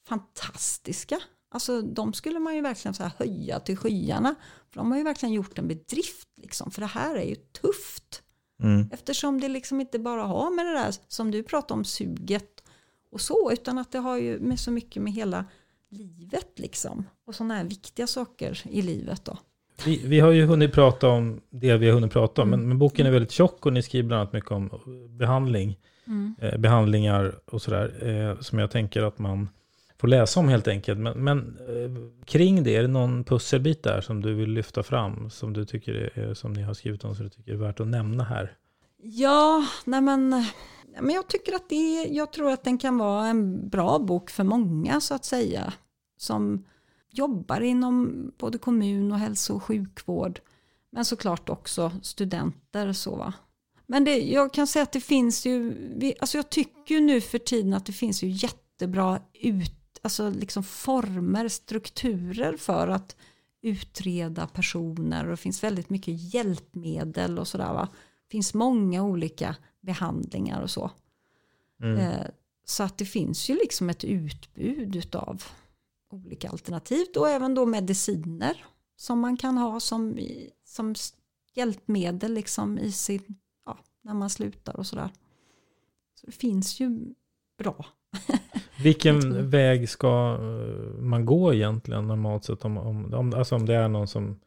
fantastiska. 0.08 1.20
Alltså 1.50 1.82
de 1.82 2.12
skulle 2.12 2.38
man 2.38 2.54
ju 2.54 2.60
verkligen 2.60 2.94
så 2.94 3.10
höja 3.18 3.60
till 3.60 3.76
skyarna. 3.76 4.34
För 4.70 4.80
de 4.80 4.90
har 4.90 4.98
ju 4.98 5.04
verkligen 5.04 5.32
gjort 5.32 5.58
en 5.58 5.68
bedrift 5.68 6.28
liksom, 6.36 6.70
för 6.70 6.80
det 6.80 6.86
här 6.86 7.16
är 7.16 7.24
ju 7.24 7.34
tufft. 7.34 8.22
Mm. 8.62 8.88
Eftersom 8.92 9.40
det 9.40 9.48
liksom 9.48 9.80
inte 9.80 9.98
bara 9.98 10.22
har 10.22 10.50
med 10.50 10.66
det 10.66 10.72
där 10.72 10.94
som 11.08 11.30
du 11.30 11.42
pratar 11.42 11.74
om 11.74 11.84
suget 11.84 12.62
och 13.10 13.20
så, 13.20 13.52
utan 13.52 13.78
att 13.78 13.92
det 13.92 13.98
har 13.98 14.16
ju 14.16 14.40
med 14.40 14.60
så 14.60 14.70
mycket 14.70 15.02
med 15.02 15.12
hela 15.12 15.44
livet 15.88 16.58
liksom. 16.58 17.06
Och 17.24 17.34
sådana 17.34 17.54
här 17.54 17.64
viktiga 17.64 18.06
saker 18.06 18.62
i 18.70 18.82
livet 18.82 19.24
då. 19.24 19.38
Vi, 19.86 20.02
vi 20.04 20.20
har 20.20 20.30
ju 20.30 20.44
hunnit 20.46 20.72
prata 20.72 21.08
om 21.08 21.40
det 21.50 21.76
vi 21.76 21.86
har 21.86 21.94
hunnit 21.94 22.12
prata 22.12 22.42
om, 22.42 22.48
Mm. 22.48 22.60
men, 22.60 22.68
men 22.68 22.78
boken 22.78 23.06
är 23.06 23.10
väldigt 23.10 23.30
tjock 23.30 23.66
och 23.66 23.72
ni 23.72 23.82
skriver 23.82 24.08
bland 24.08 24.20
annat 24.20 24.32
mycket 24.32 24.50
om 24.50 24.70
behandling, 25.18 25.78
Mm. 26.06 26.34
eh, 26.40 26.58
behandlingar 26.58 27.34
och 27.46 27.62
sådär, 27.62 28.08
eh, 28.08 28.40
som 28.40 28.58
jag 28.58 28.70
tänker 28.70 29.02
att 29.02 29.18
man 29.18 29.48
får 30.00 30.08
läsa 30.08 30.40
om 30.40 30.48
helt 30.48 30.68
enkelt. 30.68 30.98
Men, 30.98 31.24
men 31.24 31.38
eh, 31.68 32.24
kring 32.24 32.62
det, 32.64 32.76
är 32.76 32.82
det 32.82 32.88
någon 32.88 33.24
pusselbit 33.24 33.82
där 33.82 34.00
som 34.00 34.20
du 34.22 34.34
vill 34.34 34.50
lyfta 34.50 34.82
fram, 34.82 35.30
som 35.30 35.52
du 35.52 35.64
tycker 35.64 36.18
är, 36.18 36.34
som 36.34 36.52
ni 36.52 36.62
har 36.62 36.74
skrivit 36.74 37.04
om, 37.04 37.14
som 37.14 37.24
du 37.24 37.30
tycker 37.30 37.52
är 37.52 37.56
värt 37.56 37.80
att 37.80 37.86
nämna 37.86 38.24
här? 38.24 38.52
Ja, 39.02 39.66
nej 39.84 40.00
men, 40.00 40.28
men 41.00 41.10
jag 41.14 41.28
tycker 41.28 41.54
att 41.54 41.68
det, 41.68 42.04
jag 42.10 42.32
tror 42.32 42.50
att 42.50 42.64
den 42.64 42.78
kan 42.78 42.98
vara 42.98 43.26
en 43.26 43.68
bra 43.68 43.98
bok 43.98 44.30
för 44.30 44.44
många 44.44 45.00
så 45.00 45.14
att 45.14 45.24
säga. 45.24 45.72
Som 46.18 46.64
jobbar 47.10 47.60
inom 47.60 48.24
både 48.38 48.58
kommun 48.58 49.12
och 49.12 49.18
hälso 49.18 49.54
och 49.54 49.62
sjukvård. 49.62 50.40
Men 50.90 51.04
såklart 51.04 51.48
också 51.48 51.92
studenter. 52.02 52.92
så 52.92 53.16
va. 53.16 53.32
Men 53.86 54.04
det, 54.04 54.18
jag 54.18 54.52
kan 54.52 54.66
säga 54.66 54.82
att 54.82 54.92
det 54.92 55.00
finns 55.00 55.46
ju, 55.46 55.74
alltså 56.20 56.38
jag 56.38 56.50
tycker 56.50 56.94
ju 56.94 57.00
nu 57.00 57.20
för 57.20 57.38
tiden 57.38 57.74
att 57.74 57.86
det 57.86 57.92
finns 57.92 58.22
ju 58.22 58.28
jättebra 58.28 59.20
ut, 59.34 60.00
alltså 60.02 60.30
liksom 60.30 60.62
former, 60.62 61.48
strukturer 61.48 62.56
för 62.56 62.88
att 62.88 63.16
utreda 63.62 64.46
personer 64.46 65.24
och 65.24 65.30
det 65.30 65.36
finns 65.36 65.64
väldigt 65.64 65.90
mycket 65.90 66.34
hjälpmedel 66.34 67.38
och 67.38 67.48
sådär 67.48 67.72
va. 67.72 67.88
Det 68.26 68.30
finns 68.30 68.54
många 68.54 69.02
olika 69.02 69.56
behandlingar 69.80 70.62
och 70.62 70.70
så. 70.70 70.90
Mm. 71.82 71.96
Eh, 71.96 72.26
så 72.64 72.82
att 72.82 72.98
det 72.98 73.04
finns 73.04 73.50
ju 73.50 73.54
liksom 73.54 73.90
ett 73.90 74.04
utbud 74.04 75.14
av 75.16 75.42
olika 76.10 76.48
alternativ 76.50 77.06
och 77.16 77.28
även 77.28 77.54
då 77.54 77.66
mediciner 77.66 78.64
som 78.96 79.20
man 79.20 79.36
kan 79.36 79.58
ha 79.58 79.80
som, 79.80 80.18
som 80.64 80.94
hjälpmedel 81.54 82.32
liksom 82.32 82.78
i 82.78 82.92
sin, 82.92 83.36
ja, 83.66 83.78
när 84.02 84.14
man 84.14 84.30
slutar 84.30 84.76
och 84.76 84.86
sådär. 84.86 85.10
Så 86.14 86.26
det 86.26 86.32
finns 86.32 86.80
ju 86.80 87.14
bra. 87.58 87.86
Vilken 88.82 89.50
väg 89.50 89.88
ska 89.88 90.38
eh, 90.40 91.00
man 91.02 91.26
gå 91.26 91.54
egentligen 91.54 92.06
normalt 92.06 92.44
sett? 92.44 92.64
Om, 92.64 92.78
om, 92.78 93.14
om, 93.14 93.34
alltså 93.34 93.54
om 93.54 93.66
det 93.66 93.74
är 93.74 93.88
någon 93.88 94.08
som 94.08 94.40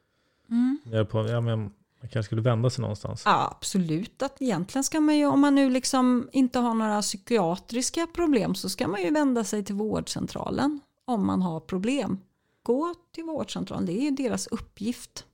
mm. 0.50 0.80
är 0.92 1.04
på, 1.04 1.28
ja, 1.28 1.42
men 1.42 1.60
man 1.60 2.10
kanske 2.10 2.24
skulle 2.24 2.42
vända 2.42 2.70
sig 2.70 2.82
någonstans. 2.82 3.24
Ja, 3.26 3.56
absolut. 3.58 4.22
Att 4.22 4.42
egentligen 4.42 4.84
ska 4.84 5.00
man 5.00 5.18
ju, 5.18 5.26
om 5.26 5.40
man 5.40 5.56
nu 5.56 5.70
liksom 5.70 6.30
inte 6.32 6.60
har 6.60 6.74
några 6.74 7.02
psykiatriska 7.02 8.08
problem 8.14 8.56
så 8.56 8.70
ska 8.70 8.88
man 8.88 9.04
ju 9.04 9.12
vända 9.12 9.44
sig 9.44 9.64
till 9.64 9.76
vårdcentralen 9.76 10.80
om 11.06 11.26
man 11.26 11.42
har 11.42 11.60
problem. 11.60 12.20
Gå 12.64 12.94
till 13.12 13.24
vårdcentralen, 13.24 13.86
det 13.86 13.94
är 13.94 14.02
ju 14.02 14.12
deras 14.12 14.48
uppgift. 14.48 15.26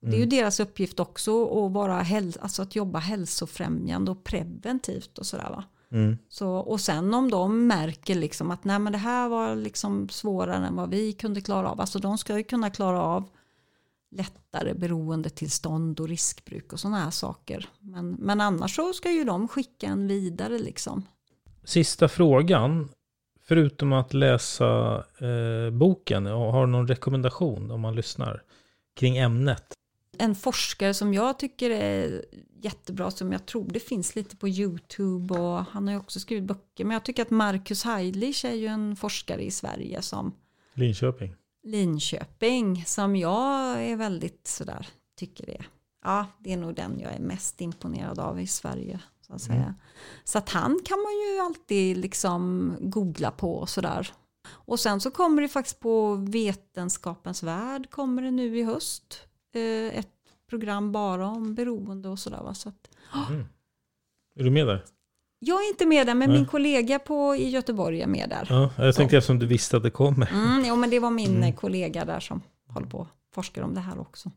Det 0.00 0.10
är 0.10 0.12
ju 0.12 0.22
mm. 0.22 0.28
deras 0.28 0.60
uppgift 0.60 1.00
också 1.00 1.64
att, 1.66 1.72
vara 1.72 2.02
häl 2.02 2.32
alltså 2.40 2.62
att 2.62 2.76
jobba 2.76 2.98
hälsofrämjande 2.98 4.10
och 4.10 4.24
preventivt 4.24 5.18
och 5.18 5.26
sådär 5.26 5.50
va. 5.50 5.64
Mm. 5.90 6.18
Så, 6.28 6.50
och 6.50 6.80
sen 6.80 7.14
om 7.14 7.30
de 7.30 7.66
märker 7.66 8.14
liksom 8.14 8.50
att 8.50 8.64
nej 8.64 8.78
men 8.78 8.92
det 8.92 8.98
här 8.98 9.28
var 9.28 9.56
liksom 9.56 10.08
svårare 10.08 10.66
än 10.66 10.76
vad 10.76 10.90
vi 10.90 11.12
kunde 11.12 11.40
klara 11.40 11.70
av. 11.70 11.80
Alltså 11.80 11.98
de 11.98 12.18
ska 12.18 12.36
ju 12.36 12.44
kunna 12.44 12.70
klara 12.70 13.02
av 13.02 13.28
lättare 14.10 14.74
beroendetillstånd 14.74 16.00
och 16.00 16.08
riskbruk 16.08 16.72
och 16.72 16.80
sådana 16.80 16.98
här 16.98 17.10
saker. 17.10 17.68
Men, 17.80 18.10
men 18.10 18.40
annars 18.40 18.76
så 18.76 18.92
ska 18.92 19.10
ju 19.10 19.24
de 19.24 19.48
skicka 19.48 19.86
en 19.86 20.06
vidare 20.06 20.58
liksom. 20.58 21.02
Sista 21.64 22.08
frågan. 22.08 22.88
Förutom 23.46 23.92
att 23.92 24.14
läsa 24.14 24.96
eh, 25.18 25.70
boken, 25.70 26.26
har 26.26 26.66
du 26.66 26.72
någon 26.72 26.88
rekommendation 26.88 27.70
om 27.70 27.80
man 27.80 27.94
lyssnar 27.94 28.42
kring 28.94 29.16
ämnet? 29.16 29.74
En 30.18 30.34
forskare 30.34 30.94
som 30.94 31.14
jag 31.14 31.38
tycker 31.38 31.70
är 31.70 32.24
jättebra, 32.62 33.10
som 33.10 33.32
jag 33.32 33.46
tror 33.46 33.68
det 33.70 33.80
finns 33.80 34.16
lite 34.16 34.36
på 34.36 34.48
YouTube 34.48 35.34
och 35.34 35.64
han 35.64 35.86
har 35.86 35.94
ju 35.94 36.00
också 36.00 36.20
skrivit 36.20 36.44
böcker. 36.44 36.84
Men 36.84 36.94
jag 36.94 37.04
tycker 37.04 37.22
att 37.22 37.30
Marcus 37.30 37.84
Heidlich 37.84 38.44
är 38.44 38.54
ju 38.54 38.66
en 38.66 38.96
forskare 38.96 39.42
i 39.42 39.50
Sverige 39.50 40.02
som 40.02 40.34
Linköping. 40.74 41.34
Linköping 41.62 42.84
som 42.86 43.16
jag 43.16 43.84
är 43.84 43.96
väldigt 43.96 44.46
sådär, 44.46 44.88
tycker 45.16 45.46
det. 45.46 45.64
Ja, 46.04 46.26
det 46.38 46.52
är 46.52 46.56
nog 46.56 46.74
den 46.74 47.00
jag 47.00 47.12
är 47.12 47.20
mest 47.20 47.60
imponerad 47.60 48.18
av 48.18 48.40
i 48.40 48.46
Sverige. 48.46 49.00
Så 49.26 49.34
att, 49.34 49.40
säga. 49.40 49.62
Mm. 49.62 49.74
Så 50.24 50.38
att 50.38 50.48
han 50.48 50.80
kan 50.84 50.98
man 50.98 51.12
ju 51.12 51.40
alltid 51.40 51.96
liksom 51.96 52.72
googla 52.80 53.30
på 53.30 53.54
och 53.56 53.68
sådär. 53.68 54.12
Och 54.48 54.80
sen 54.80 55.00
så 55.00 55.10
kommer 55.10 55.42
det 55.42 55.48
faktiskt 55.48 55.80
på 55.80 56.14
Vetenskapens 56.14 57.42
värld 57.42 57.90
kommer 57.90 58.22
det 58.22 58.30
nu 58.30 58.58
i 58.58 58.62
höst. 58.62 59.20
Eh, 59.54 59.98
ett 59.98 60.08
program 60.50 60.92
bara 60.92 61.26
om 61.26 61.54
beroende 61.54 62.08
och 62.08 62.18
sådär. 62.18 62.52
Så 62.52 62.68
att, 62.68 62.90
mm. 63.28 63.44
Är 64.36 64.44
du 64.44 64.50
med 64.50 64.66
där? 64.66 64.84
Jag 65.38 65.64
är 65.64 65.68
inte 65.68 65.86
med 65.86 66.06
där, 66.06 66.14
men 66.14 66.30
Nej. 66.30 66.38
min 66.38 66.46
kollega 66.46 66.98
på, 66.98 67.34
i 67.34 67.48
Göteborg 67.48 68.02
är 68.02 68.06
med 68.06 68.28
där. 68.28 68.46
Ja, 68.50 68.70
jag 68.76 68.94
tänkte 68.94 69.14
så. 69.14 69.18
eftersom 69.18 69.38
du 69.38 69.46
visste 69.46 69.76
att 69.76 69.82
det 69.82 69.90
kommer. 69.90 70.32
Mm, 70.32 70.64
jo, 70.66 70.76
men 70.76 70.90
det 70.90 71.00
var 71.00 71.10
min 71.10 71.36
mm. 71.36 71.52
kollega 71.52 72.04
där 72.04 72.20
som 72.20 72.42
håller 72.68 72.86
på 72.86 72.98
och 72.98 73.08
forskar 73.34 73.62
om 73.62 73.74
det 73.74 73.80
här 73.80 74.00
också. 74.00 74.30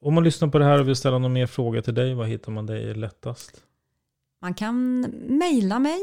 Om 0.00 0.14
man 0.14 0.24
lyssnar 0.24 0.48
på 0.48 0.58
det 0.58 0.64
här 0.64 0.80
och 0.80 0.88
vill 0.88 0.96
ställa 0.96 1.18
någon 1.18 1.32
mer 1.32 1.46
fråga 1.46 1.82
till 1.82 1.94
dig, 1.94 2.14
vad 2.14 2.28
hittar 2.28 2.52
man 2.52 2.66
dig 2.66 2.94
lättast? 2.94 3.62
Man 4.42 4.54
kan 4.54 5.00
mejla 5.28 5.78
mig. 5.78 6.00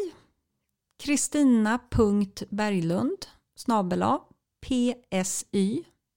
Kristina.berglund 1.03 3.25
snabela 3.55 4.21
psy 4.61 4.93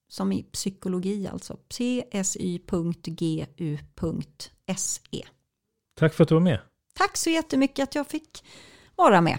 som 0.09 0.33
i 0.33 0.43
psykologi 0.43 1.27
alltså. 1.27 1.57
psy.gu.se. 1.57 2.62
Tack 5.99 6.14
för 6.14 6.23
att 6.23 6.29
du 6.29 6.35
var 6.35 6.43
med. 6.43 6.61
Tack 6.95 7.16
så 7.16 7.31
jättemycket 7.31 7.83
att 7.83 7.95
jag 7.95 8.07
fick 8.07 8.45
vara 8.97 9.20
med. 9.20 9.39